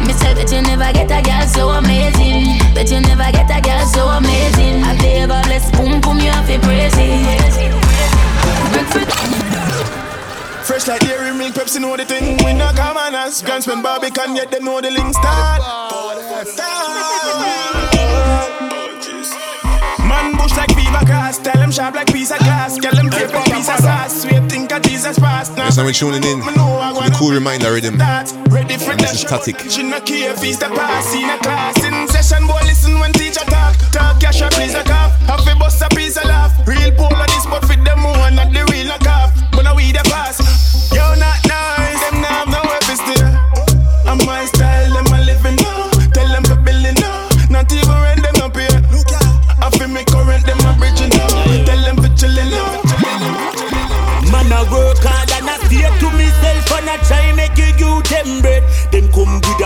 Me 0.03 0.13
say 0.13 0.35
that 0.35 0.51
you 0.51 0.61
never 0.61 0.91
get 0.91 1.09
a 1.09 1.21
girl 1.23 1.47
so 1.47 1.69
amazing. 1.69 2.59
Bet 2.75 2.91
you 2.91 2.99
never 2.99 3.31
get 3.31 3.49
a 3.49 3.59
girl 3.63 3.85
so 3.87 4.07
amazing. 4.09 4.83
I 4.83 4.95
play 4.99 5.23
ever 5.23 5.41
bless, 5.47 5.71
boom 5.71 6.01
boom, 6.01 6.19
you 6.19 6.31
have 6.31 6.47
to 6.47 6.59
praise 6.59 6.93
it. 6.97 7.63
Fresh 10.67 10.87
like 10.87 11.01
dairy 11.01 11.35
milk, 11.35 11.55
Pepsi 11.55 11.79
know 11.79 11.95
the 11.95 12.05
thing. 12.05 12.37
We 12.45 12.53
not 12.53 12.75
come 12.75 12.97
on 12.97 13.15
us. 13.15 13.41
Guns 13.41 13.67
when 13.67 13.81
Barbican, 13.81 14.35
yet 14.35 14.51
they 14.51 14.59
know 14.59 14.81
the 14.81 14.91
link 14.91 15.13
start. 15.13 15.61
Tell 21.43 21.59
them 21.59 21.71
sharp 21.71 21.95
like 21.95 22.07
piece 22.07 22.31
of 22.31 22.39
glass. 22.39 22.77
Tell 22.77 22.93
them 22.95 23.09
tape 23.09 23.33
like 23.33 23.51
piece 23.51 23.69
of 23.69 23.79
sauce. 23.79 24.21
Sweet 24.23 24.43
think 24.49 24.71
of 24.71 24.81
Jesus 24.83 25.19
past. 25.19 25.57
Now 25.57 25.65
Yes, 25.65 25.77
I'm 25.77 25.91
tuning 25.91 26.23
in 26.23 26.39
the 26.39 27.15
cool 27.19 27.31
reminder 27.31 27.73
rhythm. 27.73 27.97
ready 28.49 28.77
for 28.77 28.95
this 28.95 29.13
is 29.13 29.21
static. 29.21 29.59
She 29.69 29.83
no 29.83 29.99
care 29.99 30.31
if 30.31 30.43
it's 30.43 30.57
the 30.57 30.69
pass 30.69 31.13
in 31.13 31.29
a 31.29 31.37
class. 31.39 31.75
In 31.83 32.07
session, 32.07 32.47
boy, 32.47 32.59
listen 32.63 32.97
when 32.99 33.11
teacher 33.11 33.43
talk. 33.51 33.75
Talk 33.91 34.19
cash 34.21 34.41
a 34.41 34.49
piece 34.49 34.75
of 34.75 34.85
cough. 34.85 35.19
Have 35.27 35.45
a 35.47 35.59
bust 35.59 35.81
a 35.81 35.89
piece 35.89 36.15
of 36.17 36.25
laugh. 36.25 36.51
Real 36.65 36.91
pole 36.95 37.11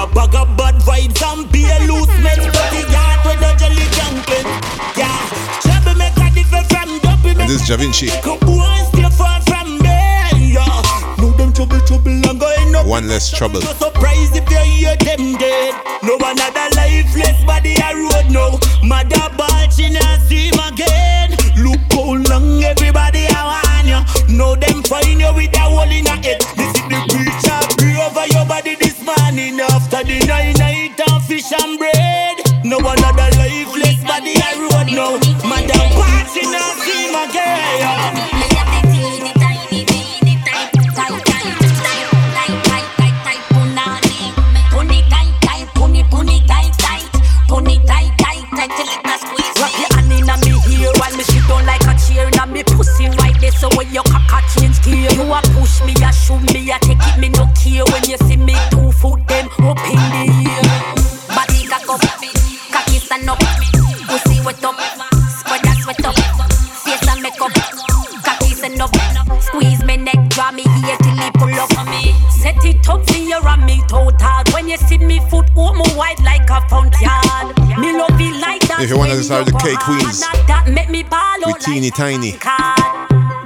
a 0.07 0.13
bag 0.13 0.35
of 0.35 0.57
bad 0.57 0.75
vibes 0.81 1.21
and 1.23 1.51
be 1.51 1.65
a 1.65 1.79
loose 1.87 2.07
men. 2.21 2.37
But 2.37 2.69
the 2.71 2.81
yard 2.91 3.19
with 3.25 3.59
jelly. 3.59 3.87
Yeah, 4.95 5.13
trouble 5.61 5.97
make 5.97 6.17
a 6.17 6.29
different 6.33 6.67
from 6.67 6.89
And 7.25 7.49
this 7.49 7.61
is 7.61 7.69
Jahvinci. 7.69 8.09
Come 8.21 8.39
boy, 8.39 8.63
stay 8.91 9.09
far 9.09 9.41
from 9.43 9.79
me. 9.79 10.53
Yeah, 10.53 10.65
know 11.17 11.31
them 11.31 11.53
trouble, 11.53 11.79
trouble 11.81 12.11
and 12.11 12.39
going 12.39 12.75
up. 12.75 12.85
One 12.85 13.07
less 13.07 13.31
trouble. 13.31 13.61
No 13.61 13.73
surprise 13.73 14.35
if 14.35 14.49
you 14.49 14.57
hear 14.57 14.95
them 14.97 15.37
dead. 15.37 15.73
No 16.03 16.15
another 16.17 16.67
lifeless 16.75 17.43
body 17.45 17.75
a 17.75 17.95
road 17.95 18.31
now. 18.31 18.59
Mother 18.83 19.29
not 19.37 20.21
see 20.21 20.49
him 20.49 20.59
again. 20.71 21.31
Look 21.57 21.79
how 21.91 22.15
long 22.29 22.63
everybody 22.63 23.27
want 23.33 23.87
you. 23.87 24.35
Know 24.35 24.55
them 24.55 24.83
find 24.83 25.19
you 25.19 25.33
with 25.33 25.53
a 25.55 25.59
hole 25.59 25.89
in 25.89 26.07
a 26.07 26.15
head. 26.17 26.56
The 30.19 30.27
nine 30.27 30.53
night 30.53 30.99
of 31.11 31.25
fish 31.25 31.51
and 31.51 31.77
bread. 31.77 31.96
If 78.79 78.91
you 78.91 78.97
want 78.97 79.09
to 79.09 79.23
start 79.23 79.47
the 79.47 79.57
K 79.57 79.73
Queens 79.81 80.21
That 80.45 80.69
make 80.69 80.89
me 80.93 81.01
ball 81.01 81.41
with 81.41 81.57
out 81.57 81.61
Teeny 81.65 81.89
Tiny. 81.89 82.37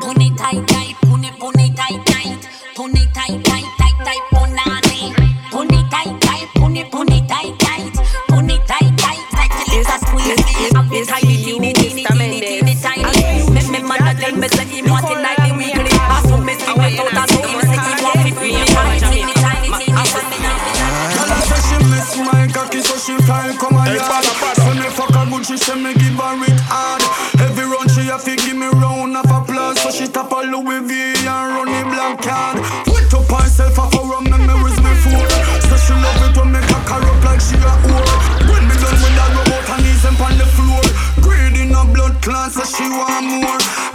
Puni 0.03 0.35
tight 0.35 0.59
tight, 0.67 0.99
puni 1.07 1.31
puni 1.39 1.71
tight 1.71 2.03
tight, 2.03 2.35
puni 2.75 3.07
tight 3.15 3.39
tight 3.47 3.63
tight 3.79 3.97
tight 4.03 4.23
punani. 4.35 5.15
Puni 5.47 5.87
tight 5.87 6.19
tight, 6.19 6.51
puni 6.59 6.83
puni 6.83 7.23
tight 7.31 7.55
tight, 7.63 7.95
puni 8.27 8.59
tight 8.67 8.91
tight 8.99 9.23
tight 9.31 9.51
till 9.55 9.79
it's 9.79 9.87
a 9.87 9.97
squeeze. 10.03 10.75
I'm 10.75 10.91
the 10.91 10.99
tiny 11.07 11.39
teeny 11.39 11.71
teeny 11.79 12.03
teeny 12.03 12.39
teeny 12.43 12.75
tiny. 12.75 13.07
Make 13.55 13.71
me 13.71 13.79
mad 13.87 14.19
tell 14.19 14.35
me 14.35 14.47
say 14.51 14.67
him 14.67 14.91
want 14.91 15.07
it 15.07 15.15
nightly 15.15 15.55
weekly. 15.55 15.95
I 15.95 16.27
saw 16.27 16.43
me 16.43 16.59
see 16.59 16.75
me 16.75 16.99
out 16.99 17.29
so 17.31 17.39
him 17.39 17.61
say 17.71 17.79
he 17.79 17.93
want 18.03 18.27
it 18.27 18.35
free. 18.35 18.59
Tiny 18.67 18.99
teeny 18.99 19.33
tiny 19.39 19.69
teeny 19.79 19.95
Girl, 19.95 21.31
I 21.31 21.39
say 21.47 21.59
she 21.71 21.77
miss 21.87 22.19
my 22.19 22.51
cocky, 22.51 22.83
so 22.83 22.99
she 22.99 23.15
fly 23.23 23.55
come 23.55 23.79
on 23.79 23.87
yard. 23.95 24.60
Good, 25.41 25.47
she 25.47 25.57
say 25.57 25.75
me 25.75 25.93
give 25.93 26.19
her 26.19 26.43
it 26.43 26.59
hard. 26.65 27.01
Every 27.41 27.65
round 27.65 27.89
she 27.91 28.01
have 28.09 28.23
to 28.23 28.35
give 28.35 28.55
me 28.55 28.67
round 28.67 29.17
of 29.17 29.25
applause, 29.25 29.79
so 29.81 29.91
she 29.91 30.07
tap 30.07 30.31
a 30.31 30.41
Louis 30.45 30.81
V 30.81 30.93
and 31.25 31.47
run 31.55 31.67
the 31.67 31.81
black 31.89 32.21
card. 32.21 32.57
Put 32.85 33.13
up 33.13 33.29
herself 33.29 33.77
a 33.77 33.99
rum, 34.01 34.29
memories 34.29 34.77
me 34.81 34.93
fool. 35.01 35.29
So 35.69 35.75
she 35.77 35.93
love 35.93 36.21
it 36.25 36.37
when 36.37 36.51
me 36.51 36.59
cock 36.69 36.89
her 36.89 37.01
up 37.01 37.23
like 37.23 37.41
she 37.41 37.55
a 37.55 37.73
whore. 37.83 38.17
When 38.49 38.63
me 38.67 38.75
done 38.77 38.97
with 39.01 39.15
that 39.17 39.31
robot 39.35 39.69
and 39.69 39.83
knees 39.83 40.03
them 40.03 40.15
on 40.21 40.37
the 40.37 40.45
floor. 40.45 40.83
Greed 41.21 41.57
in 41.57 41.73
a 41.73 41.83
blood 41.85 42.21
clot, 42.21 42.51
so 42.51 42.63
she 42.63 42.87
want 42.89 43.25
more. 43.25 43.90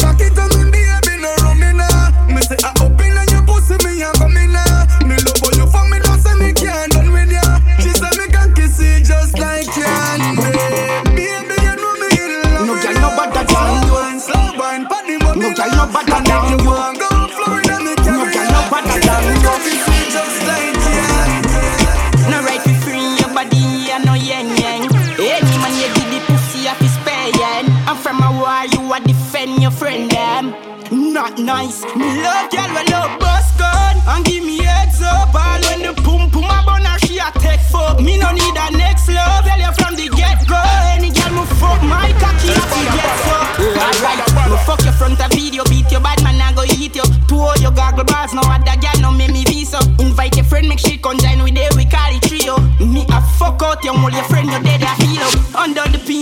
nice. 31.46 31.84
Me 31.94 32.20
love 32.20 32.50
girl 32.50 32.70
when 32.74 32.86
love 32.90 33.18
bust 33.20 33.56
gun 33.56 33.96
and 34.08 34.24
give 34.26 34.44
me 34.44 34.58
heads 34.58 35.00
up. 35.00 35.32
All 35.32 35.62
when 35.70 35.80
the 35.86 35.94
pum 36.02 36.28
pum 36.28 36.50
a 36.50 36.58
bun 36.66 36.84
and 36.84 37.00
she 37.06 37.18
a 37.18 37.30
take 37.38 37.62
fuck. 37.70 38.00
Me 38.02 38.18
no 38.18 38.32
need 38.32 38.58
a 38.58 38.66
next 38.76 39.08
love. 39.08 39.46
Tell 39.46 39.58
you 39.58 39.72
from 39.78 39.94
the 39.94 40.10
get 40.10 40.42
go. 40.50 40.58
Any 40.90 41.14
girl 41.14 41.32
move 41.38 41.48
fuck 41.62 41.80
my 41.86 42.10
cocky 42.18 42.50
if 42.50 42.66
she 42.74 42.82
get 42.90 43.12
fucked. 43.24 43.62
Alright, 43.62 44.18
me 44.50 44.58
fuck 44.66 44.82
your 44.82 44.92
front 44.98 45.22
a 45.22 45.28
video, 45.30 45.62
beat 45.70 45.90
your 45.90 46.02
bad 46.02 46.20
man 46.24 46.42
I 46.42 46.52
go 46.52 46.64
eat 46.66 46.96
you. 46.96 47.06
Two 47.30 47.38
all 47.38 47.56
your 47.62 47.70
goggle 47.70 48.04
bars, 48.04 48.34
no 48.34 48.42
other 48.42 48.76
girl 48.82 48.98
no 49.00 49.10
make 49.12 49.32
me 49.32 49.44
visa. 49.44 49.78
Invite 50.02 50.36
your 50.36 50.44
friend, 50.44 50.68
make 50.68 50.80
she 50.80 50.98
come 50.98 51.16
join 51.18 51.42
with 51.46 51.56
her. 51.56 51.70
We 51.78 51.86
call 51.86 52.10
it 52.10 52.26
trio. 52.26 52.58
Me 52.82 53.06
a 53.08 53.22
fuck 53.38 53.62
out 53.62 53.84
your 53.84 53.94
mole 53.94 54.10
your 54.10 54.24
friend. 54.24 54.35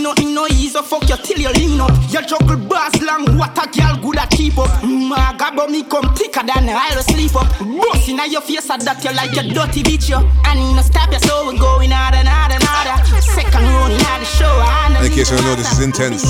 Under 0.05 0.14
the 0.14 0.14
peanut, 0.14 0.18
me 0.18 0.34
no 0.34 0.46
ease, 0.46 0.76
fuck 0.80 1.09
you 1.09 1.16
till 1.16 1.38
you 1.38 1.52
lean 1.52 1.80
up. 1.80 1.90
You 2.11 2.20
juggle 2.26 2.57
bass 2.68 3.00
long, 3.00 3.38
what 3.38 3.57
a 3.57 3.66
girl 3.70 3.96
good 4.02 4.18
at 4.18 4.30
keep 4.30 4.59
up. 4.59 4.82
My 4.84 5.34
God, 5.38 5.57
but 5.57 5.70
me 5.70 5.82
come 5.84 6.14
thicker 6.14 6.42
than 6.44 6.68
I'll 6.68 7.02
sleep 7.02 7.34
up. 7.36 7.48
Boss 7.59 8.09
in 8.09 8.18
your 8.30 8.40
face, 8.42 8.68
I 8.70 8.76
that 8.78 9.02
you 9.05 9.12
like 9.12 9.36
a 9.36 9.42
dirty 9.48 9.82
bitch, 9.82 10.09
yo. 10.11 10.18
I 10.44 10.55
need 10.55 10.76
to 10.76 10.82
stop 10.82 11.12
you, 11.12 11.18
so 11.20 11.46
we're 11.46 11.59
going 11.59 11.92
out 11.92 12.14
and 12.14 12.28
out 12.28 12.52
and 12.52 12.62
out. 12.64 13.07
Second 13.22 13.64
running 13.64 14.00
out 14.05 14.20
the 14.20 14.26
show, 14.26 14.46
I 14.46 15.05
In 15.05 15.12
case 15.12 15.30
you 15.30 15.36
know, 15.38 15.55
this 15.55 15.72
is 15.72 15.86
Intence. 15.86 16.24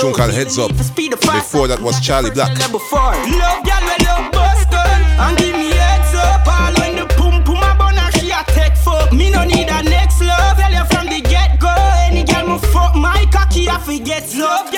Tune 0.00 0.14
called 0.14 0.32
Heads 0.32 0.58
Up. 0.58 0.70
Before 0.72 1.68
that 1.68 1.80
was 1.80 2.00
Charlie 2.00 2.30
Black. 2.30 2.56
Love 2.58 3.64
girl, 3.64 3.80
love 4.06 4.32
Boston 4.32 5.51
forget 14.42 14.71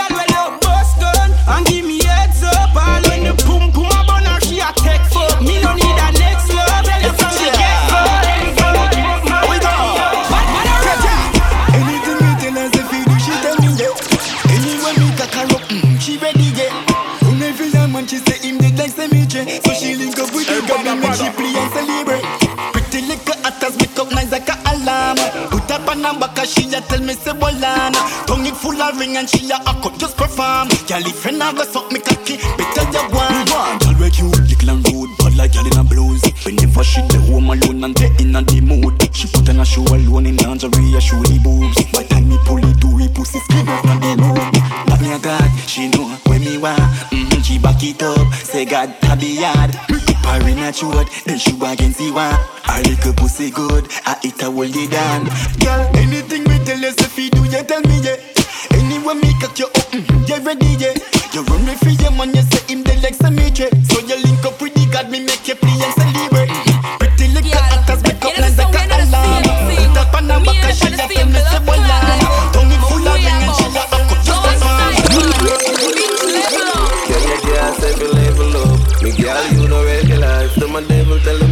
ring 29.15 29.21
and 29.21 29.31
she 29.31 29.51
a 29.51 29.57
a 29.57 29.73
cut 29.81 29.99
just 29.99 30.17
perform. 30.17 30.69
Girl, 30.87 31.07
if 31.07 31.25
you 31.25 31.33
never 31.39 31.65
suck 31.65 31.91
me 31.93 32.01
cocky, 32.01 32.37
better 32.59 32.85
you 32.91 33.05
go 33.11 33.19
on. 33.19 33.79
Girl, 33.79 33.95
where 33.99 34.09
you 34.11 34.27
little 34.31 34.71
and 34.71 34.89
rude, 34.91 35.11
but 35.19 35.35
like 35.35 35.53
girl 35.53 35.67
in 35.67 35.79
a 35.79 35.85
blues. 35.85 36.23
Whenever 36.45 36.85
she 36.85 37.01
the 37.09 37.19
home 37.31 37.51
alone 37.51 37.85
and 37.85 37.95
they 37.97 38.11
in 38.19 38.37
a 38.37 38.43
the 38.43 38.61
mood, 38.61 38.95
she 39.15 39.29
put 39.29 39.49
on 39.49 39.61
a 39.61 39.65
show 39.65 39.83
alone 39.83 40.27
in 40.27 40.37
lingerie, 40.37 40.95
a 40.97 41.01
show 41.01 41.21
the 41.23 41.39
boobs. 41.43 41.77
By 41.93 42.05
time 42.05 42.29
me 42.29 42.39
pull 42.45 42.59
it, 42.59 42.79
do 42.81 42.99
it, 42.99 43.15
pussy 43.15 43.39
scream 43.41 43.69
out 43.69 43.83
from 43.83 44.01
the 44.01 44.13
room. 44.19 44.51
But 44.87 45.01
me 45.01 45.13
a 45.13 45.19
God, 45.19 45.49
she 45.67 45.89
know 45.89 46.09
where 46.27 46.41
me 46.41 46.59
want. 46.59 46.81
Mm-hmm, 47.11 47.43
she 47.43 47.59
back 47.59 47.83
it 47.83 48.03
up, 48.03 48.33
say 48.35 48.65
God 48.65 48.95
I 49.03 49.17
hard. 49.17 49.71
Me 49.91 49.99
keep 50.07 50.19
her 50.27 50.49
in 50.49 50.59
a 50.59 50.73
throat, 50.73 51.09
then 51.25 51.39
she 51.39 51.53
go 51.53 51.71
against 51.71 51.99
the 51.99 52.11
one. 52.11 52.35
Her 52.65 52.83
little 52.83 53.15
pussy 53.15 53.51
good, 53.51 53.87
I 54.07 54.19
eat 54.25 54.41
her 54.41 54.51
hold 54.51 54.75
it 54.75 54.91
down. 54.91 55.25
Girl, 55.61 55.83
anything 55.97 56.45
me 56.45 56.59
tell 56.65 56.79
you, 56.79 56.93
say 56.93 57.09
fi 57.09 57.29
do 57.29 57.45
you 57.45 57.63
tell 57.63 57.81
me 57.83 58.01
yeah. 58.03 58.44
Anywhere 58.73 59.15
me 59.15 59.33
cock 59.41 59.59
you 59.59 59.67
up, 59.67 59.91
mm, 59.93 60.05
you 60.29 60.39
ready 60.45 60.67
yeah. 60.81 60.95
You 61.33 61.43
run 61.51 61.65
me 61.67 61.75
for 61.75 61.91
your 61.91 62.13
man, 62.13 62.33
you 62.35 62.43
say 62.43 62.63
him 62.73 62.83
the 62.85 62.95
like 63.03 63.15
cemetery. 63.15 63.71
So 63.91 64.01
you 64.01 64.17
link 64.23 64.45
up 64.45 64.61
with 64.63 64.75
the 64.75 64.87
God, 64.93 65.11
me 65.11 65.21
make 65.21 65.47
you 65.49 65.57
play 65.57 65.77
and 65.83 65.95
celebrate. 65.99 66.51
Pretty 67.03 67.27
little 67.35 67.59
actors 67.75 68.03
make 68.07 68.25
up 68.25 68.39
like 68.39 68.55
a 68.55 68.65
alarm. 69.03 69.43
Put 69.43 69.99
up 69.99 70.15
on 70.15 70.31
her 70.31 70.41
back, 70.41 70.75
she 70.75 70.87
a 70.87 70.97
tell 70.97 71.27
me 71.27 71.41
say 71.43 71.61
Bolana. 71.67 72.17
Tongue 72.55 72.71
it 72.71 72.81
full 72.87 73.03
of 73.03 73.19
ring 73.19 73.43
and 73.43 73.53
she 73.59 73.67
a 73.67 73.83
a 73.83 73.99
cut 74.09 74.23
just 74.23 74.63
Girl, 77.05 77.25
you 77.29 77.39
can't 77.43 77.75
say 77.83 77.93
level 77.99 78.57
up. 78.63 79.03
Me 79.03 79.11
girl, 79.19 79.45
you 79.53 79.67
no 79.69 79.85
regular. 79.85 80.47
If 80.47 80.55
them 80.55 80.77
a 80.77 80.81
devil, 80.87 81.19
tell 81.21 81.44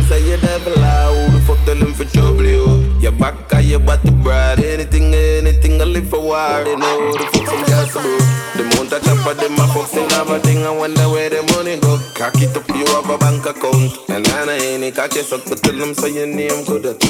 I 6.35 6.65
live 6.65 6.65
for 6.65 6.65
war. 6.65 6.65
They 6.65 6.77
know 6.77 7.13
the 7.13 7.25
fuck 7.33 7.47
some 7.47 7.65
girls 7.69 7.93
about. 7.93 8.43
The 8.57 8.63
mount 8.69 8.93
a 8.93 8.99
chopper, 9.01 9.35
them 9.35 9.57
a 9.61 9.65
fuck 9.73 9.87
sing 9.89 10.09
have 10.11 10.31
a 10.31 10.39
thing. 10.41 10.65
I 10.65 10.71
wonder 10.71 11.09
where 11.09 11.31
the 11.31 11.43
money 11.53 11.77
go. 11.81 12.01
Cock 12.17 12.41
it 12.41 12.57
up, 12.57 12.69
you 12.69 12.87
have 12.93 13.09
a 13.09 13.17
bank 13.19 13.45
account. 13.45 13.93
And 14.09 14.27
I 14.29 14.45
know 14.45 14.57
any 14.57 14.91
cock 14.93 15.15
you 15.15 15.23
suck, 15.23 15.45
but 15.49 15.63
tell 15.63 15.77
them 15.77 15.95
say 15.95 16.13
your 16.13 16.27
name 16.27 16.65
good 16.65 16.87
at 16.87 17.01
the 17.01 17.09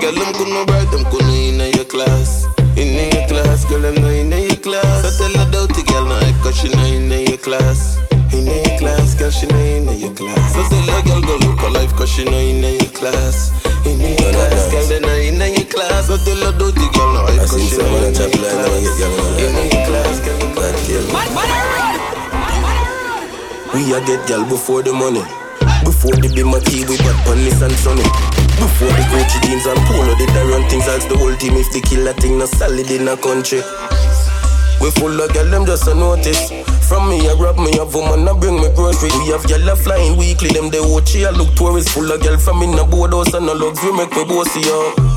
Girl, 0.00 0.12
them 0.12 0.30
could 0.34 0.50
no 0.52 0.66
bright, 0.66 0.90
them 0.90 1.04
could 1.10 1.24
no 1.24 1.34
in 1.34 1.58
your 1.74 1.86
class. 1.86 2.46
In 2.76 2.92
your 2.94 3.26
class, 3.26 3.64
girl, 3.64 3.80
them 3.80 3.96
no 4.02 4.08
in 4.10 4.30
your 4.30 4.56
class. 4.60 5.02
So 5.02 5.10
tell 5.24 5.34
her 5.40 5.50
dirty 5.50 5.82
girl, 5.88 6.04
no, 6.04 6.20
cause 6.42 6.58
she 6.58 6.68
no 6.68 6.82
in 6.84 7.10
your 7.10 7.38
class. 7.38 7.96
In 8.34 8.46
your 8.46 8.78
class, 8.78 9.14
girl, 9.14 9.30
she 9.30 9.46
no 9.46 9.56
in 9.56 9.88
your 9.98 10.12
class. 10.14 10.54
So 10.54 10.62
tell 10.68 10.86
her 10.94 11.02
girl, 11.08 11.22
go 11.22 11.34
look 11.46 11.60
her 11.60 11.70
life, 11.70 11.92
cause 11.96 12.10
she 12.10 12.24
no 12.24 12.36
in 12.36 12.62
your 12.62 12.92
class. 12.92 13.50
In 13.86 13.98
your 13.98 14.30
class, 14.30 14.70
girl, 14.70 14.86
they 14.86 15.00
no 15.00 15.14
in 15.14 15.40
your 15.40 15.64
class. 15.64 16.08
So 16.08 16.18
tell 16.18 16.52
her 16.52 16.56
dirty 17.36 17.36
girl, 17.36 17.36
no, 17.36 17.44
cause 17.44 17.60
she 17.60 17.76
no 17.76 17.96
in 18.00 18.16
your 18.16 18.32
class. 18.32 18.64
In 19.38 19.54
your 19.68 19.84
class, 19.86 20.16
girl, 20.24 20.40
We 23.74 23.92
a 23.92 24.00
get 24.06 24.26
gal 24.26 24.44
before 24.48 24.82
the 24.82 24.92
money. 24.92 25.22
Before 25.84 26.16
the 26.16 26.32
be 26.32 26.42
my 26.42 26.58
tea, 26.60 26.84
we 26.88 26.96
got 26.98 27.16
Panis 27.28 27.60
and 27.60 27.76
Sunny. 27.76 28.02
Before 28.56 28.88
the 28.88 29.04
Gucci 29.12 29.38
jeans 29.44 29.66
and 29.66 29.78
polo, 29.86 30.14
they 30.16 30.26
the 30.32 30.48
run 30.48 30.64
things. 30.70 30.88
Ask 30.88 31.08
the 31.08 31.16
whole 31.18 31.36
team 31.36 31.54
if 31.54 31.70
the 31.72 31.80
killer 31.84 32.14
thing 32.14 32.38
not 32.38 32.48
solid 32.48 32.90
in 32.90 33.06
a 33.08 33.16
country. 33.16 33.60
We 34.80 34.90
full 34.96 35.20
of 35.20 35.32
gal, 35.32 35.44
them 35.50 35.66
just 35.66 35.86
a 35.88 35.94
notice. 35.94 36.50
From 36.88 37.08
me, 37.10 37.28
I 37.28 37.34
grab 37.36 37.58
me 37.58 37.76
a 37.78 37.84
woman, 37.84 38.28
I 38.28 38.32
bring 38.38 38.56
me 38.56 38.68
grocery. 38.74 39.10
We 39.20 39.28
have 39.36 39.46
gal 39.46 39.68
a 39.68 39.76
flying 39.76 40.16
weekly, 40.16 40.50
them 40.50 40.70
they 40.70 40.80
watch 40.80 41.16
I 41.16 41.30
look 41.30 41.52
tourists. 41.54 41.92
Full 41.92 42.10
of 42.10 42.20
gal 42.22 42.38
from 42.38 42.62
in 42.62 42.78
a 42.78 42.84
boardhouse 42.84 43.34
and 43.34 43.48
a 43.48 43.54
luxury 43.54 43.92
make 43.92 44.12
me 44.16 44.24
bossy 44.24 44.64
up. 44.70 45.15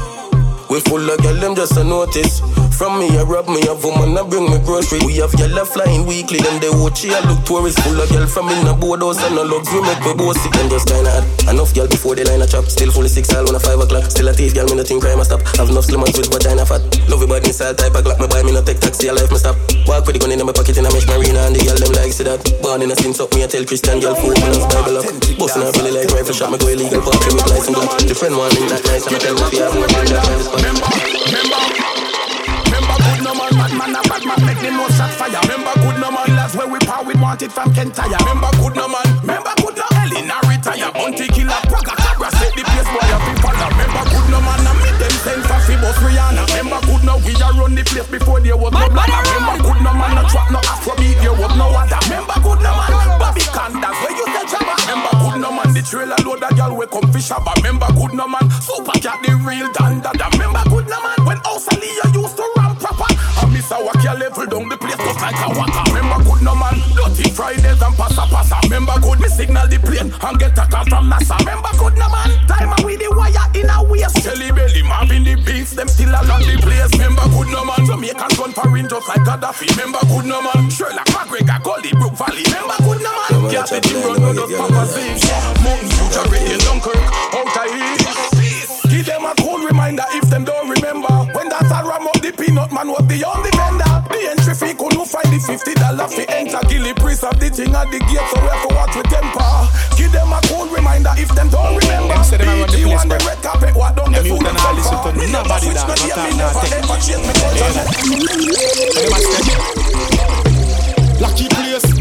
We 0.69 0.79
full 0.85 1.01
of 1.01 1.17
gal, 1.25 1.33
them 1.33 1.55
just 1.55 1.77
a 1.77 1.83
notice. 1.83 2.45
From 2.77 3.01
me, 3.01 3.09
I 3.17 3.25
rob 3.25 3.49
me 3.49 3.57
a 3.65 3.73
woman, 3.73 4.13
I 4.13 4.21
bring 4.21 4.45
me 4.45 4.61
grocery. 4.61 5.01
We 5.01 5.17
have 5.17 5.33
a 5.33 5.65
flying 5.65 6.05
weekly, 6.05 6.39
them 6.45 6.61
they 6.61 6.69
watch 6.69 7.03
I 7.09 7.19
look 7.25 7.41
tourists. 7.41 7.81
Full 7.81 7.97
of 7.97 8.07
gal 8.13 8.29
from 8.29 8.53
in 8.53 8.69
a 8.69 8.77
boardhouse 8.77 9.17
and 9.25 9.33
a 9.33 9.43
luxury 9.43 9.81
make 9.81 9.99
me 10.05 10.13
bossy. 10.13 10.45
Them 10.53 10.69
just 10.69 10.85
kinda 10.85 11.09
hot. 11.09 11.25
Enough 11.49 11.73
gal 11.73 11.87
before 11.89 12.13
they 12.13 12.23
line 12.23 12.39
a 12.41 12.47
chop. 12.47 12.69
Still 12.69 12.91
fully 12.93 13.09
six 13.09 13.33
all 13.33 13.49
on 13.49 13.55
a 13.55 13.59
five 13.59 13.81
o'clock. 13.81 14.05
Still 14.13 14.29
a 14.29 14.33
thief 14.33 14.53
gal, 14.53 14.69
me 14.69 14.77
nothing 14.77 15.01
crime 15.01 15.19
a 15.19 15.25
stop. 15.25 15.41
Have 15.57 15.73
enough 15.73 15.89
slim 15.89 16.05
and 16.05 16.13
with 16.13 16.29
vagina 16.29 16.63
fat. 16.69 16.85
Love 17.09 17.25
it 17.25 17.29
body 17.29 17.51
style 17.51 17.73
type 17.73 17.97
of 17.97 18.05
glock. 18.05 18.21
Me 18.21 18.27
buy 18.29 18.45
me 18.45 18.53
no 18.53 18.61
take 18.61 18.79
taxi, 18.79 19.09
a 19.09 19.13
life 19.13 19.33
me 19.33 19.41
stop. 19.41 19.57
Walk 19.89 20.05
with 20.05 20.15
the 20.15 20.19
gun 20.21 20.31
in 20.31 20.45
my 20.45 20.53
pocket 20.53 20.77
in 20.77 20.85
a 20.85 20.93
mesh 20.93 21.09
marina 21.09 21.49
and 21.49 21.57
the 21.57 21.65
gal 21.65 21.75
them 21.81 21.91
like 21.97 22.13
see 22.13 22.29
that. 22.29 22.39
Born 22.61 22.85
in 22.85 22.93
a 22.93 22.95
sin 22.95 23.17
up, 23.17 23.33
me 23.33 23.41
I 23.41 23.49
tell 23.49 23.65
Christian 23.65 23.99
gal 23.99 24.13
fool 24.13 24.37
me 24.37 24.61
Bible 24.69 25.01
up. 25.01 25.09
Bustin' 25.33 25.65
up 25.65 25.73
really 25.81 25.97
like 25.97 26.13
rifle 26.13 26.37
shot, 26.37 26.53
me 26.53 26.61
go 26.61 26.69
illegal, 26.69 27.01
pop 27.01 27.17
with 27.25 27.41
license 27.49 27.73
block. 27.73 27.97
The 28.05 28.13
friend 28.13 28.37
want 28.37 28.53
me 28.53 28.69
that 28.69 28.85
nice 28.85 29.09
and 29.09 29.17
I 29.17 29.19
tell 29.19 29.33
me 29.33 29.41
if 29.49 29.53
you 29.57 29.65
have 29.65 29.73
more 29.73 29.89
than 29.89 30.58
the 30.61 30.71
spot. 30.75 30.95
Remember 32.69 32.97
good 32.99 33.21
no 33.23 33.33
man, 33.35 33.51
bad 33.55 33.73
man, 33.77 33.95
a 33.95 34.01
bad 34.07 34.23
man, 34.25 34.39
make 34.45 34.59
them 34.61 34.75
no 34.77 34.87
shot 34.95 35.11
fire. 35.11 35.39
Remember 35.47 35.73
good 35.81 35.97
no 36.01 36.09
man, 36.11 36.29
that's 36.35 36.55
where 36.55 36.67
we 36.67 36.79
power, 36.79 37.03
we 37.03 37.13
want 37.15 37.41
it 37.41 37.51
from 37.51 37.73
Kentire. 37.73 38.17
Remember 38.25 38.51
good 38.59 38.75
no 38.75 38.87
man, 38.87 39.05
remember 39.21 39.53
good 39.61 39.75
no 39.77 39.85
Elena 39.99 40.37
retire. 40.47 40.91
Bounty 40.93 41.27
killer, 41.29 41.59
Praga, 41.69 41.93
Cabra, 41.95 42.29
set 42.37 42.53
the 42.55 42.63
place 42.63 42.89
boy, 42.89 43.05
every 43.07 43.35
follow. 43.41 43.69
Remember 43.69 44.03
good 44.09 44.27
no 44.31 44.39
man, 44.41 44.67
and 44.67 44.79
me 44.81 44.89
them 44.97 45.15
send 45.23 45.43
for 45.45 45.59
Fibos 45.65 45.97
Rihanna. 46.01 46.43
Remember 46.55 46.81
good 46.87 47.03
no, 47.05 47.17
we 47.23 47.33
a 47.37 47.49
run 47.55 47.75
the 47.75 47.83
place 47.83 48.09
before 48.09 48.39
there 48.39 48.57
was 48.57 48.73
no 48.73 48.89
bladder. 48.89 49.21
Remember 49.35 49.57
good 49.63 49.79
no 49.83 49.91
man, 49.93 50.15
no 50.17 50.23
trap, 50.29 50.49
no 50.51 50.59
Afrobeat, 50.65 51.17
there 51.21 51.35
was 51.35 51.53
no 51.55 51.67
other. 51.71 51.99
Remember 52.09 52.37
good 52.41 52.59
no 52.63 52.71
man, 52.73 53.19
Bobby 53.19 53.45
Candas, 53.53 53.97
the 55.79 55.87
trailer 55.87 56.19
load 56.27 56.43
a 56.43 56.51
girl 56.55 56.75
we 56.75 56.85
come 56.87 57.07
fish 57.13 57.31
up. 57.31 57.47
Remember 57.55 57.87
good 57.95 58.13
no 58.13 58.27
man, 58.27 58.43
Super 58.59 58.95
Cat, 58.99 59.23
the 59.23 59.31
real 59.47 59.71
dandada. 59.71 60.27
Remember 60.35 60.63
good 60.67 60.87
no 60.91 60.99
man, 60.99 61.19
when 61.23 61.39
Ausalia 61.47 62.03
used 62.11 62.35
to 62.35 62.43
run 62.59 62.75
proper. 62.75 63.07
I 63.07 63.47
Miss 63.47 63.71
Awakia 63.71 64.19
level 64.19 64.45
down 64.45 64.67
the 64.67 64.75
place 64.75 64.99
just 64.99 65.21
like 65.23 65.39
a 65.39 65.47
waka. 65.55 65.81
Remember 65.95 66.19
good 66.27 66.41
no 66.43 66.53
man, 66.55 66.75
dirty 66.91 67.31
Fridays 67.31 67.79
and 67.79 67.95
passa 67.95 68.27
passa. 68.27 68.59
Remember 68.67 68.99
good 68.99 69.19
me 69.23 69.29
signal 69.31 69.67
the 69.71 69.79
plane 69.79 70.11
and 70.11 70.35
get 70.39 70.57
a 70.59 70.67
call 70.67 70.83
from 70.83 71.07
NASA. 71.07 71.39
Remember 71.47 71.71
good 71.79 71.95
no 71.95 72.07
man, 72.11 72.29
time 72.51 72.75
with 72.83 72.99
the 72.99 73.07
wire 73.15 73.47
in 73.55 73.71
a 73.71 73.79
waist. 73.87 74.19
Jelly 74.19 74.51
belly, 74.51 74.83
Marvin 74.83 75.23
the 75.23 75.39
beats, 75.47 75.71
them 75.79 75.87
still 75.87 76.11
along 76.11 76.43
the 76.43 76.59
place. 76.59 76.91
Remember 76.99 77.23
good 77.31 77.47
no 77.55 77.63
man, 77.63 77.87
Jamaican 77.87 78.31
gun 78.35 78.51
for 78.51 78.67
just 78.67 79.07
like 79.07 79.23
Gaddafi. 79.23 79.71
Remember 79.79 80.03
good 80.11 80.27
no 80.27 80.43
man, 80.43 80.67
Sherlock 80.67 81.07
McGregor, 81.15 81.63
Goldie 81.63 81.95
Brook 81.95 82.19
Valley. 82.19 82.43
Remember 82.51 82.78
good 83.49 83.57
no 83.57 83.65
man, 83.65 83.65
Cat 83.65 83.83
the 83.83 83.93
run 84.05 84.21
no 84.21 84.33
just 84.33 84.53
Papa 84.57 84.85
Six. 84.85 85.29
Mountain 85.63 85.89
Future 85.89 86.25
Radio 86.29 86.57
Dunkirk, 86.59 87.03
out 87.33 87.57
of 87.57 87.67
here. 87.73 87.97
Give 88.89 89.05
them 89.05 89.25
a 89.25 89.33
cool 89.39 89.59
reminder 89.65 90.03
if 90.11 90.29
them 90.29 90.43
don't 90.45 90.69
remember. 90.69 91.09
When 91.33 91.49
that 91.49 91.65
a 91.69 91.79
ram 91.87 92.07
up 92.07 92.19
the 92.21 92.31
peanut 92.33 92.71
man 92.71 92.89
was 92.89 93.05
the 93.07 93.23
only 93.25 93.51
vendor. 93.53 93.93
The 94.09 94.19
entry 94.33 94.55
fee 94.55 94.73
couldn't 94.75 95.05
find 95.07 95.29
the 95.31 95.39
fifty 95.39 95.73
dollar 95.75 96.07
fee 96.09 96.25
enter. 96.29 96.59
Gilly 96.67 96.93
priest 96.93 97.23
of 97.23 97.39
the 97.39 97.49
thing 97.49 97.73
at 97.75 97.89
the 97.91 97.99
gate, 97.99 98.27
so 98.29 98.37
we 98.41 98.49
have 98.49 98.61
to 98.67 98.75
watch 98.75 98.95
with 98.97 99.07
temper. 99.09 99.69
Give 99.97 100.11
them 100.11 100.33
a 100.33 100.39
cool 100.49 100.67
reminder 100.69 101.13
if 101.17 101.29
them 101.37 101.49
don't 101.49 101.77
remember. 101.77 102.13
Them 102.17 102.23
say 102.25 102.37
them 102.37 102.49
a 102.49 102.65
run 102.65 102.69
the 102.69 102.81
place, 102.81 103.01
on 103.01 103.07
the 103.09 103.17
bro. 103.17 103.27
red 103.29 103.39
carpet, 103.43 103.73
what 103.75 103.95
done 103.95 104.11
the 104.11 104.19
Them 104.19 104.29
food 104.29 104.41
youth 104.41 104.49
and 104.49 104.57
and 104.57 104.77
listen 104.77 104.97
to 104.99 105.11
nobody 105.29 105.69
that, 105.73 105.87
no 105.87 105.93
no 105.95 106.01
gear, 106.01 106.17
talk, 106.17 106.25
me 106.25 106.31
no 106.37 106.49
never 106.49 106.65
take. 106.65 106.73
change 107.01 107.23
me 107.23 107.33
culture. 107.37 107.85
Lucky 111.19 111.47
place, 111.49 111.98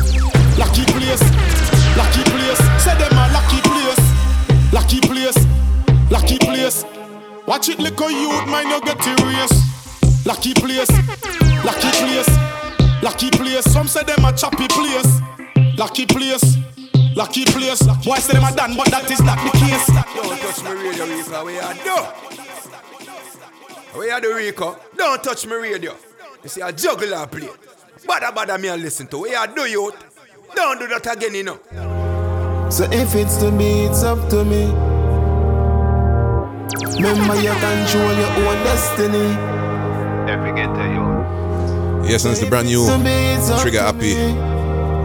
Watch 7.48 7.70
it, 7.70 7.78
little 7.78 8.10
youth, 8.10 8.46
mind 8.46 8.68
you 8.68 8.78
get 8.82 9.00
erased. 9.06 9.64
Lucky 10.26 10.52
place, 10.52 10.90
lucky 11.64 11.90
place, 11.96 12.28
lucky 13.02 13.30
place. 13.30 13.64
Some 13.64 13.88
say 13.88 14.04
them 14.04 14.22
a 14.22 14.34
choppy 14.36 14.68
place. 14.68 15.20
Lucky 15.78 16.04
place, 16.04 16.58
lucky 17.16 17.46
place. 17.46 17.82
Boy 18.04 18.16
say 18.16 18.34
them 18.34 18.44
a 18.44 18.54
done, 18.54 18.76
but 18.76 18.90
that 18.90 19.10
is 19.10 19.22
not 19.22 19.38
the 19.38 19.50
case. 19.56 19.86
Don't 20.14 20.38
touch 20.38 20.62
me 20.62 20.72
radio, 20.88 21.06
Rico. 21.06 21.44
We 21.46 21.58
are 21.58 21.72
do. 21.72 21.96
We 23.98 24.10
are 24.10 24.20
the 24.20 24.34
Rico. 24.34 24.76
Don't 24.94 25.24
touch 25.24 25.46
me 25.46 25.54
radio. 25.54 25.96
You 26.42 26.50
see 26.50 26.60
a 26.60 26.70
juggler 26.70 27.26
play. 27.28 27.48
Bada 28.06 28.30
bada 28.30 28.58
me 28.60 28.68
and 28.68 28.82
listen 28.82 29.06
to. 29.06 29.22
We 29.22 29.34
are 29.34 29.46
do 29.46 29.62
youth. 29.62 29.96
Don't 30.54 30.78
do 30.78 30.86
that 30.88 31.06
again, 31.16 31.34
you 31.34 31.44
know. 31.44 31.58
So 32.70 32.84
if 32.92 33.14
it's 33.14 33.38
to 33.38 33.50
me, 33.50 33.86
it's 33.86 34.02
up 34.02 34.28
to 34.28 34.44
me. 34.44 34.70
Remember 36.76 37.34
you 37.36 37.50
control 37.50 38.12
your 38.12 38.30
own 38.44 38.62
destiny. 38.62 39.32
Every 40.30 40.52
get 40.52 40.68
to 40.74 40.84
you. 40.84 41.08
Yes, 42.06 42.24
and 42.24 42.32
it's 42.32 42.40
the 42.40 42.48
brand 42.48 42.68
new 42.68 42.86
Trigger 43.60 43.80
Happy 43.80 44.14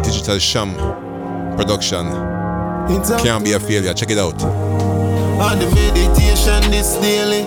Digital 0.04 0.40
Sham 0.40 0.76
production. 1.56 2.06
Can't 3.24 3.46
be 3.46 3.54
a 3.54 3.60
failure. 3.60 3.94
Check 3.94 4.12
it 4.12 4.18
out. 4.18 4.44
On 4.44 5.58
the 5.58 5.66
meditation 5.72 6.70
this 6.70 6.96
daily. 6.96 7.44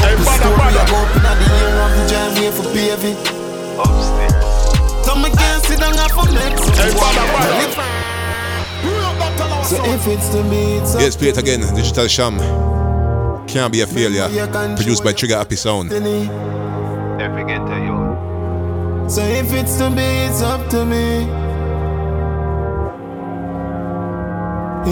Hey, 0.00 0.16
the 0.16 0.24
story 0.24 0.60
I 0.60 0.84
go 0.90 0.96
up 0.96 1.16
in 1.16 1.22
the 1.22 1.32
year 1.56 1.80
of 1.80 1.90
the 1.96 2.04
jam 2.08 2.36
here 2.36 2.52
for 2.52 2.64
paving. 2.74 3.16
Upstairs. 3.78 5.06
Some 5.06 5.22
can't 5.22 5.64
sit 5.64 5.78
down 5.80 5.94
for 6.10 6.30
next. 6.30 6.68
Hey, 6.76 6.92
brother, 6.92 7.26
brother. 7.32 8.09
So 9.70 9.76
if 9.84 10.04
it's 10.08 10.28
to 10.30 10.42
me, 10.42 10.78
it's 10.78 10.96
up 10.96 11.00
Yes, 11.00 11.14
play 11.14 11.28
it 11.28 11.38
again. 11.38 11.60
Digital 11.76 12.08
Sham. 12.08 12.38
Can't 13.46 13.72
be 13.72 13.82
a 13.82 13.86
failure. 13.86 14.28
Produced 14.74 15.04
by 15.04 15.12
Trigger 15.12 15.36
Happy 15.36 15.54
Sound. 15.54 15.92
Every 15.92 17.44
get 17.44 17.62
you. 17.78 19.08
So 19.08 19.22
if 19.22 19.52
it's 19.52 19.76
to 19.78 19.88
be, 19.90 20.02
it's 20.02 20.42
up 20.42 20.68
to 20.70 20.84
me. 20.84 21.22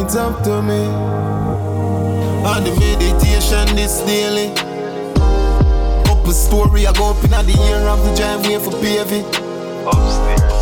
It's 0.00 0.14
up 0.14 0.44
to 0.44 0.62
me. 0.62 0.84
On 2.46 2.62
the 2.62 2.70
meditation 2.78 3.74
this 3.74 3.98
daily. 4.02 4.52
Up 6.08 6.24
a 6.24 6.32
story, 6.32 6.86
I 6.86 6.92
go 6.92 7.10
up 7.10 7.24
in 7.24 7.30
the 7.30 7.52
year 7.66 7.78
of 7.88 8.04
the 8.04 8.14
jam 8.14 8.44
here 8.44 8.60
for 8.60 8.70
paving. 8.80 9.24
Upstairs. 9.88 10.57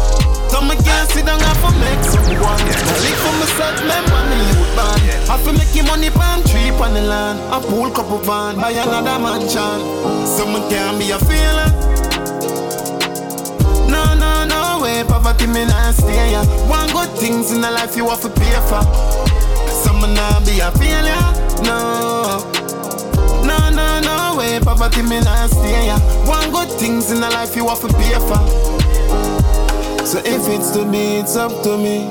Some 0.57 0.71
can't 0.71 1.11
sit 1.11 1.27
down 1.27 1.37
and 1.37 1.59
for 1.61 1.71
make 1.85 2.03
someone. 2.09 2.41
Now 2.41 2.97
live 3.05 3.21
for 3.21 3.35
myself, 3.37 3.77
remember 3.77 4.21
me 4.25 4.41
youth 4.49 4.73
band. 4.73 5.29
I 5.29 5.37
feel 5.45 5.53
make 5.53 5.85
money 5.85 6.09
palm 6.09 6.43
tree 6.45 6.71
on 6.71 6.95
the 6.95 7.03
land. 7.03 7.39
A 7.53 7.61
pool 7.61 7.91
couple 7.91 8.17
van, 8.25 8.57
buy 8.57 8.71
another 8.71 9.19
mansion. 9.21 9.85
Someone 10.25 10.65
can't 10.71 10.99
be 10.99 11.11
a 11.11 11.19
failure. 11.19 11.69
No, 13.85 14.17
no, 14.17 14.47
no 14.49 14.81
way, 14.81 15.05
poverty 15.05 15.47
me 15.47 15.67
not 15.67 15.93
stay 15.93 16.33
ya. 16.33 16.43
One 16.73 16.89
good 16.89 17.11
things 17.19 17.53
in 17.53 17.61
the 17.61 17.71
life 17.71 17.95
you 17.95 18.09
have 18.09 18.23
to 18.23 18.31
pay 18.31 18.57
for. 18.65 18.81
Someone 19.85 20.15
not 20.15 20.47
be 20.47 20.61
a 20.61 20.73
failure. 20.73 21.27
No. 21.69 22.41
No, 23.45 23.59
no, 23.77 24.01
no 24.01 24.37
way, 24.39 24.59
poverty 24.61 25.03
me 25.03 25.21
not 25.21 25.51
stay 25.51 25.89
ya. 25.89 25.99
One 26.25 26.51
good 26.51 26.71
things 26.81 27.11
in 27.11 27.21
the 27.21 27.29
life 27.29 27.55
you 27.55 27.69
have 27.69 27.83
to 27.83 27.89
pay 27.89 28.17
for. 28.25 28.66
So 30.07 30.21
if 30.21 30.47
it's 30.49 30.71
to 30.71 30.89
be, 30.89 31.19
it's 31.19 31.35
up 31.35 31.51
to 31.65 31.77
me. 31.77 32.07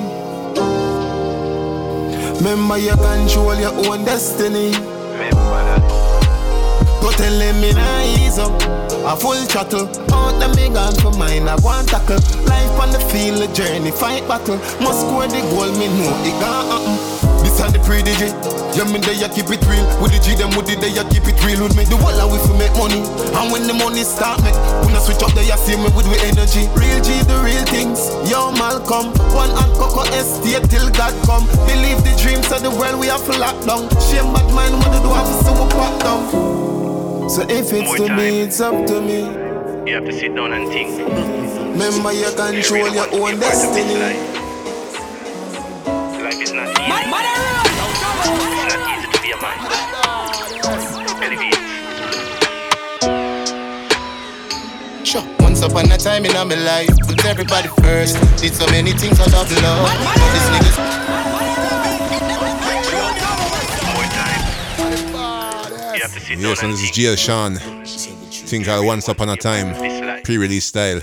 Remember 2.35 2.77
you 2.77 2.91
control 2.91 3.55
your 3.55 3.71
own 3.71 4.03
destiny. 4.03 4.71
Remember 5.15 5.63
that. 5.63 5.81
Go 7.01 7.09
tell 7.11 7.39
them 7.39 7.61
me 7.61 7.71
nah 7.71 8.01
ease 8.19 8.37
up. 8.37 8.51
A 9.07 9.15
full 9.15 9.41
throttle. 9.45 9.87
Out 10.13 10.37
the 10.41 10.53
me 10.57 10.67
gone 10.73 10.93
for 10.95 11.17
mine. 11.17 11.47
I 11.47 11.55
want 11.63 11.87
tackle. 11.87 12.19
Life 12.43 12.79
on 12.81 12.91
the 12.91 12.99
field, 12.99 13.37
the 13.41 13.47
journey, 13.53 13.91
fight 13.91 14.27
battle. 14.27 14.57
Must 14.83 14.99
score 14.99 15.27
the 15.27 15.39
goal, 15.55 15.71
me 15.79 15.87
know 15.87 16.11
it 16.27 16.35
can't. 16.43 17.45
This 17.45 17.61
and 17.61 17.73
the 17.73 17.79
pre-DJ. 17.79 18.64
Yeah, 18.75 18.83
me 18.91 18.99
there, 18.99 19.15
you 19.15 19.31
keep 19.31 19.47
it 19.47 19.63
real. 19.71 19.87
With 20.03 20.11
the 20.11 20.19
G, 20.19 20.35
them 20.35 20.51
with 20.51 20.67
the 20.67 20.75
day, 20.75 20.91
you 20.91 21.03
keep 21.07 21.23
it 21.31 21.39
real 21.47 21.63
with 21.63 21.79
me. 21.79 21.87
The 21.87 21.95
of 21.95 22.27
we 22.27 22.37
fi 22.43 22.51
make 22.59 22.75
money. 22.75 22.99
And 23.31 23.47
when 23.47 23.63
the 23.71 23.73
money 23.73 24.03
start 24.03 24.43
make, 24.43 24.55
when 24.83 24.91
I 24.91 24.99
switch 24.99 25.23
up 25.23 25.31
there, 25.31 25.47
you 25.47 25.55
see 25.63 25.79
me 25.79 25.87
with 25.95 26.03
the 26.11 26.19
energy. 26.27 26.67
Real 26.75 26.99
G, 26.99 27.23
the 27.23 27.39
real 27.39 27.63
things. 27.71 28.03
Yo, 28.27 28.51
Malcolm. 28.59 29.15
One 29.31 29.47
and 29.55 29.71
Coco 29.79 30.03
estate 30.11 30.67
till 30.67 30.91
God 30.91 31.15
come. 31.23 31.47
Believe 31.63 32.03
the 32.03 32.11
dreams 32.19 32.51
of 32.51 32.67
the 32.67 32.71
world 32.75 32.99
we 32.99 33.07
have 33.07 33.23
to 33.31 33.35
lock 33.39 33.55
down. 33.63 33.87
Shame 34.11 34.27
bad 34.35 34.47
mind 34.51 34.75
when 34.75 34.91
they 34.91 34.99
do 34.99 35.11
have 35.15 35.23
to 35.23 35.35
see 35.39 35.55
we 35.55 35.65
pop 35.71 35.95
down. 36.03 36.23
So 37.31 37.47
if 37.47 37.71
it's 37.71 37.87
More 37.87 37.95
to 37.95 38.07
time. 38.11 38.17
me, 38.19 38.43
it's 38.43 38.59
up 38.59 38.75
to 38.91 38.99
me. 38.99 39.23
You 39.87 39.95
have 39.95 40.03
to 40.03 40.11
sit 40.11 40.35
down 40.35 40.51
and 40.51 40.67
think. 40.67 40.99
Remember 40.99 42.11
you 42.11 42.27
control 42.35 42.91
your 42.91 43.07
own 43.23 43.39
destiny. 43.39 43.95
Life 46.19 46.43
is 46.43 46.51
not 46.51 46.67
easy. 46.75 46.91
Upon 55.65 55.91
a 55.91 55.97
time 55.97 56.25
in 56.25 56.33
my 56.33 56.43
life, 56.43 56.89
put 57.07 57.25
everybody 57.25 57.67
first. 57.81 58.15
Did 58.37 58.53
so 58.53 58.65
many 58.67 58.91
things 58.93 59.19
out 59.19 59.33
of 59.33 59.51
love. 59.63 59.89
This 60.33 60.49
niggas 60.53 61.05
Yes, 66.37 66.61
and 66.61 66.73
this 66.73 66.83
is 66.83 66.91
think. 66.91 67.15
GL 67.15 67.17
Sean. 67.17 67.55
Thing 67.85 68.63
called 68.63 68.85
Once 68.85 69.07
Upon 69.07 69.29
a 69.29 69.35
Time. 69.35 69.73
Pre 70.23 70.37
release 70.37 70.65
style. 70.65 71.01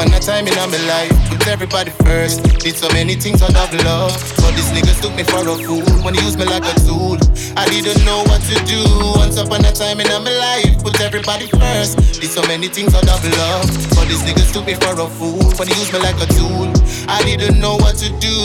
Upon 0.00 0.14
a 0.14 0.20
time 0.20 0.46
in 0.48 0.54
my 0.54 0.80
life, 0.88 1.12
put 1.28 1.46
everybody 1.46 1.90
first. 2.04 2.42
Did 2.60 2.76
so 2.76 2.88
many 2.88 3.14
things 3.16 3.42
out 3.42 3.54
of 3.54 3.72
love. 3.84 4.12
But 4.36 4.56
these 4.56 4.70
niggas 4.72 5.00
took 5.02 5.14
me 5.14 5.24
for 5.24 5.44
a 5.44 5.56
fool 5.60 5.84
when 6.02 6.14
they 6.14 6.22
used 6.22 6.38
me 6.38 6.46
like 6.46 6.64
a 6.64 6.74
tool. 6.80 7.18
I 7.56 7.68
didn't 7.68 8.04
know 8.04 8.22
what 8.24 8.40
to 8.48 8.56
do. 8.64 8.80
Once 9.16 9.36
upon 9.36 9.64
a 9.64 9.72
time 9.72 10.00
in 10.00 10.08
my 10.08 10.32
life, 10.46 10.82
put 10.82 11.00
everybody 11.00 11.46
first. 11.48 11.98
Did 12.20 12.30
so 12.30 12.42
many 12.48 12.68
things 12.68 12.94
out 12.94 13.08
of 13.08 13.20
love. 13.36 13.68
But 13.94 14.08
these 14.08 14.22
niggas 14.24 14.52
took 14.52 14.64
me 14.64 14.74
for 14.74 14.96
a 14.96 15.06
fool 15.06 15.44
when 15.58 15.68
they 15.68 15.76
used 15.76 15.92
me 15.92 15.98
like 15.98 16.16
a 16.16 16.26
tool. 16.32 16.72
I 17.08 17.22
didn't 17.24 17.60
know 17.60 17.76
what 17.76 17.96
to 17.96 18.08
do. 18.20 18.36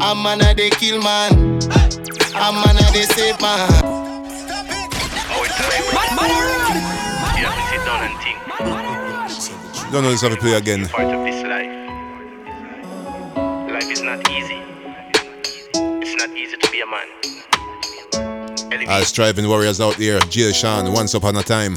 I'm 0.00 0.22
man, 0.22 0.40
a 0.40 0.54
they 0.54 0.70
kill 0.70 1.02
man. 1.02 1.60
I'm 2.34 2.54
man, 2.64 2.76
a 2.80 2.86
they 2.92 3.04
save 3.12 3.40
man. 3.40 3.68
More 5.28 5.46
time. 5.46 6.63
Don't 9.94 10.02
know 10.02 10.10
this 10.10 10.22
have 10.22 10.32
to 10.32 10.38
play 10.38 10.54
again. 10.54 10.88
Part 10.88 11.14
of 11.14 11.24
this 11.24 11.40
life. 11.44 11.70
Life 13.70 13.90
is 13.92 14.02
not 14.02 14.28
easy. 14.28 14.60
It's 16.02 16.16
not 16.16 16.30
easy 16.36 16.56
to 16.56 16.70
be 16.72 16.80
a 16.80 16.86
man. 16.86 17.06
All 18.88 19.04
striving 19.04 19.46
warriors 19.46 19.80
out 19.80 19.96
there. 19.96 20.18
GL 20.18 20.52
Sean, 20.52 20.92
Once 20.92 21.14
Upon 21.14 21.36
a 21.36 21.44
Time. 21.44 21.76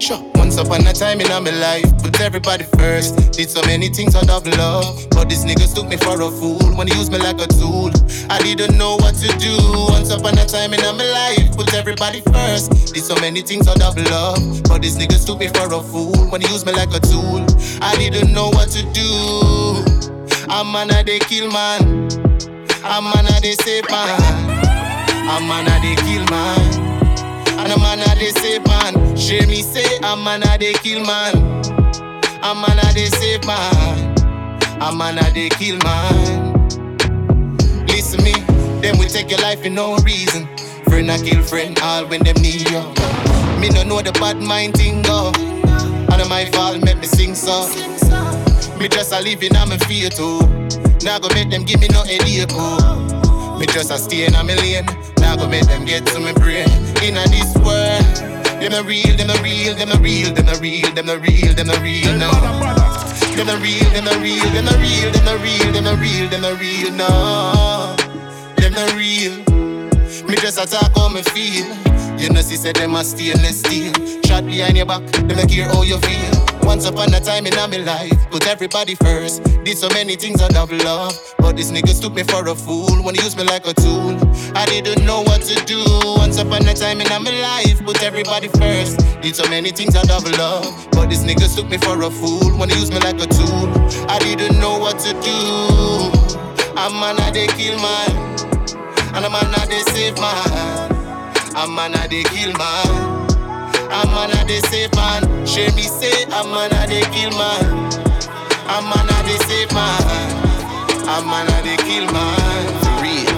Sure. 0.00 0.18
Once 0.36 0.56
upon 0.56 0.86
a 0.86 0.94
time 0.94 1.20
in 1.20 1.28
my 1.28 1.50
life, 1.60 1.84
put 2.02 2.18
everybody 2.22 2.64
first. 2.78 3.32
Did 3.32 3.50
so 3.50 3.60
many 3.66 3.90
things 3.90 4.16
out 4.16 4.30
of 4.30 4.46
love, 4.56 5.06
but 5.10 5.28
these 5.28 5.44
niggas 5.44 5.74
took 5.74 5.88
me 5.88 5.98
for 5.98 6.14
a 6.22 6.30
fool 6.30 6.58
when 6.74 6.88
they 6.88 6.96
used 6.96 7.12
me 7.12 7.18
like 7.18 7.38
a 7.38 7.46
tool. 7.46 7.90
I 8.30 8.40
didn't 8.42 8.78
know 8.78 8.96
what 8.96 9.14
to 9.16 9.28
do. 9.36 9.54
Once 9.92 10.10
upon 10.10 10.38
a 10.38 10.46
time 10.46 10.72
in 10.72 10.80
my 10.80 11.04
life, 11.04 11.54
put 11.54 11.74
everybody 11.74 12.22
first. 12.32 12.94
Did 12.94 13.04
so 13.04 13.14
many 13.16 13.42
things 13.42 13.68
out 13.68 13.82
of 13.82 13.94
love, 14.10 14.62
but 14.64 14.80
these 14.80 14.96
niggas 14.96 15.26
took 15.26 15.38
me 15.38 15.48
for 15.48 15.70
a 15.70 15.82
fool 15.82 16.16
when 16.30 16.40
they 16.40 16.48
used 16.48 16.64
me 16.64 16.72
like 16.72 16.94
a 16.94 17.00
tool. 17.00 17.44
I 17.82 17.94
didn't 17.96 18.32
know 18.32 18.48
what 18.48 18.70
to 18.70 18.82
do. 18.96 20.24
I'm 20.48 20.72
man, 20.72 20.90
a 20.90 21.04
they 21.04 21.18
kill 21.18 21.52
man. 21.52 22.08
I'm 22.82 23.04
man, 23.04 23.26
a 23.26 23.40
they 23.42 23.52
save 23.52 23.84
man. 23.90 24.18
I'm 25.28 25.46
man, 25.46 25.68
a 25.68 25.76
they 25.84 25.94
kill 26.02 26.24
man. 26.30 26.89
And 27.70 27.78
a 27.78 27.82
man 27.84 28.00
a 28.00 28.18
they 28.18 28.30
save 28.30 28.66
man. 28.66 29.16
Share 29.16 29.46
me 29.46 29.62
say 29.62 29.98
a 29.98 30.16
man 30.16 30.42
a 30.42 30.58
they 30.58 30.72
kill 30.72 31.04
man. 31.06 31.36
A 32.42 32.52
man 32.52 32.78
a 32.80 32.92
they 32.94 33.06
save 33.06 33.46
man. 33.46 34.18
A 34.80 34.92
man 34.92 35.18
a 35.18 35.30
they 35.32 35.50
kill 35.50 35.78
man. 35.84 36.52
Listen 37.86 38.24
me, 38.24 38.32
them 38.80 38.98
will 38.98 39.08
take 39.08 39.30
your 39.30 39.38
life 39.38 39.62
for 39.62 39.70
no 39.70 39.94
reason. 39.98 40.48
Friend 40.86 41.08
a 41.12 41.18
kill 41.18 41.44
friend 41.44 41.78
all 41.80 42.06
when 42.06 42.24
them 42.24 42.34
need 42.42 42.68
you. 42.68 42.82
Me 43.60 43.68
no 43.68 43.84
know 43.84 44.02
the 44.02 44.10
bad 44.18 44.38
mind 44.38 44.74
thing 44.74 45.02
go. 45.02 45.30
And 45.36 46.28
my 46.28 46.46
fault 46.46 46.82
make 46.82 46.98
me 46.98 47.06
sing 47.06 47.36
so. 47.36 47.68
Me 48.80 48.88
just 48.88 49.12
a 49.12 49.20
living 49.20 49.54
on 49.54 49.68
my 49.68 49.76
fear 49.78 50.10
too. 50.10 50.40
Now 51.04 51.20
go 51.20 51.28
make 51.34 51.50
them 51.50 51.62
give 51.62 51.80
me 51.80 51.86
no 51.86 52.02
headache. 52.02 52.48
oh. 52.50 53.56
Me 53.60 53.66
just 53.66 53.92
a 53.92 53.98
stay 53.98 54.26
in 54.26 54.34
a 54.34 54.42
million. 54.42 54.86
Now 55.30 55.36
go 55.36 55.46
make 55.46 55.66
them 55.66 55.84
get 55.84 56.04
to 56.06 56.18
me 56.18 56.32
brain. 56.32 56.66
In 57.06 57.16
a 57.16 57.22
this 57.30 57.54
world, 57.62 58.02
Them 58.58 58.72
a 58.72 58.82
real, 58.82 59.16
them 59.16 59.30
a 59.30 59.40
real, 59.40 59.76
them 59.76 59.92
a 59.92 59.96
real, 60.00 60.34
them 60.34 60.48
a 60.48 60.58
real, 60.58 60.90
them 60.92 61.08
a 61.08 61.18
real, 61.18 61.54
them 61.54 61.70
a 61.70 61.78
real, 61.78 62.18
no. 62.18 62.32
Them 63.38 63.48
a 63.48 63.56
real, 63.62 63.88
them 63.94 64.08
a 64.08 64.18
real, 64.18 64.42
them 64.50 64.66
a 64.66 64.74
real, 64.82 65.12
them 65.12 65.28
a 65.28 65.38
real, 65.38 65.72
them 65.72 65.86
a 65.86 65.94
real, 65.94 66.28
them 66.28 66.44
a 66.44 66.54
real, 66.56 66.90
no. 66.90 67.94
Them 68.56 68.74
a 68.74 68.96
real. 68.96 70.26
Me 70.26 70.34
just 70.34 70.58
attack 70.58 70.90
how 70.96 71.08
me 71.08 71.22
feel. 71.22 71.66
You 72.18 72.30
know, 72.30 72.42
she 72.42 72.56
said 72.56 72.74
them 72.74 72.96
a 72.96 73.04
stainless 73.04 73.60
steel. 73.60 73.92
Shot 74.24 74.44
behind 74.44 74.78
your 74.78 74.86
back, 74.86 75.06
them 75.12 75.38
a 75.38 75.46
care 75.46 75.68
how 75.68 75.82
you 75.82 75.98
feel. 75.98 76.39
Once 76.70 76.86
upon 76.86 77.12
a 77.12 77.18
time 77.18 77.46
in 77.46 77.54
my 77.56 77.66
life, 77.78 78.30
put 78.30 78.46
everybody 78.46 78.94
first. 78.94 79.42
Did 79.64 79.76
so 79.76 79.88
many 79.88 80.14
things 80.14 80.40
out 80.40 80.54
of 80.54 80.70
love, 80.70 81.12
but 81.38 81.56
these 81.56 81.72
niggas 81.72 82.00
took 82.00 82.14
me 82.14 82.22
for 82.22 82.46
a 82.46 82.54
fool. 82.54 83.02
Wanna 83.02 83.20
use 83.24 83.36
me 83.36 83.42
like 83.42 83.66
a 83.66 83.74
tool, 83.74 84.16
I 84.54 84.66
didn't 84.66 85.04
know 85.04 85.22
what 85.22 85.42
to 85.42 85.56
do. 85.64 85.82
Once 86.16 86.38
upon 86.38 86.68
a 86.68 86.72
time 86.72 87.00
in 87.00 87.08
my 87.08 87.18
life, 87.42 87.84
put 87.84 88.00
everybody 88.04 88.46
first. 88.46 89.00
Did 89.20 89.34
so 89.34 89.50
many 89.50 89.72
things 89.72 89.96
out 89.96 90.08
of 90.12 90.22
love, 90.38 90.86
but 90.92 91.10
these 91.10 91.24
niggas 91.24 91.56
took 91.56 91.68
me 91.68 91.76
for 91.76 92.00
a 92.02 92.08
fool. 92.08 92.56
Wanna 92.56 92.76
use 92.76 92.92
me 92.92 93.00
like 93.00 93.20
a 93.20 93.26
tool, 93.26 93.66
I 94.08 94.20
didn't 94.20 94.60
know 94.60 94.78
what 94.78 95.00
to 95.00 95.12
do. 95.26 95.38
A 96.78 96.88
man 96.88 97.18
a 97.18 97.32
they 97.32 97.48
kill 97.58 97.76
man, 97.82 98.14
and 99.16 99.24
a 99.24 99.28
man 99.28 99.52
a 99.58 99.66
they 99.66 99.82
save 99.90 100.16
man. 100.20 100.94
A 101.56 101.66
man 101.66 101.94
a 101.94 102.06
they 102.06 102.22
kill 102.30 102.52
man. 102.56 103.09
A 103.92 104.06
man 104.06 104.30
a 104.30 104.44
they 104.46 104.60
save 104.70 104.94
man. 104.94 105.22
Share 105.44 105.72
me 105.72 105.82
say 105.82 106.22
a 106.24 106.44
man 106.44 106.70
a 106.72 106.86
they 106.86 107.02
kill 107.10 107.30
man. 107.36 107.64
A 108.70 108.80
man 108.82 109.08
a 109.10 109.16
they 109.26 109.38
save 109.48 109.72
man. 109.72 110.30
A 111.10 111.20
man 111.26 111.48
a 111.50 111.62
they 111.66 111.76
kill 111.76 112.06
man. 112.12 112.66
Real. 113.02 113.34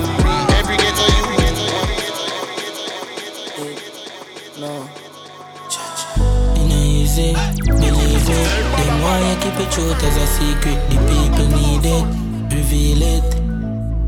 Every 0.59 0.77
ghetto 0.77 1.07
you. 1.17 1.23
No. 4.61 4.89
It 6.55 6.71
ain't 6.71 6.73
easy, 6.73 7.33
believe 7.65 8.29
it. 8.29 8.49
Them 8.77 9.03
want 9.03 9.25
you 9.25 9.37
keep 9.43 9.59
it 9.59 9.73
truth 9.73 10.05
as 10.05 10.17
a 10.17 10.27
secret. 10.27 10.79
The 10.91 10.99
people 11.11 11.49
need 11.57 11.85
it, 11.85 12.05
reveal 12.55 13.03
it. 13.03 13.25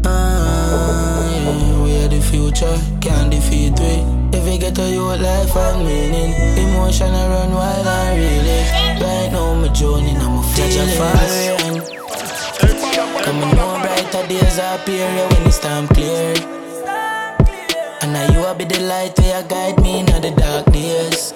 Ah, 0.04 0.10
yeah, 1.30 1.82
we 1.82 1.90
are 2.04 2.08
the 2.08 2.20
future, 2.20 2.78
can't 3.00 3.30
defeat 3.30 3.80
we. 3.80 4.13
If 4.36 4.52
you 4.52 4.58
get 4.58 4.78
a 4.78 4.90
youth 4.90 5.20
life 5.20 5.56
and 5.56 5.86
meaning, 5.86 6.32
emotion 6.58 7.14
I 7.14 7.28
run 7.28 7.52
wild 7.52 7.86
and 7.86 8.18
really. 8.18 8.60
Right 9.00 9.30
now, 9.32 9.54
my 9.54 9.68
journey, 9.68 10.16
I'm 10.16 10.38
a 10.38 10.42
feeling 10.52 10.90
foreign. 10.98 11.80
Come 13.24 13.40
know 13.56 13.78
brighter 13.80 14.26
days 14.26 14.58
appear 14.58 15.06
when 15.30 15.46
it's 15.46 15.58
time 15.60 15.86
clear. 15.88 16.34
And 18.02 18.12
now 18.12 18.32
you 18.32 18.40
will 18.40 18.54
be 18.54 18.64
the 18.64 18.80
light 18.80 19.18
where 19.18 19.40
you 19.40 19.48
guide 19.48 19.80
me 19.80 20.00
in 20.00 20.06
the 20.06 20.32
dark 20.36 20.66
days. 20.72 21.32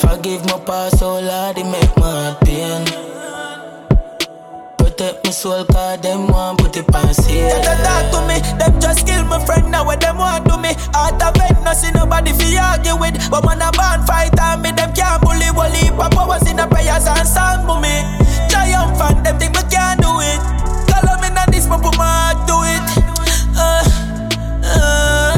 Forgive 0.00 0.44
my 0.46 0.58
past, 0.66 1.02
oh 1.02 1.18
Lord, 1.18 1.56
it 1.58 1.64
make 1.64 1.96
my 1.96 2.36
pain 2.44 2.84
protect 5.02 5.24
my 5.24 5.30
soul, 5.32 5.64
cause 5.64 6.00
them 6.00 6.28
want 6.28 6.58
put 6.58 6.76
it 6.76 6.94
on 6.94 7.14
sale. 7.14 7.48
They 7.48 7.76
talk 7.82 8.10
to 8.12 8.20
me, 8.28 8.38
them 8.58 8.80
just 8.80 9.06
kill 9.06 9.24
my 9.24 9.44
friend 9.44 9.70
now, 9.70 9.84
what 9.84 10.00
them 10.00 10.18
want 10.18 10.46
to 10.46 10.56
me. 10.58 10.70
Out 10.94 11.20
of 11.22 11.34
it, 11.36 11.56
no 11.64 11.72
see 11.72 11.90
nobody 11.90 12.32
fi 12.32 12.56
argue 12.56 12.96
with. 12.96 13.18
But 13.30 13.44
when 13.44 13.60
a 13.60 13.70
band 13.72 14.06
fight 14.06 14.38
on 14.38 14.62
me, 14.62 14.70
them 14.72 14.92
can't 14.94 15.20
bully, 15.22 15.50
bully. 15.54 15.90
Papa 15.98 16.24
was 16.26 16.48
in 16.48 16.56
the 16.56 16.66
prayers 16.66 17.06
and 17.06 17.26
song 17.26 17.66
for 17.66 17.80
me. 17.80 17.94
Triumphant, 18.48 19.24
them 19.24 19.38
think 19.38 19.56
me 19.56 19.62
can't 19.70 20.00
do 20.00 20.10
it. 20.22 20.38
Call 20.86 21.18
me 21.18 21.28
in 21.28 21.50
this, 21.50 21.66
but 21.66 21.82
put 21.82 21.96
my 21.98 22.06
heart 22.06 22.46
to 22.46 22.56
it. 22.62 22.82
Uh, 23.58 23.82
uh, 24.64 25.34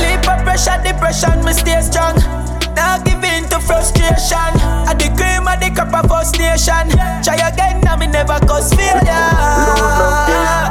yeah. 0.00 0.44
Pressure, 0.44 0.80
depression, 0.82 1.44
me 1.44 1.52
stay 1.52 1.80
strong. 1.82 2.16
Now 2.76 2.98
give 3.02 3.24
in 3.24 3.48
to 3.48 3.58
frustration. 3.58 4.52
I 4.86 4.94
the 4.94 5.08
cream 5.16 5.48
of 5.48 5.58
the 5.58 5.70
cup 5.74 5.92
of 5.96 6.04
first 6.10 6.38
nation. 6.38 6.92
Try 7.24 7.40
again, 7.40 7.80
now 7.80 7.96
me 7.96 8.06
never 8.06 8.38
cause 8.46 8.72
failure. 8.74 9.32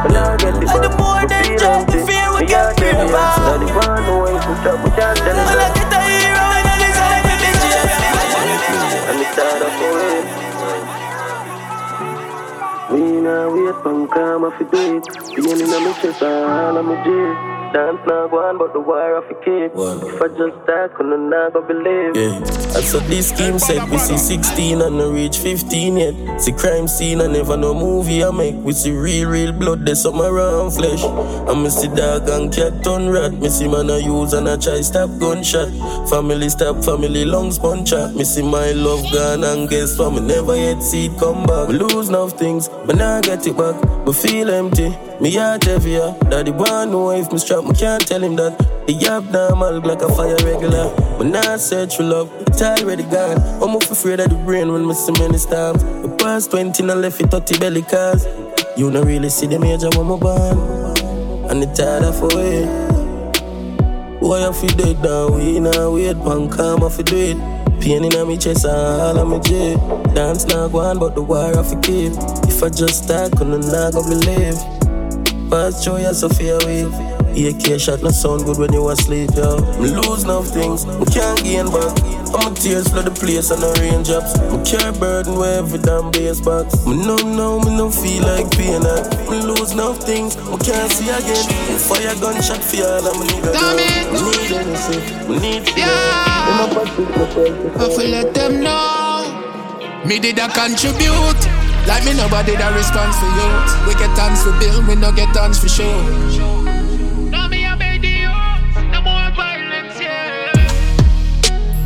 And 0.06 0.84
the 0.86 0.90
more 0.98 1.26
than 1.28 1.58
just 1.58 1.88
the 1.88 1.98
fear 2.06 2.30
we 2.38 2.46
get 2.46 2.78
braver. 2.78 3.18
And 5.26 5.50
I 5.50 5.74
get 5.74 5.92
a 5.92 6.00
hero 6.06 6.46
and 6.56 6.68
I 6.70 6.78
decide 6.78 7.26
to 7.26 7.34
And 9.10 9.20
it's 9.20 9.32
start 9.34 9.62
up 9.66 9.74
for 9.82 9.98
it. 10.14 10.26
We 12.92 13.02
now 13.22 13.50
wait 13.50 13.76
for 13.82 14.08
karma 14.08 14.52
for 14.52 14.66
do 14.66 14.98
it. 14.98 15.06
Being 15.36 15.60
in 15.60 15.70
my 15.70 15.94
chest, 16.02 16.22
all 16.22 16.78
of 16.78 16.86
my 16.86 16.96
jail. 17.04 17.55
Dance 17.76 18.00
now 18.08 18.26
go 18.30 18.38
on, 18.38 18.58
but 18.58 18.72
the 18.72 18.80
wire 18.80 19.18
of 19.18 19.26
a 19.26 19.36
keep. 19.44 19.76
If 19.76 20.22
I 20.22 20.28
just 20.30 20.66
die, 20.66 20.88
couldn't 20.96 21.30
not 21.30 21.52
go 21.52 21.62
believe. 21.62 22.16
Yeah. 22.16 22.65
And 22.76 22.84
so 22.84 23.00
this 23.00 23.30
scheme 23.30 23.58
said 23.58 23.90
we 23.90 23.98
see 23.98 24.18
16 24.18 24.82
and 24.82 24.98
no 24.98 25.10
reach 25.10 25.38
15 25.38 25.96
yet. 25.96 26.42
See 26.42 26.52
crime 26.52 26.90
scene 26.90 27.22
and 27.22 27.32
never 27.32 27.56
no 27.56 27.74
movie 27.74 28.22
I 28.22 28.32
make. 28.32 28.56
We 28.56 28.74
see 28.74 28.92
real, 28.92 29.30
real 29.30 29.54
blood, 29.54 29.86
there's 29.86 30.02
some 30.02 30.22
around 30.22 30.72
flesh. 30.72 31.02
And 31.02 31.64
me 31.64 31.70
see 31.70 31.88
dog 31.88 32.28
and 32.28 32.54
cat 32.54 32.84
turn 32.84 33.10
rat. 33.10 33.32
Me 33.32 33.48
see 33.48 33.70
man 33.70 33.90
I 33.90 34.00
use 34.00 34.34
and 34.34 34.50
I 34.50 34.58
try 34.58 34.82
stop 34.82 35.10
gunshot. 35.20 35.70
Family 36.10 36.50
stop, 36.50 36.84
family 36.84 37.24
lungs 37.24 37.58
punch 37.58 37.94
out. 37.94 38.14
Me 38.14 38.26
see 38.26 38.44
my 38.44 38.72
love 38.72 39.10
gone 39.14 39.46
and 39.46 39.70
guess 39.70 39.98
what? 39.98 40.12
Me 40.12 40.20
never 40.20 40.58
yet 40.58 40.84
see 40.84 41.06
it 41.06 41.18
come 41.18 41.46
back. 41.46 41.70
Me 41.70 41.76
lose 41.76 42.10
enough 42.10 42.34
things, 42.34 42.68
but 42.68 42.98
now 42.98 43.20
I 43.20 43.22
get 43.22 43.48
it 43.48 43.56
back. 43.56 43.82
But 44.06 44.18
feel 44.18 44.50
empty. 44.50 44.90
Me 45.22 45.34
heart 45.34 45.64
heavier. 45.64 46.14
Daddy 46.30 46.52
want 46.52 46.92
know 46.92 47.12
if 47.12 47.32
me 47.32 47.38
strap, 47.38 47.64
me 47.64 47.74
can't 47.74 48.06
tell 48.06 48.22
him 48.22 48.36
that. 48.36 48.58
The 48.86 48.96
abnormal 49.08 49.80
like 49.80 50.02
a 50.02 50.14
fire 50.14 50.36
regular. 50.44 51.05
But 51.18 51.28
now 51.28 51.56
search 51.56 51.96
for 51.96 52.04
love, 52.04 52.30
it's 52.48 52.62
already 52.62 53.04
gone. 53.04 53.38
I'm 53.64 53.76
off 53.76 53.90
afraid 53.90 54.20
of 54.20 54.30
the 54.30 54.36
brain 54.36 54.72
when 54.72 54.86
me 54.86 54.94
see 54.94 55.14
many 55.14 55.38
storms. 55.38 55.82
The 55.82 56.14
past 56.20 56.52
20 56.52 56.84
and 56.84 57.02
left 57.02 57.22
it 57.22 57.32
30 57.32 57.58
belly 57.58 57.84
cars. 57.84 58.26
You 58.76 58.92
don't 58.92 59.08
really 59.08 59.30
see 59.30 59.48
the 59.48 59.58
major 59.58 59.90
when 59.98 60.08
my 60.08 60.18
born. 60.18 60.58
And 61.50 61.64
it's 61.64 61.80
harder 61.80 62.12
for 62.12 62.30
it. 62.34 62.86
Why 64.22 64.46
I 64.46 64.52
feel 64.52 64.76
dead 64.76 65.02
now? 65.02 65.30
We 65.30 65.60
now 65.62 65.92
wait, 65.94 66.18
pan 66.18 66.50
calm 66.50 66.84
off 66.84 66.98
do 66.98 67.16
it. 67.16 67.82
Pain 67.82 68.04
in 68.04 68.28
my 68.28 68.36
chest 68.36 68.66
all 68.66 69.18
of 69.18 69.28
my 69.28 69.40
jet. 69.40 69.78
Dance 70.14 70.46
now 70.48 70.68
go 70.68 70.80
on, 70.80 71.00
but 71.00 71.16
the 71.16 71.22
war 71.22 71.58
off 71.58 71.72
keep. 71.82 72.12
If 72.50 72.62
I 72.62 72.70
just 72.70 73.06
start, 73.06 73.32
couldn't 73.38 73.72
not 73.72 73.94
go 73.94 74.04
believe. 74.04 74.60
Pass 75.50 75.82
through 75.82 76.00
your 76.00 76.14
Sophia 76.14 76.58
wave. 76.66 77.15
AK 77.36 77.80
shot 77.80 78.02
no 78.02 78.10
sound 78.12 78.46
good 78.46 78.58
when 78.58 78.72
you 78.72 78.88
asleep, 78.90 79.30
yo. 79.36 79.60
Me 79.76 79.92
lose 79.92 80.24
enough 80.24 80.48
things, 80.48 80.86
me 80.86 81.06
can't 81.12 81.44
gain 81.44 81.68
back. 81.68 81.92
I'm 82.32 82.52
a 82.52 82.56
tears 82.56 82.88
flood 82.88 83.06
the 83.06 83.12
place 83.12 83.52
and 83.52 83.60
no 83.60 83.74
raindrops. 83.76 84.40
Me 84.52 84.64
carry 84.64 84.96
burden 84.98 85.36
where 85.36 85.60
every 85.60 85.80
damn 85.80 86.12
base 86.12 86.40
box. 86.40 86.86
Me 86.88 86.96
numb 86.96 87.36
now, 87.36 87.60
me 87.60 87.76
no 87.76 87.92
feel 87.92 88.24
like 88.24 88.48
pain. 88.56 88.80
Me 89.28 89.44
lose 89.44 89.76
enough 89.76 90.00
things, 90.00 90.40
me 90.48 90.56
can't 90.64 90.88
see 90.92 91.12
again. 91.12 91.44
Me 91.68 91.76
fire 91.76 92.16
gunshot 92.24 92.64
for 92.64 92.88
all 92.88 93.04
of 93.04 93.20
me 93.20 93.28
nigga. 93.28 93.52
Me 94.16 94.20
need 94.32 94.52
anything, 94.56 95.04
eh. 95.04 95.28
me 95.28 95.36
need 95.44 95.64
fear. 95.68 95.92
Yeah. 95.92 96.72
I 97.76 97.92
feel 97.92 98.10
let 98.16 98.34
them 98.34 98.64
know. 98.64 100.08
Me 100.08 100.20
did 100.20 100.40
a 100.40 100.48
contribute. 100.48 101.44
Like 101.86 102.04
me 102.04 102.16
nobody 102.16 102.56
that 102.56 102.74
responds 102.74 103.20
for 103.20 103.30
you. 103.30 103.50
We 103.88 103.94
get 104.00 104.10
tons 104.18 104.42
for 104.42 104.58
bill, 104.58 104.82
we 104.88 104.96
no 104.96 105.12
get 105.12 105.34
tons 105.36 105.60
for 105.60 105.70
show. 105.70 106.65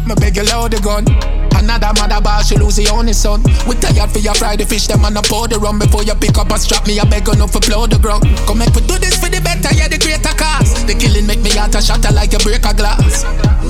Me 0.10 0.16
beg 0.18 0.42
you 0.42 0.46
load 0.50 0.74
the 0.74 0.82
gun. 0.82 1.06
Another 1.54 1.94
mother 2.02 2.18
bar, 2.18 2.42
she 2.42 2.58
lose 2.58 2.82
the 2.82 2.90
only 2.90 3.14
son. 3.14 3.46
We 3.70 3.78
tired 3.78 4.10
for 4.10 4.18
your 4.18 4.34
fry 4.34 4.58
fish, 4.58 4.90
them 4.90 5.06
and 5.06 5.14
I 5.14 5.22
pour 5.22 5.46
the 5.46 5.62
rum 5.62 5.78
before 5.78 6.02
you 6.02 6.18
pick 6.18 6.34
up 6.42 6.50
a 6.50 6.58
strap. 6.58 6.90
Me, 6.90 6.98
I 6.98 7.06
beg 7.06 7.30
enough 7.30 7.54
for 7.54 7.62
blow 7.62 7.86
the 7.86 8.02
ground. 8.02 8.26
Come 8.50 8.58
make 8.58 8.74
we 8.74 8.82
do 8.90 8.98
this 8.98 9.22
for 9.22 9.30
the 9.30 9.38
better, 9.38 9.70
yeah, 9.78 9.86
the 9.86 10.02
greater 10.02 10.34
cause. 10.34 10.74
The 10.90 10.98
killing 10.98 11.30
make 11.30 11.46
me 11.46 11.54
out 11.62 11.78
a 11.78 11.82
shatter 11.86 12.10
like 12.10 12.34
a 12.34 12.42
break 12.42 12.66
a 12.66 12.74
glass. 12.74 13.22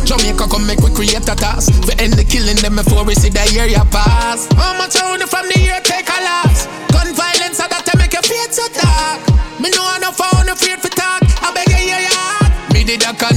Jamaica 0.07 0.47
come 0.47 0.63
make 0.63 0.79
we 0.79 0.95
create 0.95 1.27
a 1.27 1.35
task. 1.35 1.75
We 1.83 1.91
end 1.99 2.15
the 2.15 2.23
killing 2.23 2.55
them 2.63 2.79
before 2.79 3.03
we 3.03 3.19
see 3.19 3.35
the 3.35 3.43
area 3.59 3.83
pass. 3.91 4.47
How 4.55 4.79
much 4.79 4.95
round 4.95 5.27
from 5.27 5.43
the 5.51 5.59
year 5.59 5.83
take 5.83 6.07
a 6.07 6.19
loss? 6.23 6.71
Gun 6.95 7.11
violence, 7.19 7.59
I 7.59 7.67
that 7.67 7.83
make 7.99 8.15
your 8.15 8.23
fate 8.23 8.55
so 8.55 8.63
dark. 8.79 9.19
Me 9.59 9.67
know 9.75 9.83
enough, 9.99 10.15
I 10.23 10.47
no 10.47 10.55
afraid 10.55 10.79
for 10.79 10.87
talk. 10.95 11.18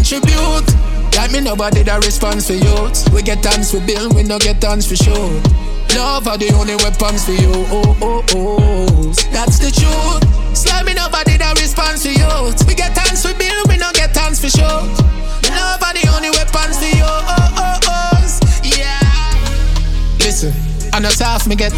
Contribute. 0.03 0.67
Like 1.15 1.31
me 1.31 1.41
nobody 1.41 1.83
that 1.85 2.05
responds 2.05 2.47
for 2.49 2.55
youth. 2.55 3.07
We 3.15 3.23
get 3.23 3.43
tons 3.43 3.71
for 3.71 3.81
bill, 3.87 4.11
we 4.11 4.25
no 4.25 4.39
get 4.39 4.61
tons 4.61 4.87
for 4.87 4.97
show. 4.97 5.31
Love 5.95 6.27
are 6.27 6.39
the 6.39 6.51
only 6.59 6.75
weapons 6.77 7.25
for 7.25 7.33
you. 7.33 7.53
Oh, 7.71 7.97
oh, 8.03 8.25
oh. 8.35 9.13
That's 9.31 9.59
the 9.63 9.71
truth. 9.71 10.57
Slime 10.57 10.87
me 10.87 10.95
nobody 10.95 11.37
that 11.37 11.55
responds 11.61 12.03
for 12.03 12.11
youth. 12.11 12.67
We 12.67 12.75
get 12.75 12.97
tons 12.97 13.23
for 13.23 13.35
bill, 13.39 13.63
we 13.69 13.77
no 13.77 13.93
get 13.93 14.13
tons 14.13 14.41
for 14.41 14.51
show. 14.51 14.83
Love 15.55 15.83
are 15.83 15.95
the 15.95 16.11
only 16.17 16.31
weapons 16.31 16.79
for 16.79 16.91
you. 16.91 17.07
Oh, 17.07 17.55
oh, 17.63 17.79
oh. 17.87 18.61
Yeah. 18.65 18.99
Listen. 20.19 20.72
And 21.03 21.11
a 21.11 21.15
soft 21.15 21.49
me 21.49 21.57
get. 21.57 21.73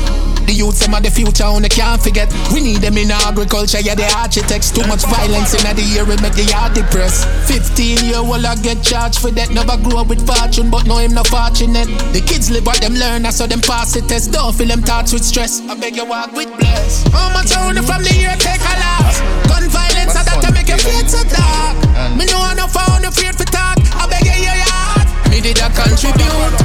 The 0.44 0.52
youth 0.52 0.76
them 0.80 0.92
are 0.92 1.00
the 1.00 1.08
future, 1.08 1.48
only 1.48 1.72
can't 1.72 1.96
forget. 1.96 2.28
We 2.52 2.60
need 2.60 2.84
them 2.84 3.00
in 3.00 3.10
agriculture, 3.10 3.80
yeah, 3.80 3.96
the 3.96 4.04
architects. 4.12 4.68
Too 4.68 4.84
much 4.84 5.00
violence 5.08 5.56
in 5.56 5.64
the 5.64 5.80
year, 5.80 6.04
it 6.04 6.20
make 6.20 6.36
the 6.36 6.44
yard 6.44 6.76
depressed. 6.76 7.24
15 7.48 8.04
year 8.04 8.20
old 8.20 8.44
I 8.44 8.54
get 8.60 8.84
charged 8.84 9.24
for 9.24 9.32
that. 9.32 9.48
Never 9.48 9.80
grew 9.80 9.96
up 9.96 10.12
with 10.12 10.20
fortune, 10.28 10.68
but 10.68 10.84
know 10.84 11.00
him 11.00 11.16
not 11.16 11.28
fortunate. 11.32 11.88
The 12.12 12.20
kids 12.20 12.52
live 12.52 12.68
what 12.68 12.84
them 12.84 12.92
learn, 12.92 13.24
I 13.24 13.32
saw 13.32 13.46
them 13.46 13.64
pass 13.64 13.96
the 13.96 14.04
test. 14.04 14.32
Don't 14.32 14.52
feel 14.52 14.68
them 14.68 14.84
thoughts 14.84 15.16
with 15.16 15.24
stress. 15.24 15.64
I 15.64 15.72
beg 15.80 15.96
you 15.96 16.04
walk 16.04 16.36
with 16.36 16.52
bless. 16.60 17.08
How 17.08 17.32
much 17.32 17.56
only 17.56 17.80
from 17.80 18.04
the 18.04 18.12
year 18.12 18.36
take 18.36 18.60
a 18.60 18.74
loss? 18.76 19.24
Gun 19.48 19.64
violence, 19.72 20.12
I 20.20 20.22
that 20.28 20.44
to 20.44 20.52
make 20.52 20.68
your 20.68 20.82
feet 20.84 21.08
so 21.08 21.24
dark. 21.32 21.80
Me 22.20 22.28
know 22.28 22.44
enough, 22.52 22.76
I 22.76 22.92
only 22.92 23.08
afraid 23.08 23.32
for 23.32 23.48
talk. 23.48 23.80
I 23.96 24.04
beg 24.04 24.28
you, 24.28 24.36
your 24.36 24.58
heart. 24.68 25.08
Me 25.32 25.40
did 25.40 25.56
contribute. 25.72 26.63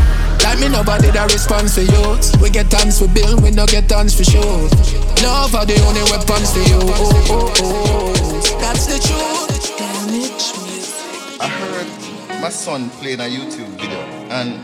Like 0.60 0.72
me 0.72 0.76
nobody 0.76 1.10
that 1.12 1.32
responds 1.32 1.74
for 1.76 1.88
youth. 1.88 2.36
We 2.41 2.49
get 2.49 2.70
tons 2.70 2.99
for 2.99 3.07
bill, 3.07 3.39
we 3.39 3.49
no 3.51 3.66
get 3.66 3.88
tons 3.88 4.14
for 4.14 4.26
shows. 4.26 4.72
Love 5.24 5.55
are 5.55 5.66
the 5.66 5.80
only 5.88 6.03
weapons 6.12 6.51
for 6.51 6.60
you. 6.60 6.80
Oh, 6.84 7.24
oh, 7.32 7.53
oh. 7.64 8.60
That's 8.60 8.86
the 8.88 8.99
truth. 8.99 9.47
I 11.39 11.47
heard 11.47 12.41
my 12.41 12.49
son 12.49 12.89
playing 12.99 13.22
a 13.22 13.32
YouTube 13.32 13.70
video 13.80 13.99
and 14.36 14.60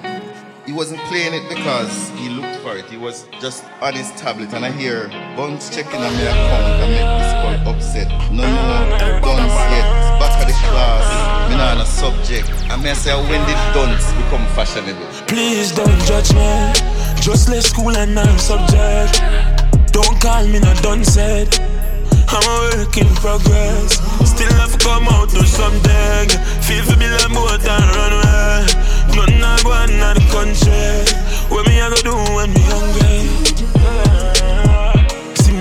he 0.66 0.74
wasn't 0.74 1.00
playing 1.08 1.34
it 1.34 1.48
because 1.48 2.10
he 2.20 2.28
looked 2.28 2.58
for 2.58 2.76
it. 2.76 2.86
He 2.86 2.98
was 2.98 3.26
just 3.40 3.64
on 3.80 3.94
his 3.94 4.12
tablet 4.20 4.54
and 4.54 4.66
I 4.66 4.72
hear 4.72 5.08
Buns 5.38 5.70
checking 5.70 6.02
on 6.02 6.14
my 6.14 6.22
account 6.28 6.84
and 6.84 6.92
make 6.92 7.08
this 7.24 7.32
call 7.40 7.74
upset. 7.74 8.10
No, 8.34 8.44
no, 8.44 9.22
Duns 9.22 9.54
yet. 9.72 10.05
Class. 10.70 11.50
Me 11.50 11.56
on 11.56 11.82
a 11.82 11.86
subject. 11.86 12.50
I 12.70 12.76
may 12.78 12.94
say 12.94 13.14
when 13.30 13.42
did 13.48 13.60
Duns 13.74 14.06
become 14.14 14.46
fashionable? 14.56 15.06
Please 15.28 15.72
don't 15.72 16.00
judge 16.06 16.34
me. 16.34 16.74
Just 17.22 17.50
left 17.50 17.68
school 17.68 17.96
and 17.96 18.18
I'm 18.18 18.38
subject. 18.38 19.22
Don't 19.92 20.20
call 20.22 20.46
me 20.48 20.60
not 20.60 20.82
done 20.84 21.04
said. 21.04 21.48
I'm 22.28 22.44
a 22.44 22.56
work 22.76 22.98
in 22.98 23.08
progress. 23.16 24.02
Still 24.28 24.52
have 24.60 24.74
to 24.74 24.80
come 24.84 25.08
out 25.08 25.30
do 25.30 25.44
something. 25.46 26.30
Feel 26.66 26.84
for 26.84 26.98
me 26.98 27.08
like 27.10 27.32
more 27.32 27.58
than 27.58 27.84
run 27.96 28.14
away. 28.14 28.66
Nothing 29.16 29.44
I 29.44 29.56
on 29.64 29.90
in 29.90 30.00
the 30.00 30.26
country. 30.34 31.16
What 31.50 31.68
me 31.68 31.80
I 31.80 31.90
go 31.90 31.96
do 32.02 32.16
when 32.36 32.52
me 32.54 32.62
hungry? 32.66 33.45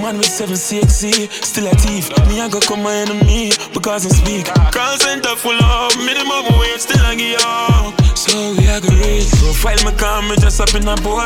Man 0.05 0.19
with 0.19 0.27
seven 0.27 0.55
CXC, 0.55 1.33
still 1.43 1.67
a 1.67 1.71
thief. 1.77 2.11
Me 2.29 2.39
I 2.39 2.51
go 2.51 2.61
come 2.61 2.83
my 2.83 2.95
enemy 2.95 3.53
because 3.73 4.05
I 4.05 4.11
speak. 4.13 4.45
Call 4.71 4.99
center 4.99 5.35
full 5.35 5.57
of 5.57 5.97
minimum 5.97 6.45
wage, 6.61 6.85
still 6.85 7.01
I 7.01 7.15
get 7.15 7.41
up. 7.41 7.97
So 8.13 8.53
we 8.53 8.69
are 8.69 8.85
go. 8.85 8.93
Profile 9.41 9.81
me 9.81 9.97
calm, 9.97 10.29
me 10.29 10.37
just 10.37 10.61
up 10.61 10.75
in 10.75 10.87
a 10.87 10.95
bowler. 11.01 11.25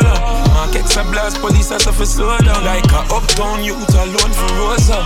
Markets 0.55 0.95
a 0.95 1.03
blast, 1.11 1.41
police 1.41 1.73
a 1.73 1.81
suffer 1.81 2.07
slow 2.07 2.39
down. 2.39 2.63
Like 2.63 2.87
a 2.95 3.03
uptown 3.11 3.65
youth 3.65 3.95
alone 3.99 4.31
for 4.31 4.55
Rosa. 4.55 5.03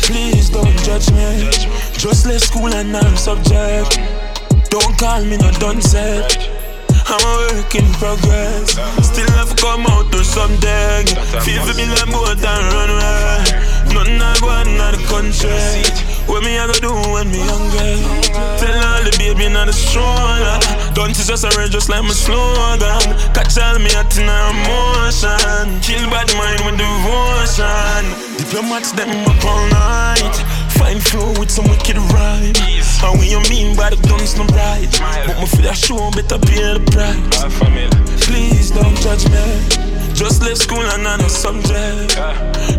Please 0.00 0.48
don't 0.48 0.78
judge 0.80 1.12
me. 1.12 1.50
Just 1.92 2.24
left 2.24 2.44
school 2.44 2.72
and 2.72 2.96
I'm 2.96 3.18
subject. 3.18 4.00
Don't 4.70 4.96
call 4.96 5.22
me 5.26 5.36
no 5.36 5.80
set. 5.80 6.53
I'm 7.06 7.20
a 7.20 7.32
work 7.52 7.74
in 7.74 7.86
progress. 8.00 8.80
Still 9.04 9.30
have 9.36 9.54
come 9.56 9.86
out 9.86 10.10
to 10.12 10.24
something. 10.24 11.06
Feel 11.44 11.62
for 11.64 11.74
me 11.76 11.86
like 11.86 12.08
more 12.08 12.34
than 12.34 12.62
runway. 12.72 13.44
Nothing 13.92 14.20
I 14.20 14.32
on 14.40 14.68
in 14.68 14.78
the 14.80 15.00
country. 15.06 15.84
What 16.26 16.42
me 16.42 16.58
I 16.58 16.66
go 16.66 16.72
do 16.80 16.92
when 17.12 17.28
me 17.28 17.40
hungry? 17.44 18.00
Tell 18.56 18.72
all 18.72 19.04
the 19.04 19.12
baby 19.20 19.52
not 19.52 19.66
the 19.68 19.76
stroller. 19.76 20.58
Don't 20.94 21.12
you 21.12 21.24
just 21.24 21.44
a 21.44 21.50
red 21.58 21.70
just 21.70 21.88
like 21.88 22.02
my 22.02 22.16
slogan. 22.16 23.04
Catch 23.36 23.60
all 23.60 23.78
me 23.78 23.92
at 23.92 24.08
in 24.16 24.24
emotion. 24.24 25.80
Kill 25.84 26.08
bad 26.08 26.32
mind 26.34 26.64
with 26.64 26.80
devotion. 26.80 28.02
Diplomats 28.40 28.92
them 28.92 29.12
up 29.28 29.44
all 29.44 29.62
night. 29.68 30.63
Fine 30.78 31.00
flow 31.00 31.32
with 31.38 31.50
some 31.50 31.66
wicked 31.68 31.96
rhyme. 32.12 32.54
And 33.04 33.18
when 33.18 33.28
you 33.28 33.40
mean 33.50 33.76
by 33.76 33.90
the 33.90 33.96
guns 34.08 34.36
no 34.36 34.44
bright. 34.46 34.88
But 35.26 35.36
me 35.38 35.46
feel 35.46 35.70
a 35.70 35.74
show 35.74 36.10
better 36.10 36.38
pay 36.38 36.74
the 36.74 36.82
price. 36.92 37.44
Please 38.24 38.70
don't 38.70 38.96
judge 38.98 39.28
me. 39.28 39.84
Just 40.14 40.42
left 40.42 40.58
school 40.58 40.80
and 40.80 41.06
I'm 41.06 41.20
a 41.20 41.28
subject. 41.28 42.16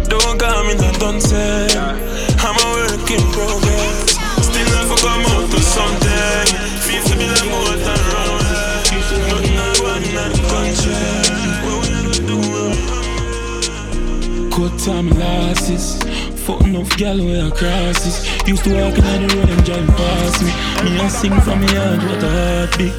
Don't 0.10 0.39
call 0.39 0.64
me 0.66 0.76
not 0.76 1.00
done 1.00 1.20
said. 1.22 1.76
I'm 1.76 2.56
a 2.56 2.66
work 2.74 3.12
in 3.12 3.22
progress. 3.36 4.18
Still 4.41 4.66
to 4.89 4.96
come 5.04 5.26
out 5.36 5.50
to 5.52 5.60
something. 5.60 6.48
Feel 6.86 7.04
to 7.04 7.16
be 7.20 7.28
like 7.28 7.46
more 7.52 7.76
than 7.76 8.00
runway. 8.14 8.84
Nothing 9.30 9.58
I 9.58 9.62
want 9.84 10.06
in 10.06 10.14
the 10.16 10.41
country. 10.50 10.96
What 11.66 11.76
we 11.82 11.88
gonna 11.91 12.22
do? 12.26 12.39
Cut 14.50 14.74
time 14.80 15.10
losses. 15.20 15.86
Fuck 16.46 16.62
enough 16.62 16.96
gal 16.98 17.18
where 17.18 17.43
I 17.43 17.50
crosses. 17.50 18.24
Used 18.48 18.64
to 18.66 18.70
walk 18.76 18.96
in 19.00 19.28
the 19.28 19.36
road 19.36 19.50
and 19.50 19.66
drive 19.66 19.88
past 19.98 20.43
me. 20.43 20.52
Me 20.86 21.00
I 21.00 21.08
sing 21.08 21.41
from 21.41 21.60
me 21.60 21.68
heart, 21.74 22.04
what 22.04 22.22
a 22.22 22.30
heartbeat. 22.30 22.93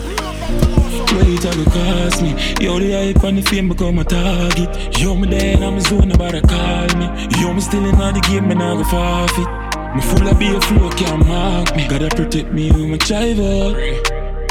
Wait, 1.15 1.47
I 1.47 1.55
go 1.55 1.65
cost 1.71 2.23
me. 2.23 2.31
Yo, 2.61 2.81
the 2.81 2.91
hype 2.91 3.23
and 3.23 3.39
the 3.39 3.43
fame 3.43 3.69
become 3.69 4.01
a 4.01 4.05
target. 4.05 4.99
Yo, 4.99 5.15
me 5.15 5.29
there 5.29 5.55
and 5.55 5.65
I'm 5.65 5.81
zone, 5.81 6.09
nobody 6.09 6.41
call 6.41 6.89
me. 6.99 7.07
Yo, 7.41 7.55
me 7.55 7.61
still 7.61 7.85
in 7.85 7.97
the 7.97 8.21
game, 8.29 8.49
me 8.49 8.57
not 8.57 8.79
go 8.79 8.85
forfeit. 8.85 9.95
Me 9.95 10.03
full 10.03 10.27
of 10.27 10.39
beer 10.41 10.61
flow, 10.63 10.91
can't 10.91 11.25
mark 11.25 11.77
me. 11.77 11.87
Gotta 11.87 12.09
protect 12.17 12.53
me 12.53 12.73
with 12.73 12.89
my 12.91 12.97
driver. 12.97 13.79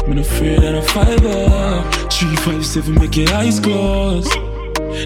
Me 0.08 0.16
no 0.16 0.22
afraid 0.22 0.64
of 0.64 0.76
a 0.76 0.82
fiver. 0.82 2.10
Three, 2.10 2.36
five, 2.38 2.66
seven, 2.66 2.96
make 2.96 3.18
your 3.18 3.34
eyes 3.34 3.60
close. 3.60 4.30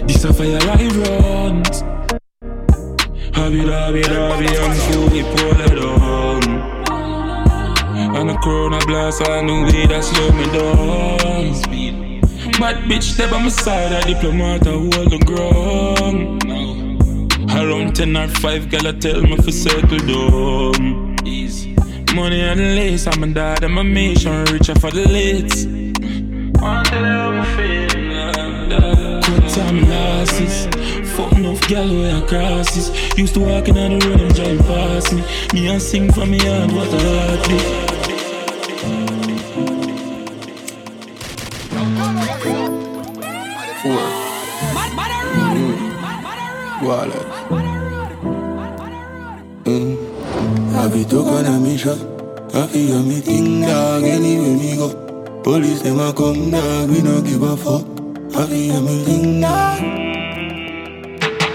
This 0.06 0.22
a 0.22 0.32
fire 0.32 0.60
I 0.62 0.86
runs. 0.94 1.99
Hobby, 3.40 3.60
hobby, 3.60 4.02
hobby, 4.02 4.48
I'm 4.58 4.74
fully 4.92 5.22
pulled 5.22 5.56
down. 5.80 6.42
And 8.14 8.30
a 8.30 8.36
corona 8.36 8.78
blast, 8.84 9.26
I 9.26 9.40
knew 9.40 9.64
it 9.66 9.88
that 9.88 10.04
slow 10.04 10.30
me 10.32 10.44
down. 10.52 11.16
Bad 12.60 12.84
bitch, 12.84 13.14
step 13.14 13.32
on 13.32 13.44
my 13.44 13.48
side, 13.48 13.92
a 13.92 14.02
diplomat, 14.06 14.66
I 14.66 14.70
hold 14.72 15.10
the 15.10 15.18
ground. 15.24 16.44
Around 17.50 17.96
10 17.96 18.14
or 18.14 18.28
5, 18.28 18.68
girl, 18.70 18.86
I 18.88 18.92
tell 18.92 19.22
me 19.22 19.36
for 19.36 19.52
circle 19.52 19.98
down. 19.98 21.16
Money 22.14 22.42
and 22.42 22.60
lace, 22.76 23.06
I'm 23.06 23.22
a 23.22 23.26
dad, 23.28 23.64
I'm 23.64 23.78
a 23.78 23.84
mission, 23.84 24.44
richer 24.52 24.74
for 24.74 24.90
the 24.90 25.08
lids. 25.08 25.64
Cut 29.24 29.48
time 29.48 29.88
losses. 29.88 30.68
Fuck 31.20 31.36
enough 31.36 31.60
gal 31.68 31.86
where 31.86 32.16
I 32.16 32.26
crosses. 32.26 32.88
Used 33.18 33.34
to 33.34 33.40
walk 33.40 33.68
in 33.68 33.76
on 33.76 33.98
the 33.98 34.08
road 34.08 34.20
and 34.22 34.34
drive 34.34 34.58
past 34.60 35.12
me. 35.12 35.22
Me 35.52 35.68
and 35.68 35.82
sing 35.82 36.10
for 36.10 36.24
me 36.24 36.38
heart, 36.38 36.72
what 36.72 36.88
a 36.88 36.98
heartbeat. 36.98 37.60
Four. 43.82 44.00
Mm. 45.60 45.76
Wallet. 46.86 47.26
Mm. 49.64 49.96
I 50.74 50.88
be 50.88 51.04
on 51.16 51.44
a 51.44 51.60
mission. 51.60 51.98
I 52.54 52.66
feel 52.68 53.02
me 53.02 53.20
thing 53.20 53.60
dog 53.60 54.04
anywhere 54.04 54.56
me 54.56 54.74
go. 54.74 54.88
Police 55.42 55.82
them 55.82 56.00
a 56.00 56.14
come 56.14 56.50
dog, 56.50 56.88
we 56.88 57.02
no 57.02 57.20
give 57.20 57.42
a 57.42 57.56
fuck. 57.58 57.84
I 58.34 58.46
feel 58.46 58.80
me 58.80 59.04
thing 59.04 59.40
dog. 59.42 60.09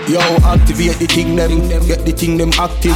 Yo, 0.07 0.19
activate 0.45 0.97
the 0.99 1.07
thing 1.07 1.35
them, 1.35 1.49
get 1.87 2.05
the 2.05 2.11
thing 2.11 2.37
them 2.37 2.51
active. 2.59 2.93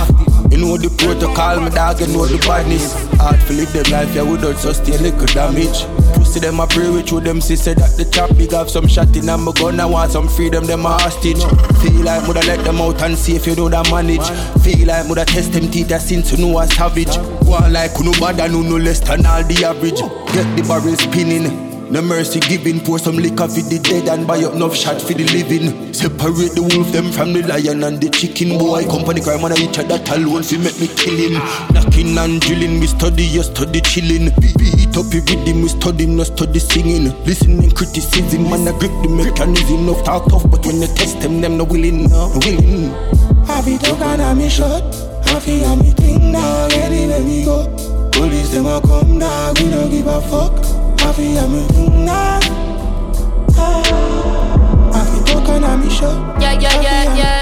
You 0.51 0.59
know 0.59 0.77
the 0.77 0.93
protocol, 0.95 1.59
my 1.59 1.69
dog, 1.69 1.99
you 1.99 2.07
know 2.07 2.27
the 2.27 2.37
badness. 2.45 2.93
Hard 3.17 3.39
to 3.47 3.53
live 3.53 3.73
them 3.73 3.89
life, 3.91 4.13
yeah, 4.13 4.21
without 4.21 4.57
sustain 4.57 5.01
little 5.01 5.25
damage. 5.25 5.89
Pussy 6.13 6.39
them 6.39 6.59
a 6.59 6.67
pray 6.67 6.87
with 6.91 7.09
you, 7.11 7.19
them 7.19 7.41
sister 7.41 7.73
that 7.73 7.97
the 7.97 8.05
chop 8.05 8.37
big 8.37 8.51
have 8.51 8.69
some 8.69 8.87
shot 8.87 9.09
in 9.17 9.27
and 9.27 9.41
my 9.41 9.51
gun, 9.53 9.79
I 9.79 9.87
want 9.87 10.11
some 10.11 10.27
freedom, 10.27 10.65
them 10.65 10.85
a 10.85 10.89
hostage. 10.89 11.41
Feel 11.81 12.05
like 12.05 12.27
woulda 12.27 12.45
let 12.45 12.63
them 12.63 12.79
out 12.79 13.01
and 13.01 13.17
see 13.17 13.35
if 13.35 13.47
you 13.47 13.55
know 13.55 13.69
that 13.69 13.89
manage. 13.89 14.29
Feel 14.61 14.85
like 14.85 15.07
woulda 15.07 15.25
test 15.25 15.51
them 15.53 15.71
teeth 15.71 15.89
since 16.01 16.31
you 16.31 16.45
know 16.45 16.59
a 16.59 16.67
savage. 16.67 17.17
One 17.41 17.73
like 17.73 17.97
you 17.97 18.05
no 18.05 18.13
bad 18.19 18.39
and 18.39 18.53
you 18.53 18.63
no 18.63 18.77
less 18.77 18.99
than 18.99 19.25
all 19.25 19.41
the 19.41 19.65
average. 19.65 20.01
Get 20.33 20.45
the 20.55 20.61
barrel 20.67 20.95
spinning. 20.95 21.68
No 21.89 22.03
mercy 22.03 22.39
giving, 22.39 22.79
pour 22.79 22.99
some 22.99 23.17
liquor 23.17 23.47
for 23.47 23.65
the 23.65 23.79
dead 23.81 24.07
and 24.09 24.27
buy 24.27 24.37
up 24.45 24.53
enough 24.53 24.75
shot 24.75 25.01
for 25.01 25.17
the 25.17 25.25
living. 25.33 25.91
Separate 25.91 26.53
the 26.53 26.61
wolf 26.61 26.85
them 26.93 27.11
from 27.11 27.33
the 27.33 27.41
lion 27.41 27.81
and 27.81 27.97
the 27.97 28.09
chicken. 28.13 28.61
Boy, 28.61 28.85
company 28.85 29.21
crime 29.21 29.41
and 29.41 29.57
each 29.57 29.79
other 29.81 29.97
alone 30.13 30.45
fi 30.45 30.61
make 30.61 30.77
me 30.77 30.85
kill 30.85 31.17
him. 31.17 31.41
Knocking 31.73 32.13
and 32.13 32.37
drilling, 32.45 32.79
we 32.79 32.85
study, 32.85 33.25
you 33.25 33.41
study 33.41 33.81
chilling. 33.81 34.29
Beat 34.37 34.93
up 34.93 35.09
your 35.09 35.25
rhythm, 35.25 35.65
we 35.65 35.69
study, 35.73 36.05
no 36.05 36.21
study 36.21 36.59
singing. 36.61 37.09
Listening 37.25 37.73
criticism, 37.73 38.45
man, 38.45 38.69
I 38.69 38.77
grip 38.77 38.93
the 39.01 39.09
mechanism. 39.09 39.89
No 39.89 39.97
talk 40.05 40.29
tough, 40.29 40.45
but 40.45 40.61
when 40.69 40.79
they 40.79 40.93
test 40.93 41.21
them, 41.25 41.41
them 41.41 41.57
no 41.57 41.65
willing, 41.65 42.05
no 42.05 42.29
willing. 42.45 42.93
I 43.49 43.65
be 43.65 43.81
talking 43.81 44.21
on 44.21 44.37
me 44.37 44.47
shot, 44.47 44.85
I 45.25 45.41
feel 45.41 45.65
on 45.65 45.79
me 45.81 45.89
thing 45.97 46.31
now, 46.31 46.69
anywhere 46.69 47.25
we 47.25 47.43
go. 47.43 47.65
Police 48.13 48.53
them 48.53 48.67
a 48.69 48.79
come 48.79 49.17
now, 49.17 49.53
we 49.57 49.73
don't 49.73 49.89
give 49.89 50.05
a 50.05 50.21
fuck. 50.29 50.78
Ma 51.03 51.11
vie 51.11 51.35
elle 51.37 51.47
me 51.47 51.61
Ma 54.91 54.99
vie 55.03 55.21
don't 55.25 55.43
come 55.45 55.63
on 55.63 55.77
me 55.77 55.89
show. 55.89 56.05
Yeah, 56.39 56.53
yeah, 56.53 56.81
yeah, 56.81 57.15
yeah. 57.15 57.39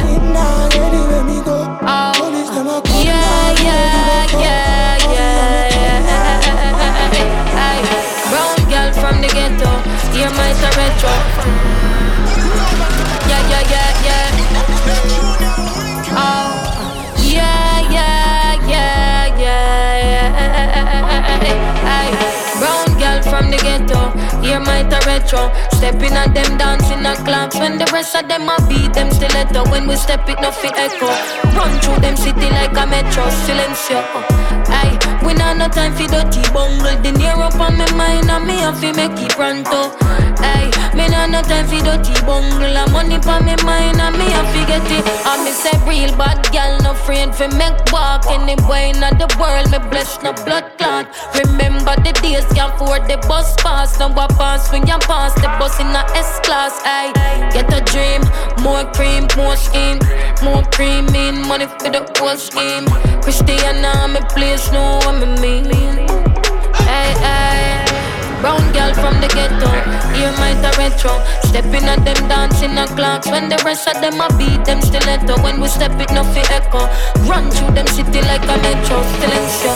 Anywhere 0.74 1.24
me 1.24 1.42
go 1.44 1.58
oh. 1.82 2.12
Police 2.16 2.50
them 2.50 2.68
a 2.68 2.82
come 2.82 3.06
Yeah, 3.06 3.54
yeah, 3.64 4.26
yeah, 4.40 4.98
yeah 5.14 5.38
Brown 8.30 8.58
girl 8.70 8.90
from 8.94 9.22
the 9.22 9.28
ghetto. 9.28 9.72
Dear 10.14 10.30
my 10.32 10.52
retro 10.78 11.14
Yeah, 13.28 13.42
yeah, 13.50 13.64
yeah, 13.72 14.06
yeah. 14.06 15.27
My 24.56 24.84
retro 25.06 25.52
stepping 25.76 26.14
at 26.14 26.34
them 26.34 26.58
dancing 26.58 27.06
a 27.06 27.16
clocks 27.24 27.56
when 27.56 27.78
the 27.78 27.86
rest 27.92 28.16
of 28.16 28.28
them 28.28 28.48
a 28.48 28.56
beat 28.68 28.94
them 28.94 29.12
stiletto. 29.12 29.70
When 29.70 29.88
we 29.88 29.96
step 29.96 30.28
it, 30.30 30.40
nothing 30.40 30.72
echo. 30.76 31.08
Run 31.52 31.80
through 31.82 32.00
them 32.00 32.16
city 32.16 32.50
like 32.50 32.72
a 32.72 32.88
metro, 32.88 33.28
silencio. 33.44 34.00
Aye, 34.72 34.98
we 35.26 35.34
not 35.34 35.58
no 35.58 35.68
time 35.68 35.94
for 35.96 36.08
dirty 36.08 36.42
bungle. 36.54 36.96
The 37.04 37.12
near 37.12 37.36
up 37.36 37.60
on 37.60 37.78
my 37.78 37.92
mind 37.92 38.30
and 38.30 38.48
me 38.48 38.56
have 38.64 38.80
to 38.82 38.94
make 38.94 39.20
it 39.20 39.32
pronto. 39.32 39.92
Aye, 40.40 40.72
me 40.98 41.08
not 41.08 41.30
no 41.30 41.42
time 41.42 41.68
for 41.68 41.80
dirty 41.86 42.14
bungle. 42.26 42.76
A 42.76 42.90
money 42.90 43.16
on 43.16 43.46
my 43.46 43.56
mind 43.64 44.02
and 44.02 44.18
me 44.18 44.26
to 44.26 44.62
get 44.66 44.84
it. 44.90 45.06
I 45.26 45.38
me 45.46 45.52
say 45.52 45.78
real 45.86 46.12
bad 46.18 46.42
gal, 46.52 46.82
no 46.82 46.94
friend 46.94 47.34
for 47.34 47.48
make 47.56 47.78
walk 47.94 48.26
anywhere 48.28 48.90
in 48.90 49.00
the 49.00 49.30
world. 49.40 49.70
Me 49.72 49.80
bless 49.90 50.22
no 50.24 50.34
blood 50.44 50.66
clot. 50.78 51.06
Remember 51.38 51.94
the 52.02 52.12
days 52.22 52.46
can't 52.58 52.74
afford 52.74 53.04
the 53.08 53.18
bus 53.30 53.56
pass. 53.62 54.00
Now 54.00 54.10
I 54.18 54.28
pass 54.28 54.72
when 54.72 54.88
you 54.88 54.98
pass 55.06 55.34
the 55.36 55.48
bus 55.60 55.80
in 55.80 55.88
a 55.88 56.04
S 56.18 56.40
class. 56.42 56.74
Aye, 56.84 57.14
get 57.54 57.72
a 57.72 57.82
dream, 57.94 58.22
more 58.66 58.86
cream, 58.98 59.28
more 59.38 59.56
scheme, 59.56 60.00
more 60.44 60.64
cream 60.76 61.08
in 61.14 61.48
money 61.48 61.68
for 61.68 61.90
the 61.94 62.02
whole 62.18 62.38
scheme. 62.38 62.86
Christiana, 63.22 64.08
me 64.08 64.22
please 64.34 64.72
know 64.72 65.00
what 65.06 65.16
me 65.22 65.28
mean. 65.42 65.70
Hey, 66.90 67.14
hey. 67.22 67.67
Brown 68.42 68.62
girl 68.72 68.94
from 68.94 69.20
the 69.20 69.28
ghetto, 69.34 69.70
hear 70.14 70.32
my 70.38 70.54
retro. 70.78 71.12
Stepping 71.50 71.90
at 71.90 72.06
them 72.06 72.22
dancing 72.30 72.78
a 72.78 72.86
clocks 72.94 73.28
when 73.28 73.50
the 73.50 73.58
rest 73.66 73.88
of 73.90 74.00
them 74.00 74.22
a 74.22 74.30
beat 74.38 74.64
them 74.66 74.82
stiletto. 74.82 75.42
When 75.42 75.60
we 75.60 75.68
step 75.68 75.98
it, 76.00 76.12
nothing 76.14 76.46
echo. 76.54 76.86
Run 77.26 77.50
through 77.50 77.74
them 77.74 77.88
city 77.88 78.22
like 78.22 78.46
a 78.46 78.56
metro, 78.62 79.02
silencio. 79.18 79.74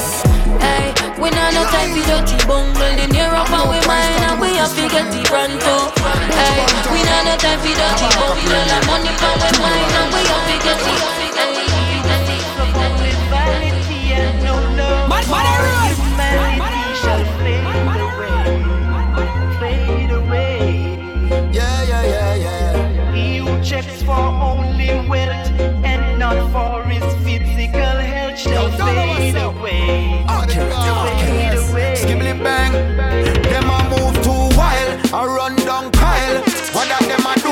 Hey, 0.61 0.93
we 1.17 1.29
not 1.33 1.53
no 1.57 1.65
time 1.73 1.89
for 1.89 2.05
dirty 2.05 2.38
bungle. 2.45 2.77
The 2.77 3.07
near 3.09 3.33
up 3.33 3.49
and 3.49 3.65
we 3.65 3.81
mine 3.89 4.21
and 4.29 4.38
we 4.39 4.53
have 4.61 4.73
to 4.77 4.85
get 4.93 5.09
it 5.09 5.25
pronto. 5.25 5.89
Hey, 6.38 6.61
we 6.93 7.01
not 7.01 7.25
no 7.25 7.33
time 7.41 7.59
for 7.59 7.73
dirty 7.73 8.07
bungle. 8.13 8.61
The 8.69 8.77
money 8.85 9.11
from 9.17 9.35
we 9.41 9.49
mine 9.57 9.89
and 9.99 10.09
we 10.13 10.21
have 10.29 10.45
to 10.45 10.55
get 10.61 10.81
it. 10.85 11.01
Man, 15.09 15.29
man, 15.29 15.41
Humanity 15.41 15.80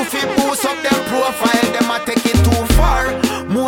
fi 0.05 0.25
boost 0.35 0.65
up 0.65 0.77
them 0.83 0.99
profile? 1.07 1.71
Them 1.73 1.91
a 1.91 1.99
take 2.05 2.25
it 2.25 2.37
too 2.45 2.65
far, 2.75 3.11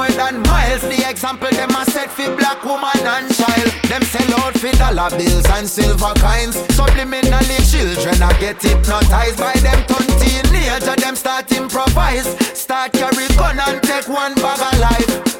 more 0.01 0.11
than 0.17 0.41
miles. 0.43 0.81
The 0.81 1.05
example 1.09 1.49
them 1.51 1.69
a 1.69 1.85
set 1.85 2.09
fi 2.09 2.25
black 2.35 2.63
woman 2.63 3.05
and 3.15 3.27
child. 3.33 3.69
Them 3.89 4.01
sell 4.01 4.33
out 4.41 4.55
fi 4.57 4.71
dollar 4.71 5.09
bills 5.17 5.45
and 5.55 5.67
silver 5.67 6.13
coins. 6.17 6.55
Subliminally 6.77 7.59
children 7.69 8.17
a 8.21 8.29
get 8.39 8.61
hypnotized 8.61 9.37
by 9.37 9.53
them 9.65 9.79
turn 9.89 10.07
teenager. 10.19 10.95
Them 10.95 11.15
start 11.15 11.51
improvise, 11.51 12.29
start 12.57 12.93
carry 12.93 13.27
gun 13.37 13.59
and 13.59 13.81
take 13.83 14.07
one 14.07 14.33
bag 14.35 14.61
of 14.69 14.79
life. 14.79 15.31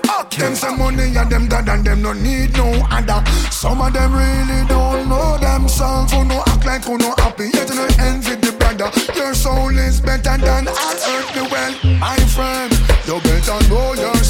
Them 0.42 0.56
some 0.56 0.80
money 0.80 1.16
and 1.16 1.30
them 1.30 1.48
dad 1.48 1.70
and 1.70 1.86
them 1.86 2.02
no 2.02 2.14
need 2.14 2.58
no 2.58 2.66
other. 2.90 3.22
Some 3.52 3.82
of 3.82 3.94
them 3.94 4.12
really 4.12 4.66
don't 4.68 5.08
know 5.08 5.38
themselves. 5.38 6.12
Who 6.14 6.26
no 6.26 6.42
act 6.48 6.66
like 6.66 6.86
who 6.86 6.98
no 6.98 7.14
happy, 7.18 7.50
yet 7.54 7.70
no 7.70 7.86
envy 8.00 8.36
the 8.36 8.52
brother. 8.58 8.90
Your 9.14 9.36
soul 9.36 9.78
is 9.78 10.02
better 10.02 10.38
than 10.38 10.68
on 10.68 10.98
earth 11.14 11.34
the 11.36 11.44
well. 11.52 11.74
My 12.00 12.18
friend, 12.34 12.72
you 13.06 13.20
better 13.22 13.60
know 13.70 13.94
yourself. 13.94 14.21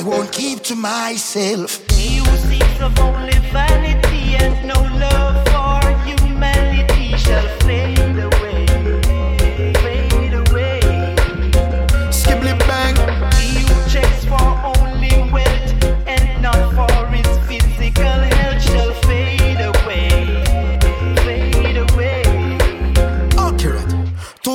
I 0.00 0.02
won't 0.02 0.32
keep 0.32 0.62
to 0.62 0.74
myself. 0.74 1.76
He 1.90 2.16
who 2.16 2.36
seeks 2.48 2.80
of 2.80 2.98
only 3.00 3.38
vanity 3.52 4.34
and 4.42 4.66
no 4.66 4.99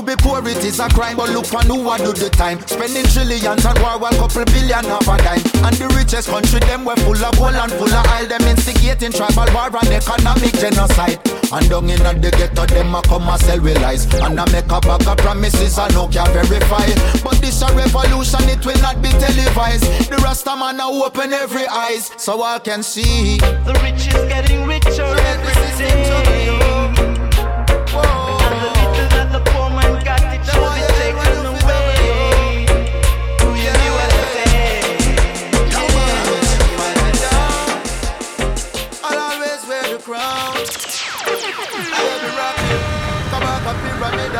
be 0.06 0.16
poor 0.16 0.40
it 0.48 0.64
is 0.64 0.80
a 0.80 0.88
crime, 0.90 1.18
but 1.18 1.30
look 1.30 1.52
on 1.54 1.66
who 1.66 1.90
a 1.90 1.98
do 1.98 2.14
the 2.14 2.30
time. 2.30 2.62
Spending 2.68 3.06
trillions 3.10 3.66
on 3.66 3.76
war, 3.82 3.98
one 3.98 4.14
couple 4.22 4.46
billion 4.46 4.86
of 4.86 5.02
a 5.02 5.18
dime. 5.18 5.42
And 5.66 5.76
the 5.82 5.90
richest 5.98 6.30
country, 6.30 6.60
them 6.62 6.86
were 6.86 6.96
full 7.02 7.18
of 7.18 7.34
gold 7.36 7.58
and 7.58 7.72
full 7.74 7.90
of 7.90 8.06
oil. 8.14 8.28
Them 8.30 8.46
instigating 8.46 9.12
tribal 9.12 9.50
war 9.50 9.74
and 9.74 9.90
economic 9.90 10.54
genocide. 10.62 11.18
And 11.50 11.66
down 11.70 11.90
in 11.90 12.02
the 12.22 12.30
ghetto, 12.30 12.66
them 12.70 12.94
a 12.94 13.02
come 13.02 13.28
and 13.28 13.42
sell 13.42 13.60
with 13.60 13.82
lies. 13.82 14.06
And 14.22 14.40
I 14.40 14.46
make 14.52 14.70
a 14.70 14.80
bag 14.80 15.08
of 15.08 15.18
promises 15.18 15.80
I 15.80 15.90
no 15.90 16.08
can 16.08 16.30
verify. 16.30 16.86
But 17.26 17.42
this 17.42 17.62
a 17.66 17.74
revolution, 17.74 18.46
it 18.46 18.62
will 18.66 18.80
not 18.86 19.02
be 19.02 19.10
televised. 19.10 19.90
The 20.10 20.22
Rasta 20.22 20.56
man 20.56 20.80
a 20.80 20.86
open 20.86 21.34
every 21.34 21.66
eyes, 21.68 22.12
so 22.18 22.44
I 22.44 22.60
can 22.60 22.84
see. 22.84 23.38
The 23.66 23.74
rich 23.82 24.08
is 24.08 24.22
getting 24.30 24.68
richer 24.70 25.02
every 25.02 25.54
day. 25.82 26.75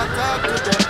Pyramid 0.06 0.12
and 0.12 0.16
talk 0.18 0.42
to 0.44 0.72
them. 0.72 0.85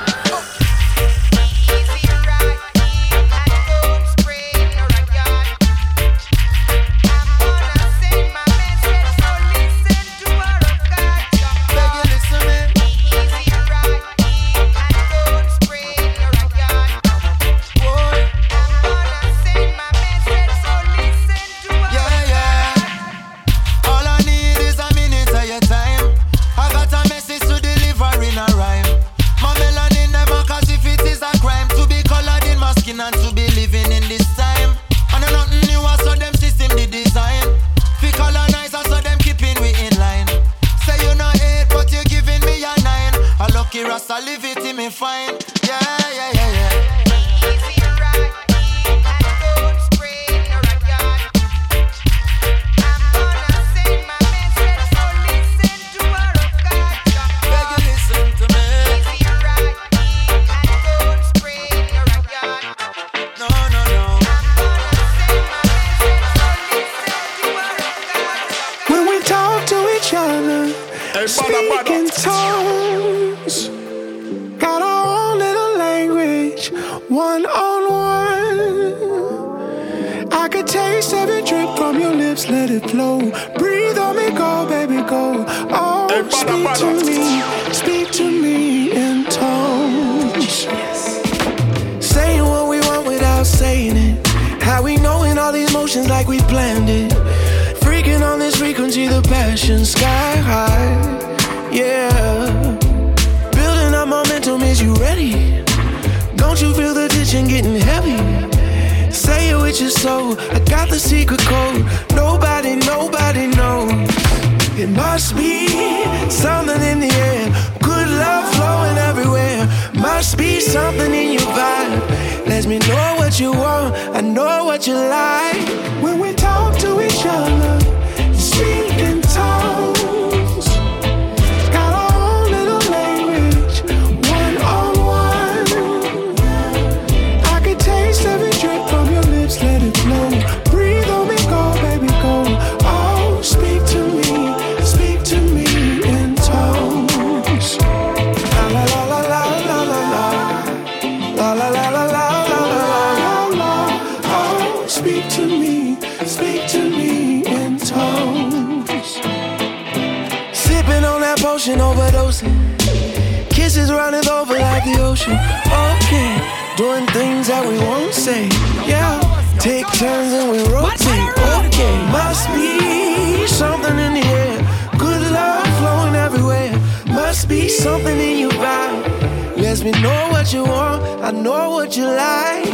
nor 181.46 181.76
would 181.76 181.96
you 181.96 182.06
lie. 182.06 182.65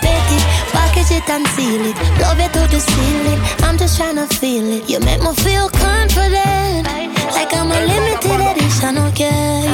take 0.00 0.30
it, 0.36 0.44
package 0.72 1.10
it 1.18 1.28
and 1.30 1.46
seal 1.54 1.84
it. 1.84 1.96
Love 2.20 2.40
it 2.40 2.54
or 2.56 2.66
the 2.68 2.80
ceiling. 2.80 3.40
I'm 3.62 3.76
just 3.76 3.96
trying 3.98 4.16
to 4.16 4.26
feel 4.26 4.64
it. 4.64 4.88
You 4.88 5.00
make 5.00 5.22
me 5.22 5.32
feel 5.34 5.68
confident, 5.68 6.86
like 7.34 7.52
I'm 7.54 7.70
a 7.70 7.80
limited 7.92 8.40
edition. 8.50 8.98
Okay, 9.10 9.66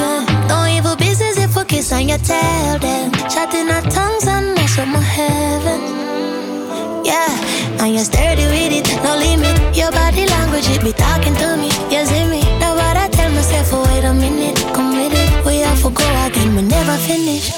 Don't 0.49 0.69
even 0.69 0.97
business 0.99 1.39
if 1.39 1.57
we 1.57 1.65
kiss 1.65 1.93
and 1.93 2.09
you 2.11 2.19
tell 2.19 2.79
them. 2.79 3.13
Chatting 3.33 3.71
our 3.71 3.83
tongues 3.83 4.27
and 4.27 4.57
that's 4.57 4.77
what 4.79 4.89
my 4.89 5.01
heaven. 5.01 5.81
Yeah, 7.05 7.31
and 7.83 7.95
you're 7.95 8.05
sturdy 8.05 8.47
with 8.47 8.73
it, 8.79 8.87
no 9.05 9.17
limit. 9.17 9.77
Your 9.77 9.93
body 9.93 10.27
language, 10.27 10.69
it 10.69 10.83
be 10.83 10.93
talking 10.93 11.35
to 11.37 11.57
me. 11.57 11.71
You 11.93 12.05
see 12.05 12.25
me? 12.27 12.41
Now 12.59 12.75
what 12.75 12.97
I 12.97 13.09
tell 13.09 13.31
myself, 13.31 13.73
oh, 13.73 13.85
wait 13.85 14.05
a 14.05 14.13
minute, 14.13 14.59
come 14.75 14.97
with 14.97 15.13
it. 15.15 15.47
We 15.47 15.59
have 15.59 15.81
to 15.83 15.91
go 15.91 16.05
again, 16.27 16.57
we 16.57 16.63
never 16.63 16.97
finish. 16.97 17.56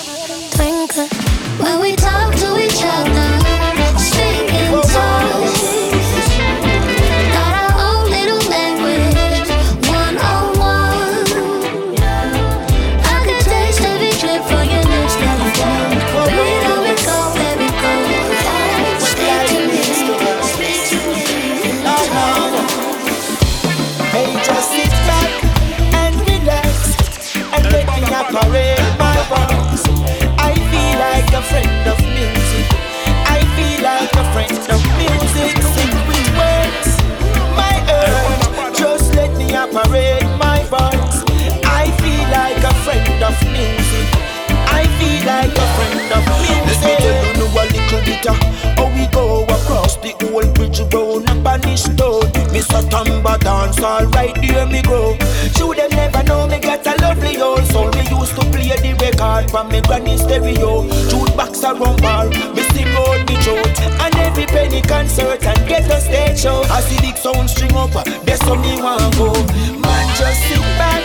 Samba 52.90 53.38
dance, 53.38 53.80
alright, 53.80 54.36
here 54.38 54.66
me 54.66 54.82
go. 54.82 55.16
Should 55.54 55.76
them 55.76 55.90
never 55.90 56.22
know 56.24 56.46
me 56.46 56.58
get 56.58 56.86
a 56.86 57.00
lovely 57.00 57.40
old 57.40 57.64
soul. 57.66 57.90
Me 57.92 58.02
used 58.10 58.34
to 58.34 58.42
play 58.50 58.74
the 58.74 58.92
record 59.00 59.50
from 59.50 59.68
me 59.68 59.80
granny 59.82 60.16
stereo. 60.16 60.88
Shoot 61.08 61.36
box 61.36 61.62
around 61.62 62.02
bar, 62.02 62.26
me 62.28 62.62
sing 62.74 62.90
all 62.96 63.18
me 63.28 63.36
jokes. 63.40 63.80
And 64.02 64.14
every 64.16 64.46
penny 64.46 64.82
concert 64.82 65.44
and 65.44 65.68
get 65.68 65.90
a 65.90 66.00
stage 66.00 66.40
show. 66.40 66.62
I 66.70 66.80
see 66.80 66.98
the 66.98 67.16
sound 67.16 67.50
string 67.50 67.74
up, 67.76 67.92
that's 68.26 68.42
only 68.48 68.76
me 68.76 68.82
want 68.82 69.16
go. 69.16 69.32
Man, 69.78 70.06
just 70.16 70.42
sit 70.48 70.60
back 70.76 71.04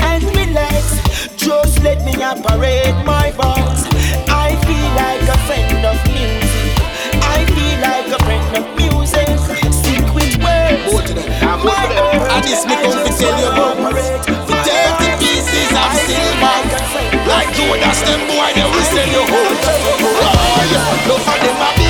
and 0.00 0.22
relax. 0.36 1.02
Just 1.36 1.82
let 1.82 2.04
me 2.04 2.14
operate 2.22 2.94
my 3.04 3.32
box. 3.36 3.84
I 4.30 4.54
feel 4.64 4.88
like 4.94 5.26
a 5.28 5.38
friend 5.46 5.84
of 5.84 5.98
music. 6.14 6.78
I 7.26 7.44
feel 7.44 7.76
like 7.82 8.08
a 8.20 8.24
friend 8.24 8.56
of 8.56 8.73
And 12.14 12.44
this 12.44 12.64
me 12.66 12.74
come 12.78 12.94
to 12.94 13.12
tell 13.12 13.34
you. 13.40 13.48
About 13.50 13.76
For 14.46 14.58
thirty 14.62 15.10
pieces 15.18 15.70
of 15.74 15.90
silver. 16.06 16.56
Like 17.26 17.50
Judas, 17.56 18.00
them 18.06 18.22
boy, 18.30 18.50
they 18.54 18.64
will 18.64 18.86
sell 18.92 19.08
you. 19.08 19.22
Home 19.26 19.58
yeah. 20.72 21.08
no 21.08 21.16
for 21.18 21.38
them 21.42 21.62
a 21.62 21.83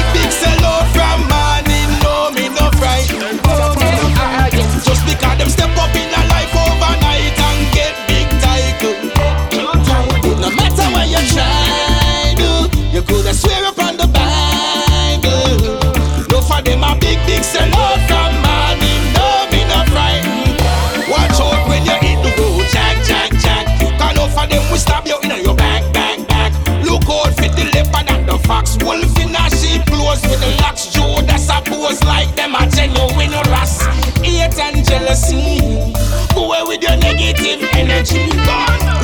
hate 34.54 34.74
and 34.74 34.86
jealousy. 34.86 35.92
Go 36.34 36.46
away 36.46 36.62
with 36.66 36.82
your 36.82 36.96
negative 36.96 37.68
energy. 37.74 38.24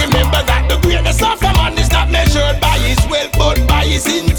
Remember 0.05 0.43
that 0.47 0.67
the 0.69 0.79
greatness 0.83 1.23
of 1.23 1.43
a 1.43 1.53
man 1.55 1.79
is 1.79 1.91
not 1.91 2.11
measured 2.11 2.61
by 2.61 2.79
his 2.79 2.99
wealth, 3.09 3.33
but 3.39 3.67
by 3.67 3.85
his 3.85 4.07
income. 4.07 4.30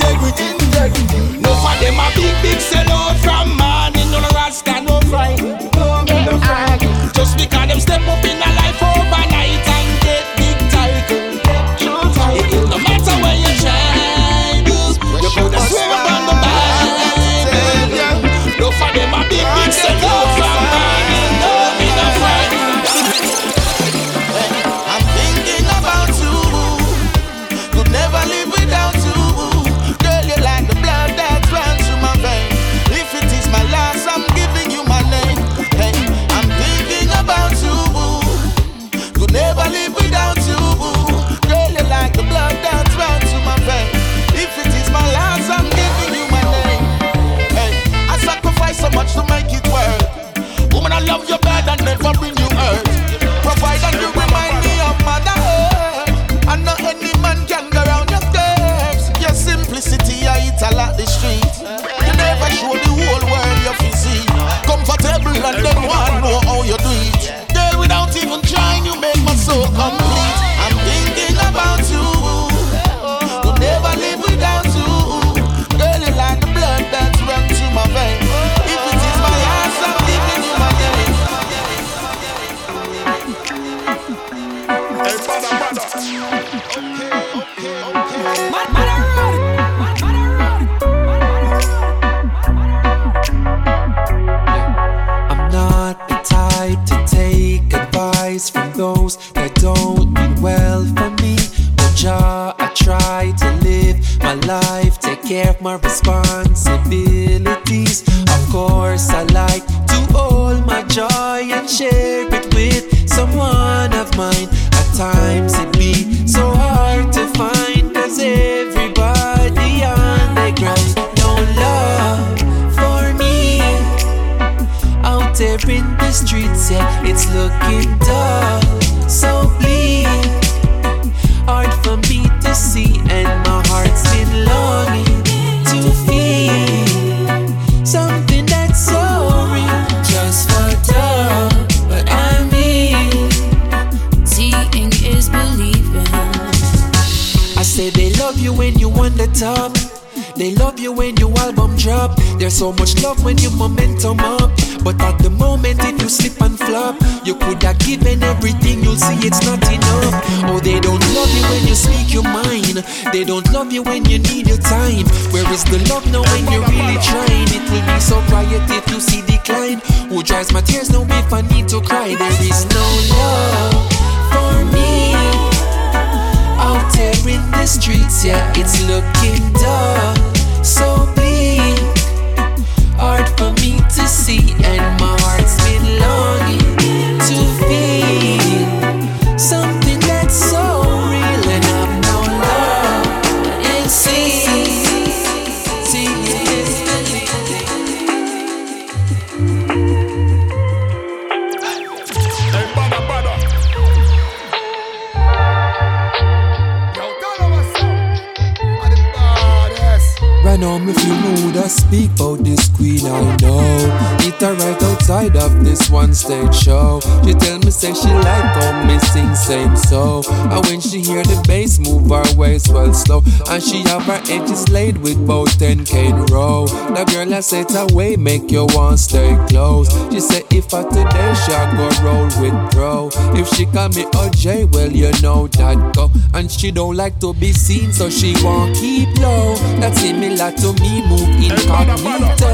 Said 227.52 227.76
away 227.76 228.16
make 228.16 228.50
you 228.50 228.66
want 228.70 228.98
stay 228.98 229.36
close. 229.50 229.92
She 230.10 230.22
say 230.22 230.42
if 230.52 230.74
I 230.74 230.84
today 230.84 231.34
she 231.44 231.52
go 231.76 231.90
roll 232.02 232.24
with 232.40 232.72
pro. 232.72 233.10
If 233.36 233.50
she 233.50 233.66
call 233.66 233.90
me 233.90 234.06
OJ, 234.16 234.72
well 234.72 234.90
you 234.90 235.12
know 235.22 235.48
that 235.48 235.94
go. 235.94 236.10
And 236.34 236.50
she 236.50 236.72
don't 236.72 236.96
like 236.96 237.20
to 237.20 237.34
be 237.34 237.52
seen, 237.52 237.92
so 237.92 238.10
she 238.10 238.36
won't 238.42 238.74
keep 238.78 239.10
low. 239.18 239.56
That's 239.82 240.00
similar 240.00 240.54
to 240.64 240.72
me 240.82 241.06
move 241.10 241.28
incognito 241.44 242.48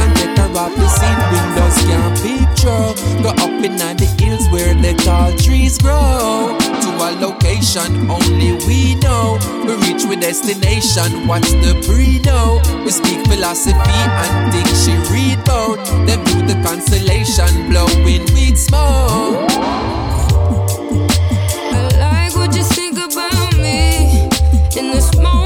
and 0.00 0.16
get 0.16 0.38
her 0.38 0.56
off 0.56 0.74
the 0.74 0.88
scene. 0.96 1.20
Windows 1.28 1.76
can't 1.84 2.16
picture. 2.24 3.22
Go 3.22 3.28
up 3.44 3.62
in 3.62 3.76
the 3.76 4.06
hills 4.18 4.48
where 4.48 4.72
the 4.72 4.94
tall 5.04 5.30
trees 5.36 5.76
grow. 5.76 6.57
A 7.00 7.12
location 7.12 8.10
only 8.10 8.52
we 8.66 8.96
know. 8.96 9.38
We 9.64 9.74
reach 9.86 10.04
with 10.04 10.20
destination. 10.20 11.26
What's 11.26 11.52
the 11.52 11.80
know? 12.20 12.60
We 12.84 12.90
speak 12.90 13.24
philosophy 13.26 13.78
and 13.78 14.52
think 14.52 14.68
she 14.82 14.92
read 15.12 15.38
about. 15.46 15.76
Them 16.06 16.22
do 16.24 16.42
the 16.46 16.60
constellation 16.62 17.70
blowing 17.70 18.26
weed 18.34 18.58
smoke. 18.58 19.48
I 21.72 21.88
like 21.98 22.34
what 22.36 22.54
you 22.54 22.64
think 22.64 22.98
about 22.98 23.56
me. 23.56 24.28
In 24.76 24.90
this 24.90 25.14
moment, 25.16 25.37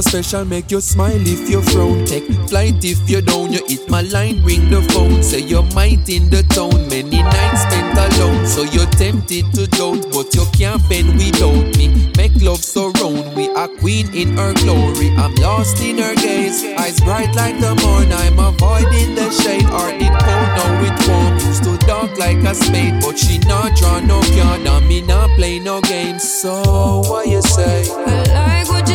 Special, 0.00 0.44
make 0.44 0.70
you 0.70 0.80
smile 0.80 1.20
if 1.20 1.48
you 1.48 1.62
frown. 1.62 2.04
Take 2.04 2.26
flight 2.48 2.82
if 2.84 3.08
you 3.08 3.20
down. 3.20 3.52
You 3.52 3.60
hit 3.68 3.88
my 3.88 4.02
line, 4.02 4.42
ring 4.42 4.70
the 4.70 4.82
phone. 4.92 5.22
Say 5.22 5.40
you're 5.40 5.62
might 5.74 6.08
in 6.08 6.30
the 6.30 6.42
town. 6.50 6.88
Many 6.88 7.22
nights 7.22 7.62
spent 7.62 7.96
alone. 7.96 8.44
So 8.46 8.62
you're 8.62 8.90
tempted 8.98 9.52
to 9.54 9.66
doubt, 9.68 10.10
but 10.10 10.34
you 10.34 10.46
can't 10.56 10.82
bend 10.88 11.14
without 11.14 11.76
me. 11.76 12.10
Make 12.16 12.34
love 12.42 12.64
surround. 12.64 13.36
We 13.36 13.50
are 13.50 13.68
queen 13.68 14.12
in 14.12 14.36
her 14.36 14.52
glory. 14.54 15.10
I'm 15.14 15.34
lost 15.36 15.80
in 15.80 15.98
her 15.98 16.14
gaze. 16.16 16.64
Eyes 16.64 16.98
bright 17.00 17.32
like 17.36 17.60
the 17.60 17.74
morn. 17.78 18.10
I'm 18.10 18.38
avoiding 18.40 19.14
the 19.14 19.30
shade. 19.30 19.68
Heart 19.70 19.94
it 20.00 20.10
cold, 20.10 20.50
now 20.58 20.90
it 20.90 20.96
warm. 21.06 21.34
Used 21.46 21.64
to 21.64 21.78
dark 21.86 22.18
like 22.18 22.42
a 22.42 22.54
spade, 22.54 23.00
but 23.00 23.16
she 23.16 23.38
not 23.46 23.76
draw 23.76 24.00
no 24.00 24.20
card. 24.34 24.66
And 24.66 24.88
me 24.88 25.02
not 25.02 25.30
play 25.36 25.60
no 25.60 25.80
games. 25.82 26.24
So 26.26 27.02
what 27.06 27.28
you 27.28 27.42
say? 27.42 27.86
I 27.92 28.58
like 28.58 28.68
what 28.68 28.88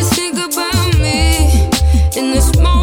in 2.16 2.30
this 2.30 2.56
moment. 2.56 2.75